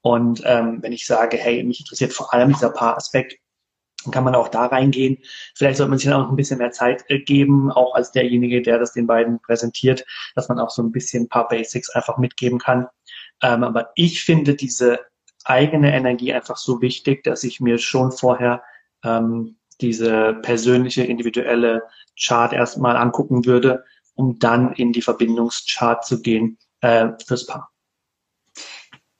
Und 0.00 0.42
ähm, 0.44 0.82
wenn 0.82 0.92
ich 0.92 1.06
sage, 1.06 1.36
hey, 1.36 1.62
mich 1.64 1.80
interessiert 1.80 2.12
vor 2.12 2.32
allem 2.32 2.52
dieser 2.52 2.70
Paaraspekt, 2.70 3.38
dann 4.04 4.12
kann 4.12 4.24
man 4.24 4.34
auch 4.34 4.48
da 4.48 4.66
reingehen. 4.66 5.18
Vielleicht 5.54 5.78
sollte 5.78 5.90
man 5.90 5.98
sich 5.98 6.10
dann 6.10 6.20
auch 6.20 6.28
ein 6.28 6.36
bisschen 6.36 6.58
mehr 6.58 6.72
Zeit 6.72 7.04
äh, 7.08 7.20
geben, 7.20 7.70
auch 7.70 7.94
als 7.94 8.12
derjenige, 8.12 8.60
der 8.60 8.78
das 8.78 8.92
den 8.92 9.06
beiden 9.06 9.40
präsentiert, 9.40 10.04
dass 10.34 10.48
man 10.48 10.58
auch 10.58 10.70
so 10.70 10.82
ein 10.82 10.92
bisschen 10.92 11.24
ein 11.24 11.28
paar 11.28 11.48
Basics 11.48 11.90
einfach 11.90 12.18
mitgeben 12.18 12.58
kann. 12.58 12.86
Ähm, 13.42 13.64
aber 13.64 13.90
ich 13.94 14.24
finde 14.24 14.54
diese 14.54 15.00
eigene 15.44 15.94
Energie 15.94 16.32
einfach 16.32 16.56
so 16.56 16.80
wichtig, 16.80 17.24
dass 17.24 17.44
ich 17.44 17.60
mir 17.60 17.78
schon 17.78 18.12
vorher 18.12 18.62
ähm, 19.04 19.56
diese 19.80 20.34
persönliche, 20.42 21.02
individuelle 21.02 21.82
Chart 22.18 22.52
erstmal 22.52 22.96
angucken 22.96 23.44
würde, 23.44 23.84
um 24.14 24.38
dann 24.38 24.72
in 24.72 24.92
die 24.92 25.02
Verbindungschart 25.02 26.04
zu 26.04 26.22
gehen 26.22 26.58
äh, 26.80 27.08
fürs 27.26 27.46
Paar. 27.46 27.70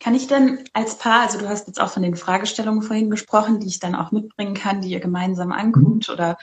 Kann 0.00 0.14
ich 0.14 0.26
denn 0.26 0.62
als 0.74 0.98
Paar, 0.98 1.22
also 1.22 1.38
du 1.38 1.48
hast 1.48 1.66
jetzt 1.66 1.80
auch 1.80 1.88
von 1.88 2.02
den 2.02 2.14
Fragestellungen 2.14 2.82
vorhin 2.82 3.08
gesprochen, 3.08 3.58
die 3.58 3.68
ich 3.68 3.80
dann 3.80 3.94
auch 3.94 4.12
mitbringen 4.12 4.54
kann, 4.54 4.82
die 4.82 4.90
ihr 4.90 5.00
gemeinsam 5.00 5.50
anguckt 5.50 6.08
mhm. 6.08 6.14
oder 6.14 6.36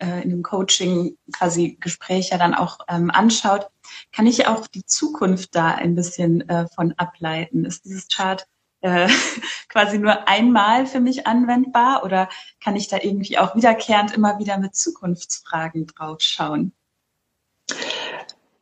äh, 0.00 0.22
in 0.22 0.30
dem 0.30 0.42
Coaching 0.42 1.16
quasi 1.32 1.76
Gespräche 1.80 2.38
dann 2.38 2.54
auch 2.54 2.80
ähm, 2.88 3.10
anschaut, 3.10 3.68
kann 4.12 4.26
ich 4.26 4.46
auch 4.46 4.66
die 4.66 4.84
Zukunft 4.84 5.54
da 5.54 5.68
ein 5.68 5.94
bisschen 5.94 6.48
äh, 6.48 6.66
von 6.74 6.92
ableiten? 6.96 7.64
Ist 7.64 7.84
dieses 7.84 8.08
Chart 8.08 8.46
äh, 8.80 9.08
quasi 9.68 9.98
nur 9.98 10.28
einmal 10.28 10.86
für 10.86 11.00
mich 11.00 11.26
anwendbar 11.26 12.04
oder 12.04 12.28
kann 12.62 12.76
ich 12.76 12.88
da 12.88 12.98
irgendwie 13.02 13.38
auch 13.38 13.54
wiederkehrend 13.54 14.14
immer 14.14 14.38
wieder 14.38 14.58
mit 14.58 14.74
Zukunftsfragen 14.74 15.86
draufschauen? 15.86 16.72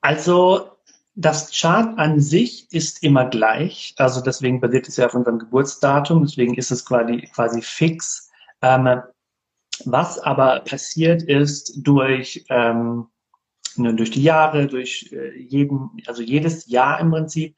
Also 0.00 0.70
das 1.14 1.50
Chart 1.50 1.98
an 1.98 2.20
sich 2.20 2.70
ist 2.72 3.02
immer 3.02 3.24
gleich, 3.24 3.94
also 3.96 4.20
deswegen 4.20 4.60
basiert 4.60 4.86
es 4.86 4.98
ja 4.98 5.06
auf 5.06 5.14
unserem 5.14 5.38
Geburtsdatum, 5.38 6.22
deswegen 6.22 6.54
ist 6.54 6.70
es 6.70 6.84
quasi, 6.84 7.28
quasi 7.34 7.62
fix. 7.62 8.30
Ähm, 8.62 9.02
was 9.84 10.18
aber 10.18 10.60
passiert 10.60 11.22
ist 11.22 11.86
durch, 11.86 12.44
ähm, 12.48 13.08
durch 13.76 14.10
die 14.10 14.22
Jahre, 14.22 14.66
durch 14.66 15.10
äh, 15.12 15.38
jeden, 15.38 15.90
also 16.06 16.22
jedes 16.22 16.66
Jahr 16.66 17.00
im 17.00 17.10
Prinzip, 17.10 17.56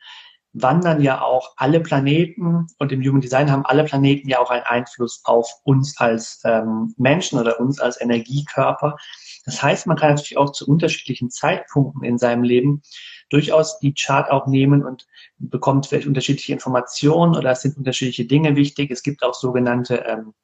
wandern 0.52 1.00
ja 1.02 1.20
auch 1.20 1.52
alle 1.56 1.80
Planeten 1.80 2.66
und 2.78 2.92
im 2.92 3.02
Human 3.02 3.20
Design 3.20 3.50
haben 3.50 3.66
alle 3.66 3.84
Planeten 3.84 4.28
ja 4.28 4.38
auch 4.38 4.50
einen 4.50 4.64
Einfluss 4.64 5.20
auf 5.24 5.50
uns 5.64 5.98
als 5.98 6.40
ähm, 6.44 6.94
Menschen 6.96 7.38
oder 7.38 7.60
uns 7.60 7.80
als 7.80 8.00
Energiekörper. 8.00 8.96
Das 9.44 9.62
heißt, 9.62 9.86
man 9.86 9.96
kann 9.96 10.10
natürlich 10.10 10.38
auch 10.38 10.52
zu 10.52 10.66
unterschiedlichen 10.66 11.30
Zeitpunkten 11.30 12.02
in 12.02 12.18
seinem 12.18 12.42
Leben 12.42 12.82
durchaus 13.30 13.78
die 13.78 13.94
Chart 13.94 14.30
auch 14.30 14.46
nehmen 14.46 14.84
und 14.84 15.06
bekommt 15.38 15.86
vielleicht 15.86 16.06
unterschiedliche 16.06 16.52
Informationen 16.52 17.36
oder 17.36 17.50
es 17.50 17.62
sind 17.62 17.76
unterschiedliche 17.76 18.24
Dinge 18.24 18.56
wichtig. 18.56 18.90
Es 18.90 19.02
gibt 19.02 19.22
auch 19.22 19.34
sogenannte 19.34 20.04
ähm, 20.06 20.34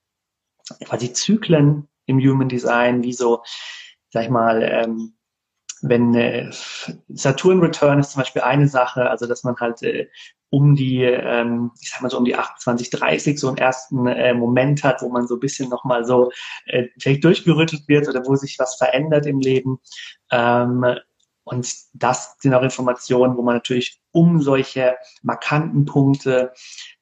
quasi 0.85 1.13
Zyklen 1.13 1.89
im 2.07 2.19
Human 2.19 2.49
Design, 2.49 3.03
wie 3.03 3.13
so, 3.13 3.43
sag 4.11 4.25
ich 4.25 4.31
mal, 4.31 4.63
ähm, 4.63 5.15
wenn 5.89 6.14
äh, 6.14 6.51
Saturn 7.09 7.61
Return 7.61 8.01
ist 8.01 8.12
zum 8.12 8.20
Beispiel 8.20 8.43
eine 8.43 8.68
Sache, 8.68 9.09
also 9.11 9.26
dass 9.26 9.45
man 9.45 9.57
halt 9.57 9.82
äh, 9.82 10.09
um 10.51 10.74
die, 10.74 11.03
ähm, 11.03 11.72
ich 11.80 11.91
sag 11.91 12.01
mal 12.03 12.11
so 12.11 12.18
um 12.18 12.24
die 12.24 12.37
28, 12.37 12.91
30 12.91 13.39
so 13.39 13.49
einen 13.49 13.59
ersten 13.59 14.07
äh, 14.07 14.35
Moment 14.35 14.85
hat, 14.85 15.03
wo 15.03 15.09
man 15.09 15.26
so 15.26 15.35
ein 15.35 15.41
bisschen 15.41 15.68
nochmal 15.68 16.05
so 16.05 16.30
äh, 16.66 16.87
vielleicht 16.99 17.24
durchgerüttelt 17.24 17.89
wird 17.89 18.09
oder 18.09 18.24
wo 18.26 18.37
sich 18.37 18.59
was 18.59 18.76
verändert 18.76 19.26
im 19.26 19.41
Leben. 19.41 19.78
Ähm, 20.30 20.85
Und 21.47 21.74
das 21.93 22.37
sind 22.41 22.55
auch 22.55 22.62
Informationen, 22.62 23.37
wo 23.37 23.43
man 23.43 23.57
natürlich 23.57 24.01
um 24.12 24.41
solche 24.41 24.97
markanten 25.22 25.85
Punkte 25.85 26.53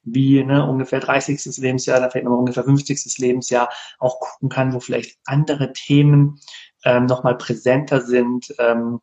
wie 0.01 0.43
ne, 0.43 0.67
ungefähr 0.67 0.99
30. 0.99 1.57
Lebensjahr, 1.61 1.99
dann 1.99 2.11
vielleicht 2.11 2.25
nochmal 2.25 2.39
ungefähr 2.39 2.65
50. 2.65 3.19
Lebensjahr 3.19 3.69
auch 3.99 4.19
gucken 4.19 4.49
kann, 4.49 4.73
wo 4.73 4.81
vielleicht 4.81 5.17
andere 5.25 5.71
Themen 5.71 6.39
ähm, 6.85 7.05
nochmal 7.05 7.37
präsenter 7.37 8.01
sind, 8.01 8.53
ähm, 8.59 8.99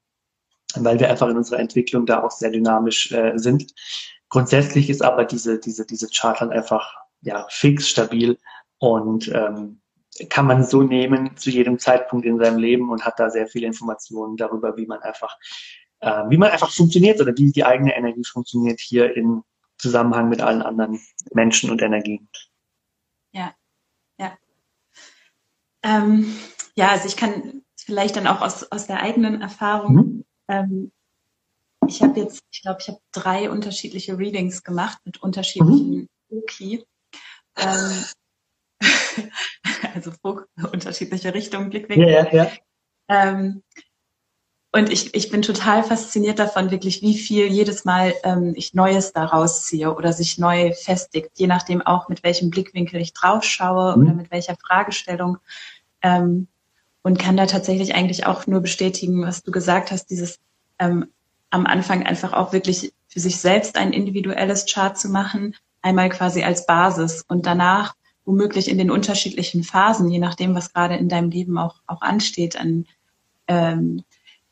weil 0.74 1.00
wir 1.00 1.10
einfach 1.10 1.28
in 1.28 1.36
unserer 1.36 1.60
Entwicklung 1.60 2.06
da 2.06 2.22
auch 2.22 2.30
sehr 2.30 2.50
dynamisch 2.50 3.10
äh, 3.12 3.32
sind. 3.36 3.72
Grundsätzlich 4.28 4.88
ist 4.90 5.02
aber 5.02 5.24
diese, 5.24 5.58
diese, 5.58 5.84
diese 5.86 6.08
Chart 6.08 6.40
dann 6.40 6.52
einfach 6.52 6.94
ja, 7.22 7.46
fix, 7.50 7.88
stabil 7.88 8.38
und 8.78 9.28
ähm, 9.34 9.80
kann 10.28 10.46
man 10.46 10.64
so 10.64 10.82
nehmen 10.82 11.36
zu 11.36 11.50
jedem 11.50 11.78
Zeitpunkt 11.78 12.26
in 12.26 12.38
seinem 12.38 12.58
Leben 12.58 12.90
und 12.90 13.04
hat 13.04 13.18
da 13.18 13.30
sehr 13.30 13.46
viele 13.46 13.66
Informationen 13.66 14.36
darüber, 14.36 14.76
wie 14.76 14.86
man 14.86 15.00
einfach, 15.00 15.36
äh, 16.00 16.24
wie 16.28 16.36
man 16.36 16.50
einfach 16.50 16.72
funktioniert 16.72 17.20
oder 17.20 17.36
wie 17.36 17.52
die 17.52 17.64
eigene 17.64 17.96
Energie 17.96 18.24
funktioniert 18.24 18.80
hier 18.80 19.16
in 19.16 19.42
Zusammenhang 19.78 20.28
mit 20.28 20.42
allen 20.42 20.62
anderen 20.62 21.00
Menschen 21.32 21.70
und 21.70 21.80
Energien. 21.80 22.28
Ja, 23.32 23.54
ja. 24.18 24.36
Ähm, 25.82 26.36
ja, 26.74 26.88
also 26.88 27.06
ich 27.06 27.16
kann 27.16 27.62
vielleicht 27.84 28.16
dann 28.16 28.26
auch 28.26 28.40
aus, 28.40 28.70
aus 28.70 28.86
der 28.86 29.02
eigenen 29.02 29.40
Erfahrung, 29.40 29.94
mhm. 29.94 30.24
ähm, 30.48 30.92
ich 31.86 32.02
habe 32.02 32.20
jetzt, 32.20 32.42
ich 32.52 32.62
glaube, 32.62 32.78
ich 32.80 32.88
habe 32.88 33.00
drei 33.12 33.50
unterschiedliche 33.50 34.16
Readings 34.16 34.62
gemacht 34.62 34.98
mit 35.04 35.22
unterschiedlichen 35.22 36.00
mhm. 36.00 36.08
Oki. 36.28 36.84
Ähm, 37.56 38.04
also 39.94 40.12
unterschiedliche 40.72 41.34
Richtungen, 41.34 41.70
Blickwinkel. 41.70 42.08
Ja, 42.08 42.32
ja. 42.32 42.50
Ähm, 43.08 43.62
und 44.72 44.88
ich, 44.88 45.14
ich 45.16 45.30
bin 45.30 45.42
total 45.42 45.82
fasziniert 45.82 46.38
davon, 46.38 46.70
wirklich, 46.70 47.02
wie 47.02 47.18
viel 47.18 47.46
jedes 47.46 47.84
Mal 47.84 48.14
ähm, 48.22 48.52
ich 48.54 48.72
Neues 48.72 49.12
daraus 49.12 49.64
ziehe 49.64 49.92
oder 49.92 50.12
sich 50.12 50.38
neu 50.38 50.72
festigt, 50.72 51.30
je 51.34 51.48
nachdem 51.48 51.82
auch, 51.82 52.08
mit 52.08 52.22
welchem 52.22 52.50
Blickwinkel 52.50 53.00
ich 53.00 53.12
drauf 53.12 53.42
schaue 53.42 53.96
mhm. 53.96 54.02
oder 54.02 54.14
mit 54.14 54.30
welcher 54.30 54.56
Fragestellung. 54.56 55.38
Ähm, 56.02 56.46
und 57.02 57.18
kann 57.18 57.36
da 57.36 57.46
tatsächlich 57.46 57.94
eigentlich 57.94 58.26
auch 58.26 58.46
nur 58.46 58.60
bestätigen, 58.60 59.22
was 59.22 59.42
du 59.42 59.50
gesagt 59.50 59.90
hast, 59.90 60.06
dieses 60.06 60.38
ähm, 60.78 61.06
am 61.50 61.66
Anfang 61.66 62.04
einfach 62.04 62.32
auch 62.32 62.52
wirklich 62.52 62.92
für 63.08 63.20
sich 63.20 63.38
selbst 63.38 63.76
ein 63.76 63.92
individuelles 63.92 64.66
Chart 64.72 64.96
zu 64.96 65.08
machen, 65.08 65.56
einmal 65.82 66.08
quasi 66.10 66.42
als 66.42 66.66
Basis 66.66 67.24
und 67.26 67.46
danach 67.46 67.94
womöglich 68.24 68.68
in 68.68 68.78
den 68.78 68.90
unterschiedlichen 68.90 69.64
Phasen, 69.64 70.08
je 70.08 70.18
nachdem, 70.18 70.54
was 70.54 70.72
gerade 70.72 70.96
in 70.96 71.08
deinem 71.08 71.30
Leben 71.30 71.58
auch, 71.58 71.76
auch 71.86 72.02
ansteht, 72.02 72.56
an 72.56 72.86
ähm, 73.48 74.04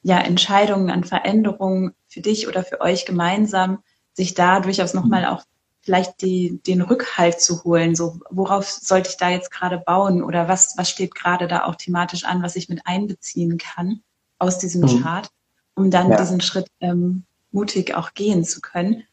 ja, 0.03 0.19
Entscheidungen, 0.19 0.91
an 0.91 1.05
Veränderungen 1.05 1.93
für 2.09 2.21
dich 2.21 2.49
oder 2.49 2.65
für 2.65 2.81
euch 2.81 3.05
gemeinsam, 3.05 3.79
sich 4.13 4.35
da 4.35 4.61
durchaus 4.61 4.95
nochmal 4.95 5.27
auch 5.27 5.45
vielleicht 5.89 6.21
die, 6.21 6.61
den 6.67 6.83
Rückhalt 6.83 7.41
zu 7.41 7.65
holen. 7.65 7.95
So, 7.95 8.21
worauf 8.29 8.69
sollte 8.69 9.09
ich 9.09 9.17
da 9.17 9.31
jetzt 9.31 9.51
gerade 9.51 9.79
bauen 9.79 10.23
oder 10.23 10.49
was, 10.49 10.77
was 10.77 10.91
steht 10.91 11.15
gerade 11.15 11.49
da 11.49 11.65
auch 11.65 11.77
thematisch 11.77 12.25
an, 12.25 12.43
was 12.43 12.57
ich 12.57 12.69
mit 12.69 12.83
einbeziehen 12.85 13.57
kann 13.57 14.03
aus 14.39 14.59
diesem 14.59 14.83
mhm. 14.83 15.03
Chart, 15.03 15.31
um 15.75 15.91
dann 15.91 16.11
ja. 16.11 16.17
diesen 16.17 16.41
Schritt 16.41 16.69
ähm, 16.81 17.25
mutig 17.53 17.95
auch 17.95 18.13
gehen 18.13 18.45
zu 18.45 18.61
können. 18.61 19.05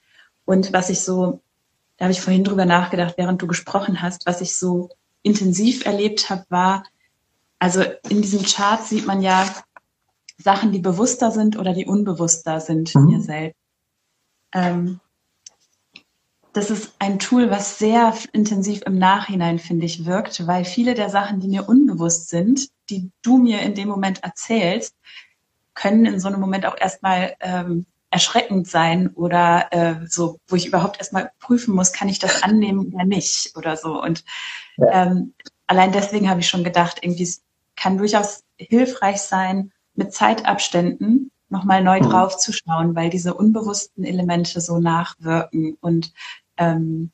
Und 0.44 0.74
was 0.74 0.90
ich 0.90 1.00
so 1.00 1.40
da 1.98 2.06
habe 2.06 2.12
ich 2.12 2.22
vorhin 2.22 2.44
drüber 2.44 2.66
nachgedacht, 2.66 3.16
während 3.18 3.42
du 3.42 3.48
gesprochen 3.48 4.02
hast, 4.02 4.26
was 4.26 4.42
ich 4.42 4.56
so 4.56 4.90
intensiv 5.22 5.86
erlebt 5.86 6.30
habe, 6.30 6.46
war, 6.50 6.84
also 7.58 7.84
in 8.10 8.22
diesem 8.22 8.44
Chart 8.44 8.84
sieht 8.84 9.08
man 9.08 9.22
ja 9.22 9.48
Sachen, 10.38 10.74
die 10.74 10.80
bewusster 10.80 11.32
sind 11.32 11.58
oder 11.58 11.74
die 11.74 11.86
unbewusster 11.86 12.60
sind 12.60 12.94
mhm. 12.94 13.06
mir 13.06 13.22
selbst. 13.22 13.60
Ähm, 14.52 15.00
das 16.56 16.72
ist 16.72 16.94
ein 17.00 17.20
Tool, 17.20 17.52
was 17.52 17.80
sehr 17.80 18.14
intensiv 18.32 18.82
im 18.86 18.98
Nachhinein, 18.98 19.60
finde 19.60 19.86
ich, 19.86 20.06
wirkt, 20.06 20.48
weil 20.48 20.64
viele 20.64 20.94
der 20.94 21.10
Sachen, 21.10 21.42
die 21.42 21.50
mir 21.50 21.68
unbewusst 21.68 22.30
sind, 22.30 22.70
die 22.90 23.12
du 23.22 23.38
mir 23.38 23.62
in 23.62 23.76
dem 23.76 23.90
Moment 23.90 24.24
erzählst, 24.24 24.96
können 25.74 26.06
in 26.06 26.22
so 26.22 26.30
einem 26.30 26.40
Moment 26.40 26.66
auch 26.66 26.78
erstmal 26.80 27.36
ähm, 27.42 27.86
erschreckend 28.10 28.70
sein 28.70 29.10
oder 29.10 29.68
äh, 29.72 29.96
so, 30.08 30.40
wo 30.48 30.56
ich 30.56 30.68
überhaupt 30.68 30.98
erstmal 31.00 31.30
prüfen 31.40 31.76
muss, 31.76 31.92
kann 31.92 32.08
ich 32.08 32.20
das 32.20 32.42
annehmen 32.44 32.94
oder 32.94 33.04
nicht 33.04 33.52
oder 33.58 33.76
so. 33.76 34.02
Und 34.02 34.24
ähm, 34.78 35.34
allein 35.68 35.92
deswegen 35.92 36.30
habe 36.30 36.40
ich 36.40 36.48
schon 36.48 36.64
gedacht, 36.64 37.00
irgendwie 37.02 37.24
es 37.24 37.44
kann 37.76 37.98
durchaus 37.98 38.46
hilfreich 38.56 39.22
sein, 39.22 39.74
mit 39.94 40.14
Zeitabständen 40.14 41.32
nochmal 41.50 41.84
neu 41.84 42.00
mhm. 42.00 42.04
drauf 42.04 42.38
zu 42.38 42.54
schauen, 42.54 42.96
weil 42.96 43.10
diese 43.10 43.34
unbewussten 43.34 44.06
Elemente 44.06 44.62
so 44.62 44.80
nachwirken 44.80 45.78
und 45.82 46.14
ähm, 46.58 47.12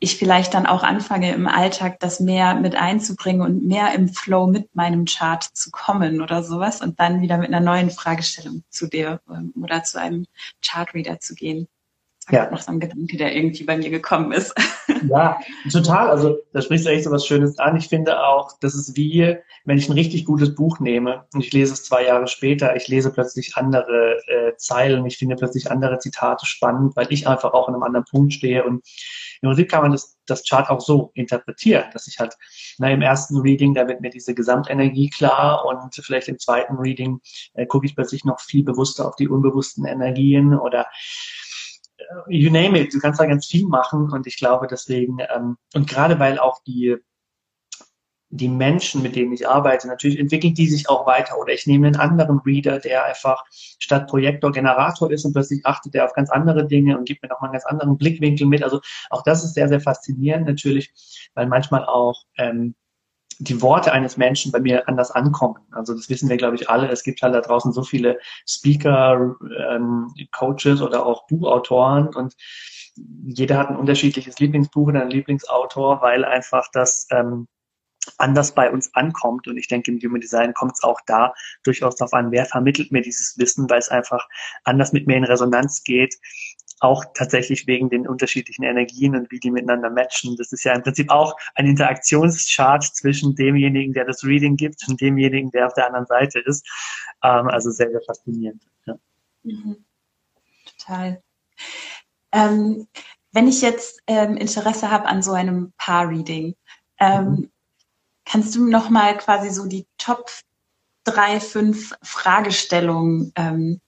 ich 0.00 0.16
vielleicht 0.16 0.54
dann 0.54 0.66
auch 0.66 0.82
anfange 0.82 1.32
im 1.32 1.46
Alltag 1.46 2.00
das 2.00 2.20
mehr 2.20 2.54
mit 2.54 2.74
einzubringen 2.74 3.42
und 3.42 3.66
mehr 3.66 3.94
im 3.94 4.08
Flow 4.08 4.46
mit 4.46 4.74
meinem 4.74 5.04
Chart 5.04 5.44
zu 5.44 5.70
kommen 5.70 6.22
oder 6.22 6.42
sowas 6.42 6.80
und 6.80 6.98
dann 6.98 7.20
wieder 7.20 7.36
mit 7.36 7.48
einer 7.48 7.60
neuen 7.60 7.90
Fragestellung 7.90 8.64
zu 8.70 8.88
dir 8.88 9.20
ähm, 9.28 9.52
oder 9.62 9.84
zu 9.84 10.00
einem 10.00 10.26
Chartreader 10.62 11.20
zu 11.20 11.34
gehen. 11.34 11.68
Das 12.30 12.46
ja. 12.46 12.50
noch 12.50 12.60
so 12.60 12.72
ein 12.72 12.80
Gedanke, 12.80 13.16
der 13.16 13.34
irgendwie 13.34 13.64
bei 13.64 13.76
mir 13.76 13.90
gekommen 13.90 14.32
ist. 14.32 14.54
Ja, 15.08 15.38
total. 15.72 16.10
Also 16.10 16.38
da 16.52 16.60
sprichst 16.60 16.84
du 16.84 16.90
echt 16.90 17.04
so 17.04 17.10
was 17.10 17.26
Schönes 17.26 17.58
an. 17.58 17.76
Ich 17.76 17.88
finde 17.88 18.22
auch, 18.22 18.58
das 18.60 18.74
ist 18.74 18.96
wie, 18.96 19.36
wenn 19.64 19.78
ich 19.78 19.88
ein 19.88 19.94
richtig 19.94 20.26
gutes 20.26 20.54
Buch 20.54 20.78
nehme 20.78 21.24
und 21.32 21.42
ich 21.42 21.52
lese 21.52 21.72
es 21.72 21.84
zwei 21.84 22.04
Jahre 22.04 22.26
später, 22.26 22.76
ich 22.76 22.86
lese 22.88 23.10
plötzlich 23.10 23.56
andere 23.56 24.18
äh, 24.26 24.56
Zeilen, 24.56 25.06
ich 25.06 25.16
finde 25.16 25.36
plötzlich 25.36 25.70
andere 25.70 25.98
Zitate 26.00 26.44
spannend, 26.44 26.96
weil 26.96 27.06
ich 27.10 27.26
einfach 27.26 27.54
auch 27.54 27.68
an 27.68 27.74
einem 27.74 27.82
anderen 27.82 28.04
Punkt 28.04 28.34
stehe 28.34 28.64
und 28.64 28.84
im 29.42 29.48
Prinzip 29.48 29.70
kann 29.70 29.82
man 29.82 29.92
das, 29.92 30.18
das 30.26 30.46
Chart 30.46 30.68
auch 30.68 30.80
so 30.80 31.12
interpretieren, 31.14 31.84
dass 31.92 32.06
ich 32.06 32.18
halt 32.18 32.36
na, 32.78 32.90
im 32.90 33.00
ersten 33.00 33.38
Reading, 33.38 33.74
da 33.74 33.88
wird 33.88 34.02
mir 34.02 34.10
diese 34.10 34.34
Gesamtenergie 34.34 35.08
klar 35.08 35.64
und 35.64 35.94
vielleicht 35.94 36.28
im 36.28 36.38
zweiten 36.38 36.76
Reading 36.76 37.20
äh, 37.54 37.64
gucke 37.64 37.86
ich 37.86 37.94
plötzlich 37.94 38.24
noch 38.24 38.40
viel 38.40 38.64
bewusster 38.64 39.08
auf 39.08 39.16
die 39.16 39.28
unbewussten 39.28 39.86
Energien 39.86 40.54
oder 40.58 40.86
you 42.28 42.50
name 42.50 42.78
it, 42.78 42.92
du 42.92 42.98
kannst 42.98 43.20
da 43.20 43.26
ganz 43.26 43.46
viel 43.46 43.66
machen 43.66 44.10
und 44.10 44.26
ich 44.26 44.36
glaube 44.36 44.66
deswegen, 44.66 45.18
ähm, 45.34 45.56
und 45.74 45.88
gerade 45.88 46.18
weil 46.18 46.38
auch 46.38 46.62
die 46.64 46.96
die 48.30 48.48
Menschen, 48.48 49.02
mit 49.02 49.16
denen 49.16 49.32
ich 49.32 49.48
arbeite, 49.48 49.88
natürlich 49.88 50.18
entwickeln 50.18 50.54
die 50.54 50.68
sich 50.68 50.88
auch 50.88 51.04
weiter. 51.06 51.36
Oder 51.38 51.52
ich 51.52 51.66
nehme 51.66 51.88
einen 51.88 51.96
anderen 51.96 52.38
Reader, 52.38 52.78
der 52.78 53.04
einfach 53.04 53.44
statt 53.50 54.06
Projektor 54.06 54.52
Generator 54.52 55.10
ist 55.10 55.24
und 55.24 55.32
plötzlich 55.32 55.66
achtet 55.66 55.96
er 55.96 56.04
auf 56.04 56.12
ganz 56.12 56.30
andere 56.30 56.66
Dinge 56.66 56.96
und 56.96 57.06
gibt 57.06 57.22
mir 57.22 57.28
nochmal 57.28 57.48
einen 57.48 57.54
ganz 57.54 57.66
anderen 57.66 57.98
Blickwinkel 57.98 58.46
mit. 58.46 58.62
Also 58.62 58.80
auch 59.10 59.24
das 59.24 59.42
ist 59.44 59.54
sehr, 59.54 59.68
sehr 59.68 59.80
faszinierend 59.80 60.46
natürlich, 60.46 60.92
weil 61.34 61.46
manchmal 61.46 61.84
auch 61.84 62.22
ähm, 62.38 62.76
die 63.40 63.62
Worte 63.62 63.92
eines 63.92 64.18
Menschen 64.18 64.52
bei 64.52 64.60
mir 64.60 64.86
anders 64.86 65.10
ankommen. 65.10 65.56
Also 65.72 65.94
das 65.94 66.10
wissen 66.10 66.28
wir, 66.28 66.36
glaube 66.36 66.56
ich, 66.56 66.68
alle. 66.68 66.88
Es 66.88 67.02
gibt 67.02 67.22
halt 67.22 67.34
da 67.34 67.40
draußen 67.40 67.72
so 67.72 67.82
viele 67.82 68.18
Speaker, 68.46 69.34
ähm, 69.68 70.12
Coaches 70.32 70.82
oder 70.82 71.06
auch 71.06 71.26
Buchautoren 71.26 72.08
und 72.14 72.34
jeder 73.24 73.56
hat 73.56 73.70
ein 73.70 73.76
unterschiedliches 73.76 74.38
Lieblingsbuch 74.38 74.88
oder 74.88 75.00
einen 75.00 75.10
Lieblingsautor, 75.10 76.02
weil 76.02 76.24
einfach 76.24 76.66
das 76.72 77.06
ähm, 77.10 77.48
anders 78.18 78.54
bei 78.54 78.70
uns 78.70 78.94
ankommt. 78.94 79.46
Und 79.48 79.56
ich 79.56 79.68
denke, 79.68 79.90
im 79.90 79.98
Human 80.00 80.20
Design 80.20 80.52
kommt 80.54 80.72
es 80.74 80.82
auch 80.82 81.00
da 81.06 81.32
durchaus 81.64 81.96
darauf 81.96 82.12
an, 82.12 82.30
wer 82.30 82.44
vermittelt 82.44 82.92
mir 82.92 83.02
dieses 83.02 83.38
Wissen, 83.38 83.70
weil 83.70 83.78
es 83.78 83.88
einfach 83.88 84.26
anders 84.64 84.92
mit 84.92 85.06
mir 85.06 85.16
in 85.16 85.24
Resonanz 85.24 85.82
geht. 85.82 86.16
Auch 86.80 87.04
tatsächlich 87.14 87.66
wegen 87.66 87.90
den 87.90 88.08
unterschiedlichen 88.08 88.64
Energien 88.64 89.14
und 89.14 89.30
wie 89.30 89.38
die 89.38 89.50
miteinander 89.50 89.90
matchen. 89.90 90.36
Das 90.36 90.52
ist 90.52 90.64
ja 90.64 90.74
im 90.74 90.82
Prinzip 90.82 91.10
auch 91.10 91.36
ein 91.54 91.66
Interaktionschart 91.66 92.84
zwischen 92.84 93.34
demjenigen, 93.34 93.92
der 93.92 94.06
das 94.06 94.24
Reading 94.24 94.56
gibt 94.56 94.86
und 94.88 95.00
demjenigen, 95.00 95.50
der 95.50 95.66
auf 95.66 95.74
der 95.74 95.86
anderen 95.86 96.06
Seite 96.06 96.40
ist. 96.40 96.66
Ähm, 97.22 97.48
also 97.48 97.70
sehr, 97.70 97.90
sehr 97.90 98.02
faszinierend. 98.06 98.62
Ja. 98.86 98.94
Mhm. 99.42 99.84
Total. 100.78 101.22
Ähm, 102.32 102.88
wenn 103.32 103.46
ich 103.46 103.62
jetzt 103.62 104.00
ähm, 104.06 104.36
Interesse 104.36 104.90
habe 104.90 105.06
an 105.06 105.22
so 105.22 105.32
einem 105.32 105.72
Paar-Reading, 105.76 106.54
ähm, 106.98 107.24
mhm. 107.24 107.50
Kannst 108.30 108.54
du 108.54 108.64
noch 108.64 108.90
mal 108.90 109.16
quasi 109.16 109.50
so 109.50 109.66
die 109.66 109.86
Top 109.98 110.30
drei, 111.02 111.40
fünf 111.40 111.94
Fragestellungen 112.00 113.32
ähm, 113.34 113.80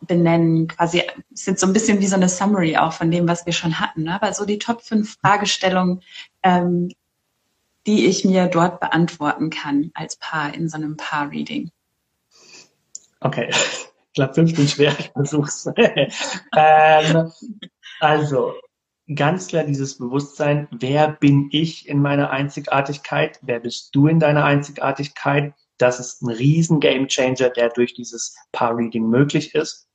benennen? 0.00 0.68
Quasi 0.68 1.02
sind 1.32 1.58
so 1.58 1.66
ein 1.66 1.72
bisschen 1.72 2.00
wie 2.00 2.06
so 2.06 2.16
eine 2.16 2.28
Summary 2.28 2.76
auch 2.76 2.92
von 2.92 3.10
dem, 3.10 3.28
was 3.28 3.46
wir 3.46 3.52
schon 3.52 3.80
hatten. 3.80 4.04
Ne? 4.04 4.14
Aber 4.14 4.32
so 4.32 4.44
die 4.44 4.58
Top 4.58 4.82
fünf 4.82 5.16
Fragestellungen, 5.20 6.02
ähm, 6.42 6.90
die 7.86 8.06
ich 8.06 8.24
mir 8.24 8.46
dort 8.46 8.80
beantworten 8.80 9.50
kann 9.50 9.90
als 9.94 10.16
Paar 10.16 10.52
in 10.54 10.68
so 10.68 10.76
einem 10.76 10.96
Paar-Reading. 10.96 11.70
Okay, 13.20 13.48
ich 13.50 14.12
glaube, 14.14 14.34
fünf 14.34 14.56
sind 14.56 14.70
schwer, 14.70 14.94
ich 14.98 15.10
versuch's. 15.10 15.66
ähm, 16.56 17.32
also, 18.00 18.54
ganz 19.14 19.46
klar 19.46 19.64
dieses 19.64 19.98
Bewusstsein, 19.98 20.68
wer 20.70 21.08
bin 21.12 21.48
ich 21.52 21.88
in 21.88 22.02
meiner 22.02 22.30
Einzigartigkeit, 22.30 23.38
wer 23.42 23.60
bist 23.60 23.94
du 23.94 24.08
in 24.08 24.18
deiner 24.20 24.44
Einzigartigkeit, 24.44 25.54
das 25.78 26.00
ist 26.00 26.22
ein 26.22 26.30
riesen 26.30 26.80
Game 26.80 27.06
Changer, 27.08 27.50
der 27.50 27.68
durch 27.70 27.94
dieses 27.94 28.34
Paar-Reading 28.52 29.08
möglich 29.08 29.54
ist. 29.54 29.85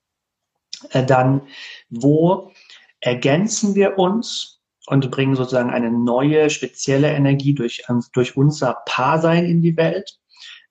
Äh, 0.90 1.06
dann, 1.06 1.42
wo 1.90 2.52
ergänzen 3.00 3.76
wir 3.76 3.98
uns 3.98 4.62
und 4.88 5.10
bringen 5.12 5.36
sozusagen 5.36 5.70
eine 5.70 5.92
neue, 5.92 6.50
spezielle 6.50 7.12
Energie 7.12 7.54
durch, 7.54 7.84
ähm, 7.90 8.04
durch 8.14 8.36
unser 8.36 8.78
Paarsein 8.86 9.46
in 9.46 9.62
die 9.62 9.78
Welt? 9.78 10.18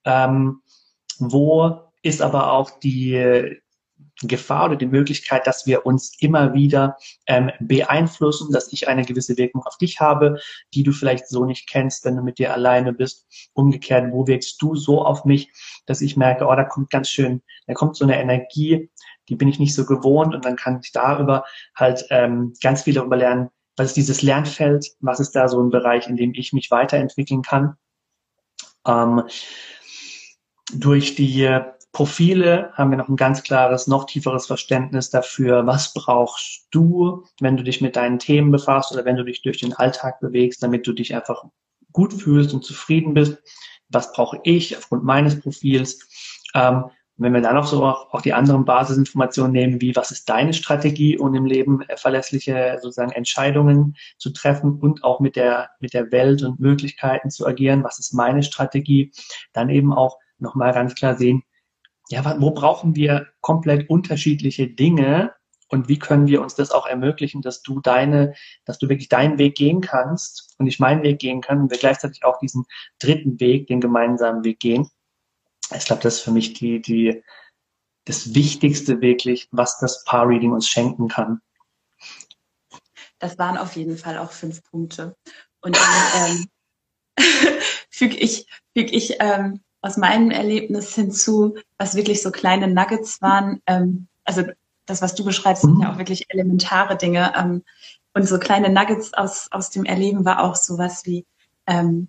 Ähm, 0.04 0.62
wo 1.18 1.78
ist 2.02 2.22
aber 2.22 2.52
auch 2.52 2.70
die, 2.80 3.60
Gefahr 4.22 4.66
oder 4.66 4.76
die 4.76 4.86
Möglichkeit, 4.86 5.46
dass 5.46 5.66
wir 5.66 5.86
uns 5.86 6.14
immer 6.20 6.52
wieder 6.52 6.96
ähm, 7.26 7.50
beeinflussen, 7.60 8.52
dass 8.52 8.72
ich 8.72 8.88
eine 8.88 9.04
gewisse 9.04 9.38
Wirkung 9.38 9.62
auf 9.62 9.78
dich 9.78 10.00
habe, 10.00 10.38
die 10.74 10.82
du 10.82 10.92
vielleicht 10.92 11.28
so 11.28 11.44
nicht 11.44 11.68
kennst, 11.68 12.04
wenn 12.04 12.16
du 12.16 12.22
mit 12.22 12.38
dir 12.38 12.52
alleine 12.52 12.92
bist. 12.92 13.26
Umgekehrt, 13.54 14.12
wo 14.12 14.26
wirkst 14.26 14.60
du 14.60 14.74
so 14.74 15.02
auf 15.04 15.24
mich, 15.24 15.50
dass 15.86 16.02
ich 16.02 16.16
merke, 16.16 16.46
oh, 16.46 16.54
da 16.54 16.64
kommt 16.64 16.90
ganz 16.90 17.08
schön, 17.08 17.42
da 17.66 17.74
kommt 17.74 17.96
so 17.96 18.04
eine 18.04 18.20
Energie, 18.20 18.90
die 19.30 19.36
bin 19.36 19.48
ich 19.48 19.58
nicht 19.58 19.74
so 19.74 19.86
gewohnt 19.86 20.34
und 20.34 20.44
dann 20.44 20.56
kann 20.56 20.80
ich 20.82 20.92
darüber 20.92 21.44
halt 21.74 22.04
ähm, 22.10 22.52
ganz 22.62 22.82
viel 22.82 22.94
darüber 22.94 23.16
lernen, 23.16 23.48
was 23.76 23.88
ist 23.88 23.96
dieses 23.96 24.22
Lernfeld, 24.22 24.86
was 25.00 25.20
ist 25.20 25.32
da 25.32 25.48
so 25.48 25.62
ein 25.62 25.70
Bereich, 25.70 26.08
in 26.08 26.16
dem 26.16 26.34
ich 26.34 26.52
mich 26.52 26.70
weiterentwickeln 26.70 27.42
kann. 27.42 27.76
Ähm, 28.86 29.22
durch 30.72 31.14
die 31.14 31.48
Profile 31.92 32.72
haben 32.74 32.90
wir 32.90 32.98
noch 32.98 33.08
ein 33.08 33.16
ganz 33.16 33.42
klares, 33.42 33.86
noch 33.86 34.04
tieferes 34.04 34.46
Verständnis 34.46 35.10
dafür, 35.10 35.66
was 35.66 35.92
brauchst 35.92 36.66
du, 36.70 37.24
wenn 37.40 37.56
du 37.56 37.64
dich 37.64 37.80
mit 37.80 37.96
deinen 37.96 38.18
Themen 38.18 38.50
befasst 38.50 38.92
oder 38.92 39.04
wenn 39.04 39.16
du 39.16 39.24
dich 39.24 39.42
durch 39.42 39.58
den 39.58 39.72
Alltag 39.72 40.20
bewegst, 40.20 40.62
damit 40.62 40.86
du 40.86 40.92
dich 40.92 41.14
einfach 41.14 41.44
gut 41.92 42.12
fühlst 42.12 42.54
und 42.54 42.64
zufrieden 42.64 43.14
bist. 43.14 43.38
Was 43.88 44.12
brauche 44.12 44.40
ich 44.44 44.76
aufgrund 44.76 45.04
meines 45.04 45.40
Profils? 45.40 46.06
Ähm, 46.54 46.84
wenn 47.20 47.34
wir 47.34 47.42
dann 47.42 47.56
auch 47.56 47.66
so 47.66 47.84
auch, 47.84 48.22
die 48.22 48.32
anderen 48.32 48.64
Basisinformationen 48.64 49.52
nehmen, 49.52 49.80
wie 49.80 49.94
was 49.94 50.10
ist 50.10 50.28
deine 50.28 50.54
Strategie, 50.54 51.18
um 51.18 51.34
im 51.34 51.44
Leben 51.44 51.84
verlässliche 51.96 52.78
sozusagen 52.80 53.12
Entscheidungen 53.12 53.96
zu 54.16 54.30
treffen 54.30 54.78
und 54.80 55.04
auch 55.04 55.20
mit 55.20 55.36
der, 55.36 55.70
mit 55.80 55.92
der 55.92 56.10
Welt 56.10 56.42
und 56.42 56.60
Möglichkeiten 56.60 57.30
zu 57.30 57.46
agieren, 57.46 57.84
was 57.84 57.98
ist 57.98 58.14
meine 58.14 58.42
Strategie, 58.42 59.12
dann 59.52 59.68
eben 59.68 59.92
auch 59.92 60.18
nochmal 60.38 60.72
ganz 60.72 60.94
klar 60.94 61.14
sehen, 61.16 61.42
ja, 62.08 62.40
wo 62.40 62.52
brauchen 62.52 62.96
wir 62.96 63.26
komplett 63.40 63.88
unterschiedliche 63.90 64.68
Dinge 64.68 65.32
und 65.68 65.88
wie 65.88 65.98
können 65.98 66.26
wir 66.26 66.40
uns 66.42 66.54
das 66.54 66.72
auch 66.72 66.86
ermöglichen, 66.86 67.42
dass 67.42 67.62
du 67.62 67.80
deine, 67.80 68.34
dass 68.64 68.78
du 68.78 68.88
wirklich 68.88 69.08
deinen 69.08 69.38
Weg 69.38 69.54
gehen 69.54 69.80
kannst 69.82 70.54
und 70.58 70.66
ich 70.66 70.80
meinen 70.80 71.02
Weg 71.02 71.20
gehen 71.20 71.42
kann 71.42 71.60
und 71.60 71.70
wir 71.70 71.78
gleichzeitig 71.78 72.24
auch 72.24 72.38
diesen 72.38 72.64
dritten 72.98 73.38
Weg, 73.38 73.68
den 73.68 73.80
gemeinsamen 73.80 74.42
Weg 74.42 74.58
gehen. 74.58 74.88
Ich 75.74 75.84
glaube, 75.84 76.02
das 76.02 76.16
ist 76.16 76.20
für 76.20 76.32
mich 76.32 76.54
die, 76.54 76.80
die, 76.80 77.22
das 78.04 78.34
Wichtigste 78.34 79.00
wirklich, 79.00 79.48
was 79.50 79.78
das 79.78 80.04
Paar-Reading 80.04 80.52
uns 80.52 80.68
schenken 80.68 81.08
kann. 81.08 81.40
Das 83.18 83.38
waren 83.38 83.58
auf 83.58 83.76
jeden 83.76 83.98
Fall 83.98 84.18
auch 84.18 84.32
fünf 84.32 84.62
Punkte. 84.64 85.16
Und 85.60 85.76
dann 85.76 86.48
ähm, 87.18 87.18
füge 87.90 88.16
ich, 88.16 88.46
füg 88.74 88.92
ich 88.92 89.16
ähm, 89.20 89.60
aus 89.82 89.96
meinem 89.96 90.30
Erlebnis 90.30 90.94
hinzu, 90.94 91.56
was 91.78 91.94
wirklich 91.94 92.22
so 92.22 92.30
kleine 92.30 92.68
Nuggets 92.68 93.20
waren. 93.20 93.62
Ähm, 93.66 94.08
also 94.24 94.44
das, 94.86 95.02
was 95.02 95.14
du 95.14 95.24
beschreibst, 95.24 95.62
sind 95.62 95.80
ja 95.80 95.88
mhm. 95.88 95.94
auch 95.94 95.98
wirklich 95.98 96.26
elementare 96.30 96.96
Dinge. 96.96 97.32
Ähm, 97.36 97.62
und 98.14 98.26
so 98.26 98.38
kleine 98.38 98.70
Nuggets 98.70 99.14
aus, 99.14 99.48
aus 99.52 99.70
dem 99.70 99.84
Erleben 99.84 100.24
war 100.24 100.42
auch 100.42 100.56
sowas 100.56 101.04
wie, 101.04 101.26
ähm, 101.66 102.08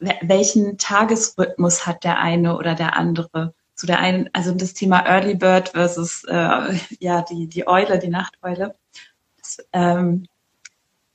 welchen 0.00 0.78
Tagesrhythmus 0.78 1.86
hat 1.86 2.04
der 2.04 2.18
eine 2.18 2.56
oder 2.56 2.74
der 2.74 2.96
andere? 2.96 3.54
Zu 3.74 3.86
der 3.86 3.98
einen, 3.98 4.28
also 4.32 4.52
das 4.52 4.74
Thema 4.74 5.06
Early 5.06 5.34
Bird 5.34 5.70
versus 5.70 6.24
äh, 6.24 6.78
ja 6.98 7.22
die 7.22 7.46
die 7.46 7.66
Eule, 7.66 7.98
die 7.98 8.08
Nachteule. 8.08 8.74
Das, 9.38 9.58
ähm, 9.72 10.26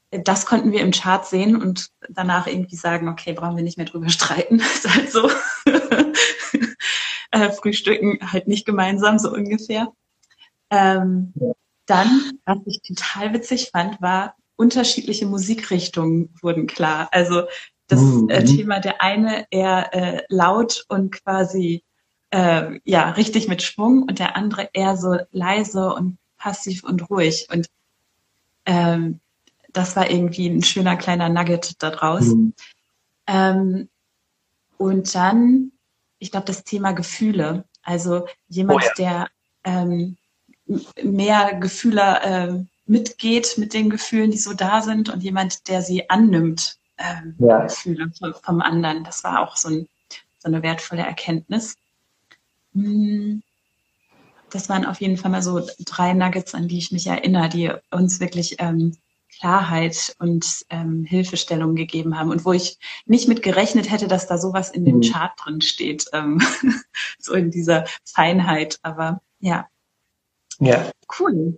das 0.10 0.46
konnten 0.46 0.72
wir 0.72 0.82
im 0.82 0.92
Chart 0.92 1.26
sehen 1.26 1.62
und 1.62 1.90
danach 2.10 2.48
irgendwie 2.48 2.76
sagen, 2.76 3.10
okay, 3.10 3.34
brauchen 3.34 3.56
wir 3.56 3.64
nicht 3.64 3.78
mehr 3.78 3.86
drüber 3.86 4.10
streiten. 4.10 4.60
ist 4.60 4.90
halt 4.90 5.12
so. 5.12 5.30
äh, 7.32 7.52
frühstücken 7.52 8.20
halt 8.32 8.48
nicht 8.48 8.66
gemeinsam, 8.66 9.20
so 9.20 9.32
ungefähr. 9.32 9.92
Ähm, 10.70 11.34
dann, 11.86 12.40
was 12.46 12.58
ich 12.66 12.82
total 12.82 13.34
witzig 13.34 13.70
fand, 13.72 14.02
war, 14.02 14.36
unterschiedliche 14.56 15.26
Musikrichtungen 15.26 16.34
wurden 16.42 16.66
klar. 16.66 17.10
Also 17.12 17.44
das 17.88 18.02
mhm. 18.02 18.30
äh, 18.30 18.44
Thema 18.44 18.80
der 18.80 19.02
eine 19.02 19.46
eher 19.52 19.94
äh, 19.94 20.24
laut 20.30 20.86
und 20.90 21.12
quasi 21.12 21.84
äh, 22.32 22.80
ja 22.84 23.12
richtig 23.12 23.48
mit 23.48 23.62
Schwung 23.62 24.04
und 24.04 24.20
der 24.20 24.36
andere 24.36 24.70
eher 24.74 24.98
so 24.98 25.18
leise 25.32 25.94
und 25.94 26.18
passiv 26.38 26.84
und 26.84 27.10
ruhig. 27.10 27.48
Und 27.52 27.68
ähm, 28.66 29.20
das 29.72 29.96
war 29.96 30.10
irgendwie 30.10 30.48
ein 30.48 30.64
schöner 30.64 30.96
kleiner 30.96 31.30
Nugget 31.30 31.82
da 31.82 31.92
draus. 31.92 32.26
Mhm. 32.26 32.54
Ähm, 33.28 33.90
und 34.78 35.14
dann, 35.16 35.72
ich 36.20 36.32
glaube, 36.32 36.48
das 36.48 36.64
Thema 36.64 36.94
Gefühle. 36.94 37.66
Also 37.84 38.28
jemand, 38.48 38.84
oh 38.84 38.88
ja. 38.88 38.94
der 38.98 39.28
ähm, 39.64 40.18
mehr 41.04 41.56
Gefühle 41.56 42.22
äh, 42.22 42.64
mitgeht 42.86 43.58
mit 43.58 43.74
den 43.74 43.90
Gefühlen, 43.90 44.32
die 44.32 44.38
so 44.38 44.54
da 44.54 44.82
sind 44.82 45.10
und 45.10 45.24
jemand, 45.24 45.68
der 45.68 45.82
sie 45.82 46.10
annimmt, 46.10 46.78
ähm, 46.98 47.36
ja. 47.40 47.64
Gefühle 47.64 48.12
vom, 48.44 48.62
anderen. 48.62 49.04
Das 49.04 49.24
war 49.24 49.42
auch 49.42 49.56
so, 49.56 49.70
ein, 49.70 49.88
so 50.40 50.48
eine 50.48 50.64
wertvolle 50.64 51.04
Erkenntnis. 51.04 51.76
Hm, 52.74 53.44
das 54.50 54.70
waren 54.70 54.86
auf 54.86 55.02
jeden 55.02 55.18
Fall 55.18 55.32
mal 55.32 55.42
so 55.42 55.66
drei 55.80 56.14
Nuggets, 56.14 56.54
an 56.54 56.68
die 56.68 56.78
ich 56.78 56.92
mich 56.92 57.08
erinnere, 57.08 57.50
die 57.50 57.72
uns 57.92 58.20
wirklich 58.20 58.56
ähm, 58.60 58.96
Klarheit 59.38 60.16
und 60.20 60.66
ähm, 60.70 61.04
Hilfestellung 61.04 61.76
gegeben 61.76 62.18
haben 62.18 62.32
und 62.32 62.46
wo 62.46 62.54
ich 62.54 62.78
nicht 63.06 63.28
mit 63.28 63.42
gerechnet 63.42 63.92
hätte, 63.92 64.08
dass 64.08 64.28
da 64.28 64.38
sowas 64.38 64.70
in 64.70 64.86
dem 64.86 64.98
mhm. 64.98 65.02
Chart 65.02 65.34
drin 65.44 65.62
steht, 65.62 66.06
ähm, 66.14 66.42
so 67.20 67.34
in 67.34 67.52
dieser 67.52 67.86
Feinheit. 68.06 68.80
Aber 68.82 69.22
ja. 69.40 69.68
Ja. 70.60 70.90
Cool. 71.20 71.58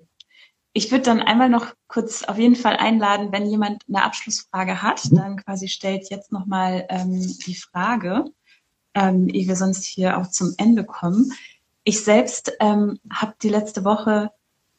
Ich 0.77 0.91
würde 0.91 1.05
dann 1.05 1.21
einmal 1.21 1.49
noch 1.49 1.73
kurz 1.87 2.23
auf 2.23 2.37
jeden 2.37 2.55
Fall 2.55 2.77
einladen, 2.77 3.31
wenn 3.31 3.49
jemand 3.49 3.81
eine 3.87 4.03
Abschlussfrage 4.03 4.83
hat, 4.83 5.03
mhm. 5.05 5.15
dann 5.15 5.37
quasi 5.37 5.69
stellt 5.69 6.11
jetzt 6.11 6.31
nochmal 6.31 6.85
ähm, 6.89 7.19
die 7.47 7.55
Frage, 7.55 8.25
ähm, 8.93 9.27
ehe 9.27 9.47
wir 9.47 9.55
sonst 9.55 9.85
hier 9.85 10.19
auch 10.19 10.27
zum 10.27 10.53
Ende 10.59 10.83
kommen. 10.83 11.33
Ich 11.83 12.03
selbst 12.03 12.55
ähm, 12.59 12.99
habe 13.11 13.33
die 13.41 13.49
letzte 13.49 13.85
Woche 13.85 14.29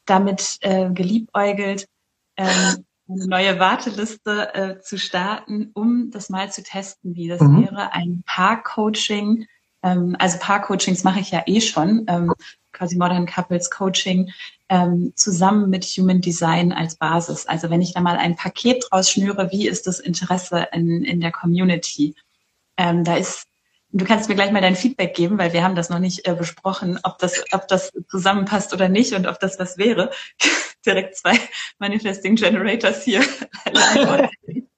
damit 0.05 0.59
äh, 0.61 0.89
geliebäugelt, 0.89 1.89
ähm, 2.37 2.85
eine 3.09 3.27
neue 3.27 3.59
Warteliste 3.59 4.55
äh, 4.55 4.81
zu 4.81 4.99
starten, 4.99 5.73
um 5.75 6.13
das 6.13 6.31
mal 6.31 6.53
zu 6.53 6.63
testen, 6.63 7.17
wie 7.17 7.27
das 7.27 7.41
mhm. 7.41 7.65
wäre, 7.65 7.93
ein 7.93 8.23
Paar-Coaching. 8.25 9.49
Ähm, 9.83 10.15
also 10.21 10.39
Paar-Coachings 10.39 11.03
mache 11.03 11.19
ich 11.19 11.33
ja 11.33 11.43
eh 11.47 11.61
schon, 11.61 12.05
ähm, 12.07 12.33
quasi 12.79 12.97
Modern 12.97 13.27
Couples 13.27 13.71
Coaching, 13.71 14.31
ähm, 14.69 15.13
zusammen 15.17 15.69
mit 15.69 15.85
Human 15.85 16.21
Design 16.21 16.73
als 16.73 16.97
Basis. 16.97 17.47
Also 17.47 17.71
wenn 17.71 17.83
ich 17.83 17.93
da 17.93 18.01
mal 18.01 18.17
ein 18.17 18.37
Paket 18.37 18.87
draus 18.89 19.11
schnüre, 19.11 19.51
wie 19.51 19.69
ist 19.69 19.87
das 19.87 20.01
Interesse 20.01 20.69
in, 20.73 21.05
in 21.05 21.21
der 21.21 21.33
Community? 21.33 22.15
Ähm, 22.77 23.05
da 23.05 23.17
ist 23.17 23.49
Du 23.91 24.05
kannst 24.05 24.29
mir 24.29 24.35
gleich 24.35 24.53
mal 24.53 24.61
dein 24.61 24.77
Feedback 24.77 25.15
geben, 25.15 25.39
weil 25.39 25.55
wir 25.55 25.65
haben 25.65 25.75
das 25.75 25.89
noch 25.89 25.99
nicht 25.99 26.29
äh, 26.29 26.35
besprochen, 26.35 27.01
ob 27.05 27.19
das, 27.19 27.43
ob 27.53 27.69
das 27.69 27.91
zusammenpasst 28.11 28.75
oder 28.75 28.91
nicht 28.91 29.15
und 29.15 29.27
ob 29.27 29.41
das 29.41 29.59
was 29.59 29.79
wäre. 29.79 30.11
Direkt 30.87 31.17
zwei 31.17 31.39
Manifesting 31.79 32.37
Generators 32.37 33.05
hier. 33.05 33.25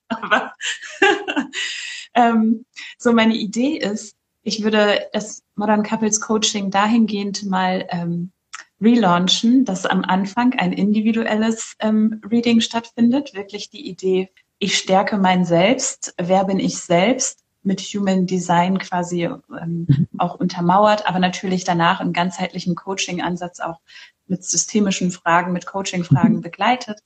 Aber 0.09 0.55
ähm, 2.15 2.65
so 2.99 3.13
meine 3.13 3.35
Idee 3.35 3.79
ist, 3.79 4.15
ich 4.43 4.63
würde 4.63 5.09
das 5.13 5.43
Modern 5.55 5.83
Couples 5.83 6.21
Coaching 6.21 6.71
dahingehend 6.71 7.45
mal 7.45 7.87
ähm, 7.91 8.33
relaunchen, 8.81 9.65
dass 9.65 9.87
am 9.87 10.05
Anfang 10.05 10.55
ein 10.59 10.73
individuelles 10.73 11.75
ähm, 11.81 12.21
Reading 12.31 12.61
stattfindet. 12.61 13.35
Wirklich 13.35 13.71
die 13.71 13.89
Idee, 13.89 14.31
ich 14.59 14.79
stärke 14.79 15.19
mein 15.19 15.45
Selbst. 15.45 16.15
Wer 16.19 16.45
bin 16.45 16.59
ich 16.59 16.79
selbst? 16.79 17.41
mit 17.63 17.81
Human 17.81 18.27
Design 18.27 18.79
quasi 18.79 19.25
ähm, 19.25 19.41
mhm. 19.87 20.09
auch 20.19 20.35
untermauert, 20.35 21.07
aber 21.07 21.19
natürlich 21.19 21.65
danach 21.65 22.01
im 22.01 22.13
ganzheitlichen 22.13 22.75
Coaching-Ansatz 22.75 23.61
auch 23.61 23.81
mit 24.27 24.45
systemischen 24.45 25.11
Fragen, 25.11 25.53
mit 25.53 25.67
Coaching-Fragen 25.67 26.37
mhm. 26.37 26.41
begleitet. 26.41 27.01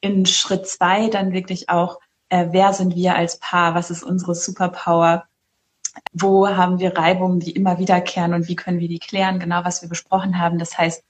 In 0.00 0.26
Schritt 0.26 0.66
zwei 0.66 1.08
dann 1.08 1.32
wirklich 1.32 1.68
auch, 1.68 2.00
äh, 2.28 2.48
wer 2.50 2.72
sind 2.72 2.94
wir 2.96 3.14
als 3.14 3.38
Paar, 3.38 3.74
was 3.74 3.90
ist 3.90 4.02
unsere 4.02 4.34
Superpower, 4.34 5.24
wo 6.12 6.48
haben 6.48 6.78
wir 6.78 6.96
Reibungen, 6.96 7.40
die 7.40 7.52
immer 7.52 7.78
wiederkehren 7.78 8.34
und 8.34 8.48
wie 8.48 8.56
können 8.56 8.80
wir 8.80 8.88
die 8.88 8.98
klären, 8.98 9.38
genau 9.38 9.64
was 9.64 9.82
wir 9.82 9.88
besprochen 9.88 10.38
haben. 10.38 10.58
Das 10.58 10.76
heißt, 10.76 11.04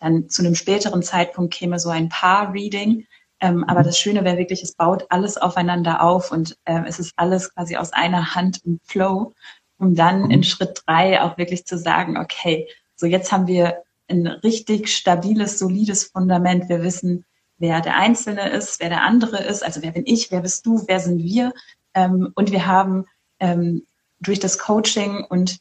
dann 0.00 0.28
zu 0.28 0.42
einem 0.42 0.54
späteren 0.54 1.02
Zeitpunkt 1.02 1.54
käme 1.54 1.78
so 1.78 1.90
ein 1.90 2.08
Paar-Reading, 2.08 3.06
ähm, 3.40 3.64
aber 3.64 3.82
das 3.82 3.98
Schöne 3.98 4.24
wäre 4.24 4.38
wirklich, 4.38 4.62
es 4.62 4.74
baut 4.74 5.06
alles 5.10 5.36
aufeinander 5.36 6.02
auf 6.02 6.32
und 6.32 6.56
ähm, 6.66 6.84
es 6.86 6.98
ist 6.98 7.12
alles 7.16 7.54
quasi 7.54 7.76
aus 7.76 7.92
einer 7.92 8.34
Hand 8.34 8.60
im 8.64 8.80
Flow. 8.84 9.34
um 9.78 9.94
dann 9.94 10.24
mhm. 10.24 10.30
in 10.30 10.44
Schritt 10.44 10.82
drei 10.86 11.22
auch 11.22 11.38
wirklich 11.38 11.64
zu 11.64 11.78
sagen, 11.78 12.16
okay, 12.18 12.68
so 12.96 13.06
jetzt 13.06 13.30
haben 13.30 13.46
wir 13.46 13.82
ein 14.08 14.26
richtig 14.26 14.88
stabiles, 14.88 15.58
solides 15.58 16.04
Fundament. 16.04 16.68
Wir 16.68 16.82
wissen, 16.82 17.24
wer 17.58 17.80
der 17.80 17.96
Einzelne 17.96 18.48
ist, 18.50 18.80
wer 18.80 18.88
der 18.88 19.02
andere 19.02 19.38
ist, 19.44 19.62
also 19.62 19.82
wer 19.82 19.92
bin 19.92 20.04
ich, 20.06 20.30
wer 20.30 20.40
bist 20.40 20.66
du, 20.66 20.84
wer 20.86 21.00
sind 21.00 21.22
wir. 21.22 21.52
Ähm, 21.94 22.32
und 22.34 22.50
wir 22.50 22.66
haben 22.66 23.04
ähm, 23.40 23.86
durch 24.20 24.40
das 24.40 24.58
Coaching 24.58 25.24
und 25.24 25.58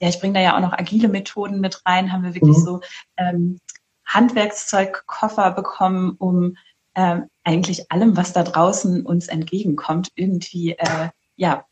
ja, 0.00 0.08
ich 0.08 0.20
bringe 0.20 0.34
da 0.34 0.40
ja 0.40 0.56
auch 0.56 0.60
noch 0.60 0.72
agile 0.72 1.08
Methoden 1.08 1.60
mit 1.60 1.80
rein, 1.86 2.12
haben 2.12 2.22
wir 2.22 2.34
wirklich 2.34 2.58
mhm. 2.58 2.62
so 2.62 2.80
ähm, 3.16 3.58
Handwerkszeugkoffer 4.04 5.52
bekommen, 5.52 6.16
um 6.18 6.56
ähm, 6.94 7.28
eigentlich 7.44 7.90
allem, 7.90 8.16
was 8.16 8.32
da 8.32 8.42
draußen 8.42 9.04
uns 9.04 9.28
entgegenkommt, 9.28 10.10
irgendwie 10.14 10.72
äh, 10.72 11.08
ja 11.36 11.64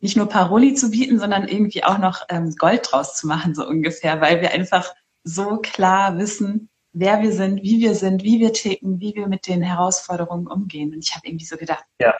nicht 0.00 0.16
nur 0.16 0.28
Paroli 0.28 0.74
zu 0.74 0.90
bieten, 0.90 1.18
sondern 1.18 1.46
irgendwie 1.46 1.84
auch 1.84 1.98
noch 1.98 2.22
ähm, 2.28 2.54
Gold 2.56 2.88
draus 2.90 3.16
zu 3.16 3.26
machen, 3.28 3.54
so 3.54 3.66
ungefähr, 3.66 4.20
weil 4.20 4.40
wir 4.40 4.50
einfach 4.50 4.92
so 5.22 5.58
klar 5.58 6.18
wissen, 6.18 6.68
wer 6.92 7.22
wir 7.22 7.32
sind, 7.32 7.62
wie 7.62 7.80
wir 7.80 7.94
sind, 7.94 8.24
wie 8.24 8.40
wir 8.40 8.52
ticken, 8.52 9.00
wie 9.00 9.14
wir 9.14 9.28
mit 9.28 9.46
den 9.46 9.62
Herausforderungen 9.62 10.48
umgehen. 10.48 10.92
Und 10.92 11.04
ich 11.04 11.14
habe 11.14 11.26
irgendwie 11.26 11.46
so 11.46 11.56
gedacht, 11.56 11.84
ja. 12.00 12.14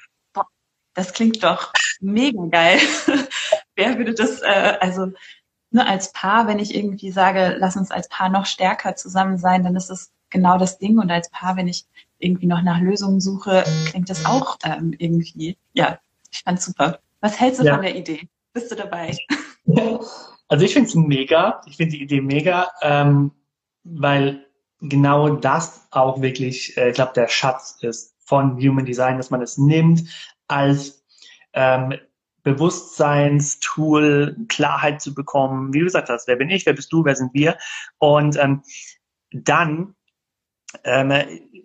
Das 0.94 1.12
klingt 1.12 1.42
doch 1.42 1.72
mega 2.00 2.44
geil. 2.46 2.78
wer 3.76 3.98
würde 3.98 4.14
das, 4.14 4.42
äh, 4.42 4.76
also 4.80 5.12
nur 5.70 5.86
als 5.86 6.12
Paar, 6.12 6.46
wenn 6.46 6.58
ich 6.58 6.74
irgendwie 6.74 7.10
sage, 7.10 7.56
lass 7.58 7.76
uns 7.76 7.90
als 7.90 8.08
Paar 8.08 8.28
noch 8.28 8.46
stärker 8.46 8.94
zusammen 8.94 9.38
sein, 9.38 9.64
dann 9.64 9.76
ist 9.76 9.88
das 9.88 10.12
genau 10.30 10.58
das 10.58 10.78
Ding. 10.78 10.98
Und 10.98 11.10
als 11.10 11.30
Paar, 11.30 11.56
wenn 11.56 11.68
ich 11.68 11.86
irgendwie 12.18 12.46
noch 12.46 12.62
nach 12.62 12.80
Lösungen 12.80 13.20
suche, 13.20 13.64
klingt 13.86 14.10
das 14.10 14.24
auch 14.26 14.58
ähm, 14.64 14.94
irgendwie, 14.98 15.56
ja, 15.72 15.98
ich 16.30 16.42
fand's 16.42 16.66
super. 16.66 17.00
Was 17.20 17.40
hältst 17.40 17.60
du 17.60 17.64
ja. 17.64 17.74
von 17.74 17.82
der 17.82 17.96
Idee? 17.96 18.28
Bist 18.52 18.70
du 18.70 18.76
dabei? 18.76 19.16
Also 20.48 20.66
ich 20.66 20.74
finde 20.74 20.88
es 20.90 20.94
mega. 20.94 21.62
Ich 21.64 21.78
finde 21.78 21.92
die 21.92 22.02
Idee 22.02 22.20
mega, 22.20 22.70
ähm, 22.82 23.30
weil 23.84 24.44
genau 24.82 25.36
das 25.36 25.86
auch 25.90 26.20
wirklich, 26.20 26.76
äh, 26.76 26.90
ich 26.90 26.94
glaube, 26.94 27.12
der 27.14 27.28
Schatz 27.28 27.78
ist 27.80 28.14
von 28.18 28.58
Human 28.58 28.84
Design, 28.84 29.16
dass 29.16 29.30
man 29.30 29.40
es 29.40 29.56
nimmt 29.56 30.02
als 30.52 31.04
ähm, 31.52 31.94
Bewusstseinstool, 32.42 34.36
Klarheit 34.48 35.00
zu 35.00 35.14
bekommen. 35.14 35.72
Wie 35.72 35.78
du 35.78 35.84
gesagt 35.84 36.08
hast, 36.08 36.26
wer 36.26 36.36
bin 36.36 36.50
ich, 36.50 36.66
wer 36.66 36.72
bist 36.72 36.92
du, 36.92 37.04
wer 37.04 37.14
sind 37.14 37.32
wir? 37.34 37.56
Und 37.98 38.36
ähm, 38.36 38.62
dann 39.30 39.94
ähm, 40.84 41.12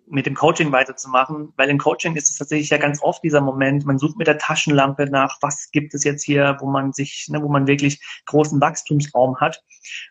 mit 0.09 0.25
dem 0.25 0.35
Coaching 0.35 0.71
weiterzumachen, 0.71 1.53
weil 1.57 1.69
im 1.69 1.77
Coaching 1.77 2.15
ist 2.15 2.29
es 2.29 2.37
tatsächlich 2.37 2.69
ja 2.69 2.77
ganz 2.77 3.01
oft 3.01 3.23
dieser 3.23 3.41
Moment, 3.41 3.85
man 3.85 3.97
sucht 3.97 4.17
mit 4.17 4.27
der 4.27 4.37
Taschenlampe 4.37 5.05
nach, 5.09 5.37
was 5.41 5.69
gibt 5.71 5.93
es 5.93 6.03
jetzt 6.03 6.23
hier, 6.23 6.57
wo 6.59 6.67
man 6.67 6.93
sich, 6.93 7.27
ne, 7.29 7.41
wo 7.41 7.49
man 7.49 7.67
wirklich 7.67 8.01
großen 8.25 8.59
Wachstumsraum 8.59 9.39
hat 9.39 9.63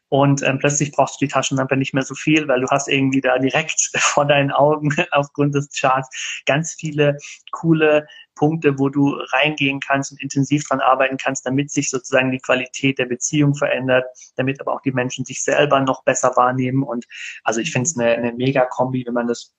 und 0.09 0.43
ähm, 0.43 0.59
plötzlich 0.59 0.93
brauchst 0.93 1.21
du 1.21 1.27
die 1.27 1.33
Taschenlampe 1.33 1.77
nicht 1.77 1.95
mehr 1.95 2.03
so 2.03 2.15
viel, 2.15 2.49
weil 2.49 2.61
du 2.61 2.69
hast 2.69 2.89
irgendwie 2.89 3.21
da 3.21 3.39
direkt 3.39 3.91
vor 3.97 4.27
deinen 4.27 4.51
Augen 4.51 4.95
aufgrund 5.13 5.55
des 5.55 5.69
Charts 5.79 6.43
ganz 6.47 6.75
viele 6.75 7.19
coole 7.53 8.07
Punkte, 8.37 8.79
wo 8.79 8.89
du 8.89 9.17
reingehen 9.33 9.81
kannst 9.81 10.13
und 10.13 10.23
intensiv 10.23 10.65
dran 10.69 10.81
arbeiten 10.81 11.17
kannst, 11.17 11.45
damit 11.45 11.73
sich 11.73 11.91
sozusagen 11.91 12.31
die 12.31 12.39
Qualität 12.39 12.99
der 12.99 13.07
Beziehung 13.07 13.55
verändert, 13.55 14.05
damit 14.37 14.61
aber 14.61 14.75
auch 14.75 14.83
die 14.83 14.93
Menschen 14.93 15.25
sich 15.25 15.43
selber 15.43 15.81
noch 15.81 16.05
besser 16.05 16.37
wahrnehmen. 16.37 16.85
Und 16.85 17.07
also 17.43 17.61
ich 17.61 17.73
finde 17.73 17.89
es 17.89 17.99
eine, 17.99 18.11
eine 18.13 18.33
mega 18.33 18.65
Kombi, 18.67 19.05
wenn 19.05 19.15
man 19.15 19.27
das 19.27 19.56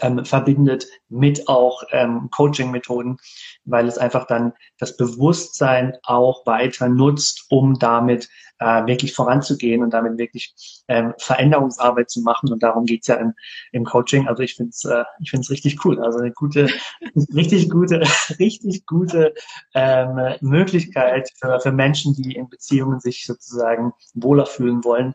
ähm, 0.00 0.24
verbindet 0.24 0.86
mit 1.08 1.48
auch 1.48 1.82
ähm, 1.92 2.28
Coaching-Methoden, 2.30 3.18
weil 3.64 3.86
es 3.88 3.98
einfach 3.98 4.26
dann 4.26 4.52
das 4.78 4.96
Bewusstsein 4.96 5.96
auch 6.02 6.46
weiter 6.46 6.88
nutzt, 6.88 7.46
um 7.48 7.78
damit 7.78 8.28
äh, 8.60 8.86
wirklich 8.86 9.14
voranzugehen 9.14 9.82
und 9.82 9.90
damit 9.90 10.18
wirklich 10.18 10.54
ähm, 10.88 11.14
Veränderungsarbeit 11.18 12.10
zu 12.10 12.22
machen. 12.22 12.52
Und 12.52 12.62
darum 12.62 12.84
geht's 12.84 13.06
ja 13.06 13.16
im, 13.16 13.34
im 13.72 13.84
Coaching. 13.84 14.28
Also 14.28 14.42
ich 14.42 14.54
finde 14.54 14.70
es 14.70 14.84
äh, 14.84 15.04
ich 15.20 15.30
find's 15.30 15.50
richtig 15.50 15.84
cool. 15.84 16.02
Also 16.02 16.18
eine 16.18 16.32
gute, 16.32 16.68
richtig 17.34 17.70
gute, 17.70 18.02
richtig 18.38 18.86
gute 18.86 19.34
ähm, 19.74 20.36
Möglichkeit 20.40 21.30
für, 21.36 21.60
für 21.60 21.72
Menschen, 21.72 22.14
die 22.14 22.34
in 22.34 22.48
Beziehungen 22.48 23.00
sich 23.00 23.26
sozusagen 23.26 23.92
wohler 24.14 24.46
fühlen 24.46 24.84
wollen, 24.84 25.14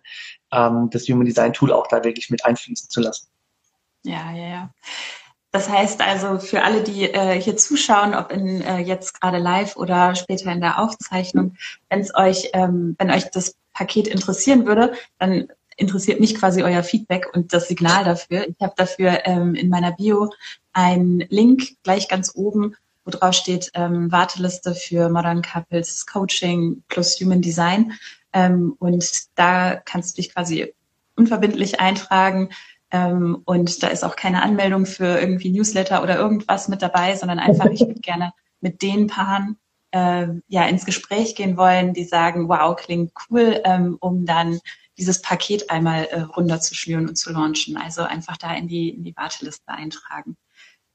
ähm, 0.52 0.90
das 0.92 1.08
Human 1.08 1.26
Design 1.26 1.54
Tool 1.54 1.72
auch 1.72 1.88
da 1.88 2.04
wirklich 2.04 2.30
mit 2.30 2.46
einfließen 2.46 2.90
zu 2.90 3.02
lassen. 3.02 3.33
Ja, 4.04 4.32
ja, 4.34 4.48
ja. 4.48 4.70
Das 5.52 5.70
heißt 5.70 6.02
also 6.02 6.40
für 6.40 6.64
alle, 6.64 6.82
die 6.82 7.04
äh, 7.04 7.40
hier 7.40 7.56
zuschauen, 7.56 8.16
ob 8.16 8.32
in 8.32 8.62
äh, 8.62 8.80
jetzt 8.80 9.22
gerade 9.22 9.38
live 9.38 9.76
oder 9.76 10.16
später 10.16 10.52
in 10.52 10.62
der 10.62 10.80
Aufzeichnung, 10.80 11.56
wenn 11.90 12.00
es 12.00 12.14
euch, 12.16 12.50
ähm, 12.54 12.96
wenn 12.98 13.12
euch 13.12 13.30
das 13.30 13.56
Paket 13.72 14.08
interessieren 14.08 14.66
würde, 14.66 14.94
dann 15.20 15.48
interessiert 15.78 16.20
mich 16.20 16.36
quasi 16.36 16.64
euer 16.64 16.84
Feedback 16.84 17.28
und 17.34 17.54
das 17.54 17.68
Signal 17.68 18.04
dafür. 18.04 18.48
Ich 18.48 18.56
habe 18.62 18.74
dafür 18.76 19.26
ähm, 19.26 19.54
in 19.54 19.70
meiner 19.70 19.92
Bio 19.92 20.32
einen 20.74 21.20
Link 21.30 21.78
gleich 21.84 22.08
ganz 22.08 22.32
oben, 22.34 22.76
wo 23.06 23.12
drauf 23.12 23.36
steht 23.36 23.70
ähm, 23.76 24.12
Warteliste 24.12 24.74
für 24.74 25.10
Modern 25.10 25.44
Couples 25.44 26.08
Coaching 26.08 26.84
plus 26.88 27.20
Human 27.20 27.42
Design. 27.42 27.94
Ähm, 28.34 28.76
und 28.80 29.06
da 29.36 29.76
kannst 29.76 30.18
du 30.18 30.22
dich 30.22 30.34
quasi 30.34 30.74
unverbindlich 31.16 31.80
eintragen 31.80 32.50
ähm, 32.94 33.42
und 33.46 33.82
da 33.82 33.88
ist 33.88 34.04
auch 34.04 34.16
keine 34.16 34.44
Anmeldung 34.44 34.86
für 34.86 35.20
irgendwie 35.20 35.52
Newsletter 35.52 36.04
oder 36.04 36.16
irgendwas 36.16 36.68
mit 36.68 36.84
dabei, 36.84 37.16
sondern 37.16 37.40
einfach, 37.40 37.66
ich 37.66 37.82
würde 37.82 38.00
gerne 38.02 38.34
mit 38.62 38.84
den 38.84 39.08
Paaren 39.08 39.58
äh, 39.92 40.28
ja 40.48 40.66
ins 40.68 40.86
Gespräch 40.86 41.36
gehen 41.36 41.58
wollen, 41.58 41.94
die 41.94 42.04
sagen, 42.04 42.48
wow, 42.48 42.76
klingt 42.76 43.12
cool, 43.30 43.60
ähm, 43.66 43.98
um 44.00 44.26
dann 44.26 44.60
dieses 45.00 45.24
Paket 45.24 45.72
einmal 45.72 46.06
äh, 46.06 46.22
runterzuschnüren 46.22 47.10
und 47.10 47.16
zu 47.16 47.32
launchen. 47.32 47.78
Also 47.78 48.04
einfach 48.04 48.38
da 48.38 48.54
in 48.54 48.68
die, 48.68 48.90
in 48.90 49.04
die 49.04 49.18
Warteliste 49.18 49.70
eintragen. 49.70 50.38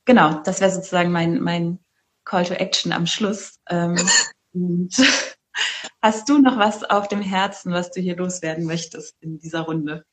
Genau, 0.04 0.40
das 0.44 0.60
wäre 0.60 0.70
sozusagen 0.70 1.10
mein, 1.10 1.40
mein 1.40 1.80
Call 2.24 2.44
to 2.44 2.54
Action 2.54 2.92
am 2.92 3.06
Schluss. 3.06 3.58
Ähm, 3.68 3.98
und 4.52 4.94
hast 6.00 6.28
du 6.28 6.38
noch 6.38 6.58
was 6.58 6.84
auf 6.84 7.08
dem 7.08 7.22
Herzen, 7.22 7.72
was 7.72 7.90
du 7.90 8.00
hier 8.00 8.16
loswerden 8.16 8.66
möchtest 8.66 9.16
in 9.20 9.40
dieser 9.40 9.62
Runde? 9.62 10.04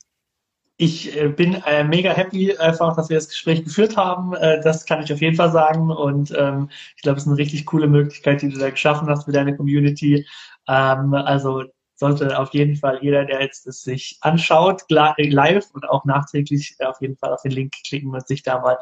Ich 0.77 1.15
äh, 1.15 1.29
bin 1.29 1.55
äh, 1.65 1.83
mega 1.83 2.11
happy 2.11 2.55
einfach, 2.57 2.95
dass 2.95 3.09
wir 3.09 3.17
das 3.17 3.29
Gespräch 3.29 3.63
geführt 3.63 3.95
haben. 3.95 4.33
Äh, 4.33 4.61
das 4.61 4.85
kann 4.85 5.01
ich 5.01 5.13
auf 5.13 5.21
jeden 5.21 5.35
Fall 5.35 5.51
sagen. 5.51 5.89
Und 5.89 6.33
ähm, 6.37 6.69
ich 6.95 7.01
glaube, 7.01 7.17
es 7.17 7.23
ist 7.23 7.29
eine 7.29 7.37
richtig 7.37 7.65
coole 7.65 7.87
Möglichkeit, 7.87 8.41
die 8.41 8.49
du 8.49 8.59
da 8.59 8.69
geschaffen 8.69 9.09
hast 9.09 9.25
für 9.25 9.31
deine 9.31 9.55
Community. 9.55 10.27
Ähm, 10.67 11.13
also 11.13 11.63
sollte 11.95 12.37
auf 12.37 12.53
jeden 12.53 12.75
Fall 12.75 12.99
jeder, 13.01 13.23
der 13.23 13.41
jetzt 13.41 13.65
es 13.67 13.83
sich 13.83 14.17
anschaut, 14.19 14.83
live 14.89 15.65
und 15.71 15.87
auch 15.87 16.03
nachträglich 16.03 16.75
auf 16.83 16.99
jeden 16.99 17.15
Fall 17.15 17.33
auf 17.33 17.41
den 17.41 17.51
Link 17.51 17.73
klicken 17.87 18.13
und 18.13 18.27
sich 18.27 18.43
da 18.43 18.59
mal 18.59 18.77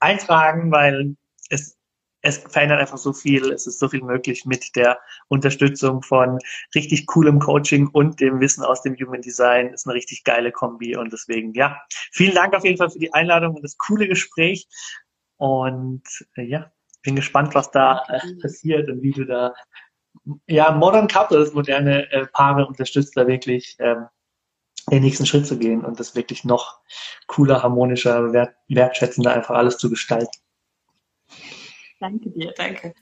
eintragen, 0.00 0.70
weil 0.70 1.16
es 1.48 1.77
es 2.20 2.38
verändert 2.38 2.80
einfach 2.80 2.98
so 2.98 3.12
viel. 3.12 3.52
Es 3.52 3.66
ist 3.66 3.78
so 3.78 3.88
viel 3.88 4.02
möglich 4.02 4.44
mit 4.44 4.74
der 4.76 4.98
Unterstützung 5.28 6.02
von 6.02 6.38
richtig 6.74 7.06
coolem 7.06 7.38
Coaching 7.38 7.88
und 7.88 8.20
dem 8.20 8.40
Wissen 8.40 8.64
aus 8.64 8.82
dem 8.82 8.96
Human 8.96 9.22
Design. 9.22 9.68
Ist 9.72 9.86
eine 9.86 9.94
richtig 9.94 10.24
geile 10.24 10.50
Kombi 10.50 10.96
und 10.96 11.12
deswegen, 11.12 11.54
ja, 11.54 11.80
vielen 12.12 12.34
Dank 12.34 12.54
auf 12.54 12.64
jeden 12.64 12.76
Fall 12.76 12.90
für 12.90 12.98
die 12.98 13.14
Einladung 13.14 13.54
und 13.54 13.62
das 13.62 13.76
coole 13.78 14.08
Gespräch. 14.08 14.66
Und 15.36 16.02
äh, 16.36 16.42
ja, 16.42 16.72
bin 17.02 17.14
gespannt, 17.14 17.54
was 17.54 17.70
da 17.70 18.02
äh, 18.08 18.20
passiert 18.40 18.88
und 18.88 19.02
wie 19.02 19.12
du 19.12 19.24
da, 19.24 19.54
ja, 20.46 20.72
Modern 20.72 21.06
Couples, 21.06 21.52
moderne 21.52 22.10
äh, 22.10 22.26
Paare 22.26 22.66
unterstützt, 22.66 23.16
da 23.16 23.28
wirklich 23.28 23.76
ähm, 23.78 24.06
den 24.90 25.02
nächsten 25.02 25.26
Schritt 25.26 25.46
zu 25.46 25.58
gehen 25.58 25.84
und 25.84 26.00
das 26.00 26.16
wirklich 26.16 26.44
noch 26.44 26.80
cooler, 27.28 27.62
harmonischer, 27.62 28.32
wert, 28.32 28.56
wertschätzender 28.68 29.32
einfach 29.32 29.54
alles 29.54 29.78
zu 29.78 29.88
gestalten. 29.88 30.36
Danke 32.00 32.30
dir, 32.30 32.52
danke. 32.56 32.94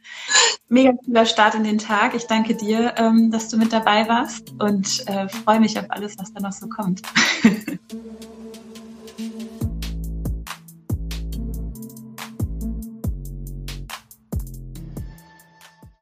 Mega 0.69 0.93
cooler 1.05 1.27
Start 1.27 1.55
in 1.55 1.65
den 1.65 1.79
Tag. 1.79 2.15
Ich 2.15 2.27
danke 2.27 2.55
dir, 2.55 2.95
ähm, 2.97 3.31
dass 3.31 3.49
du 3.49 3.57
mit 3.59 3.73
dabei 3.73 4.09
warst 4.09 4.55
und 4.59 5.07
äh, 5.07 5.29
freue 5.29 5.61
mich 5.61 5.79
auf 5.79 5.87
alles, 5.91 6.17
was 6.19 6.33
da 6.33 6.41
noch 6.41 6.53
so 6.53 6.69
kommt. 6.69 7.03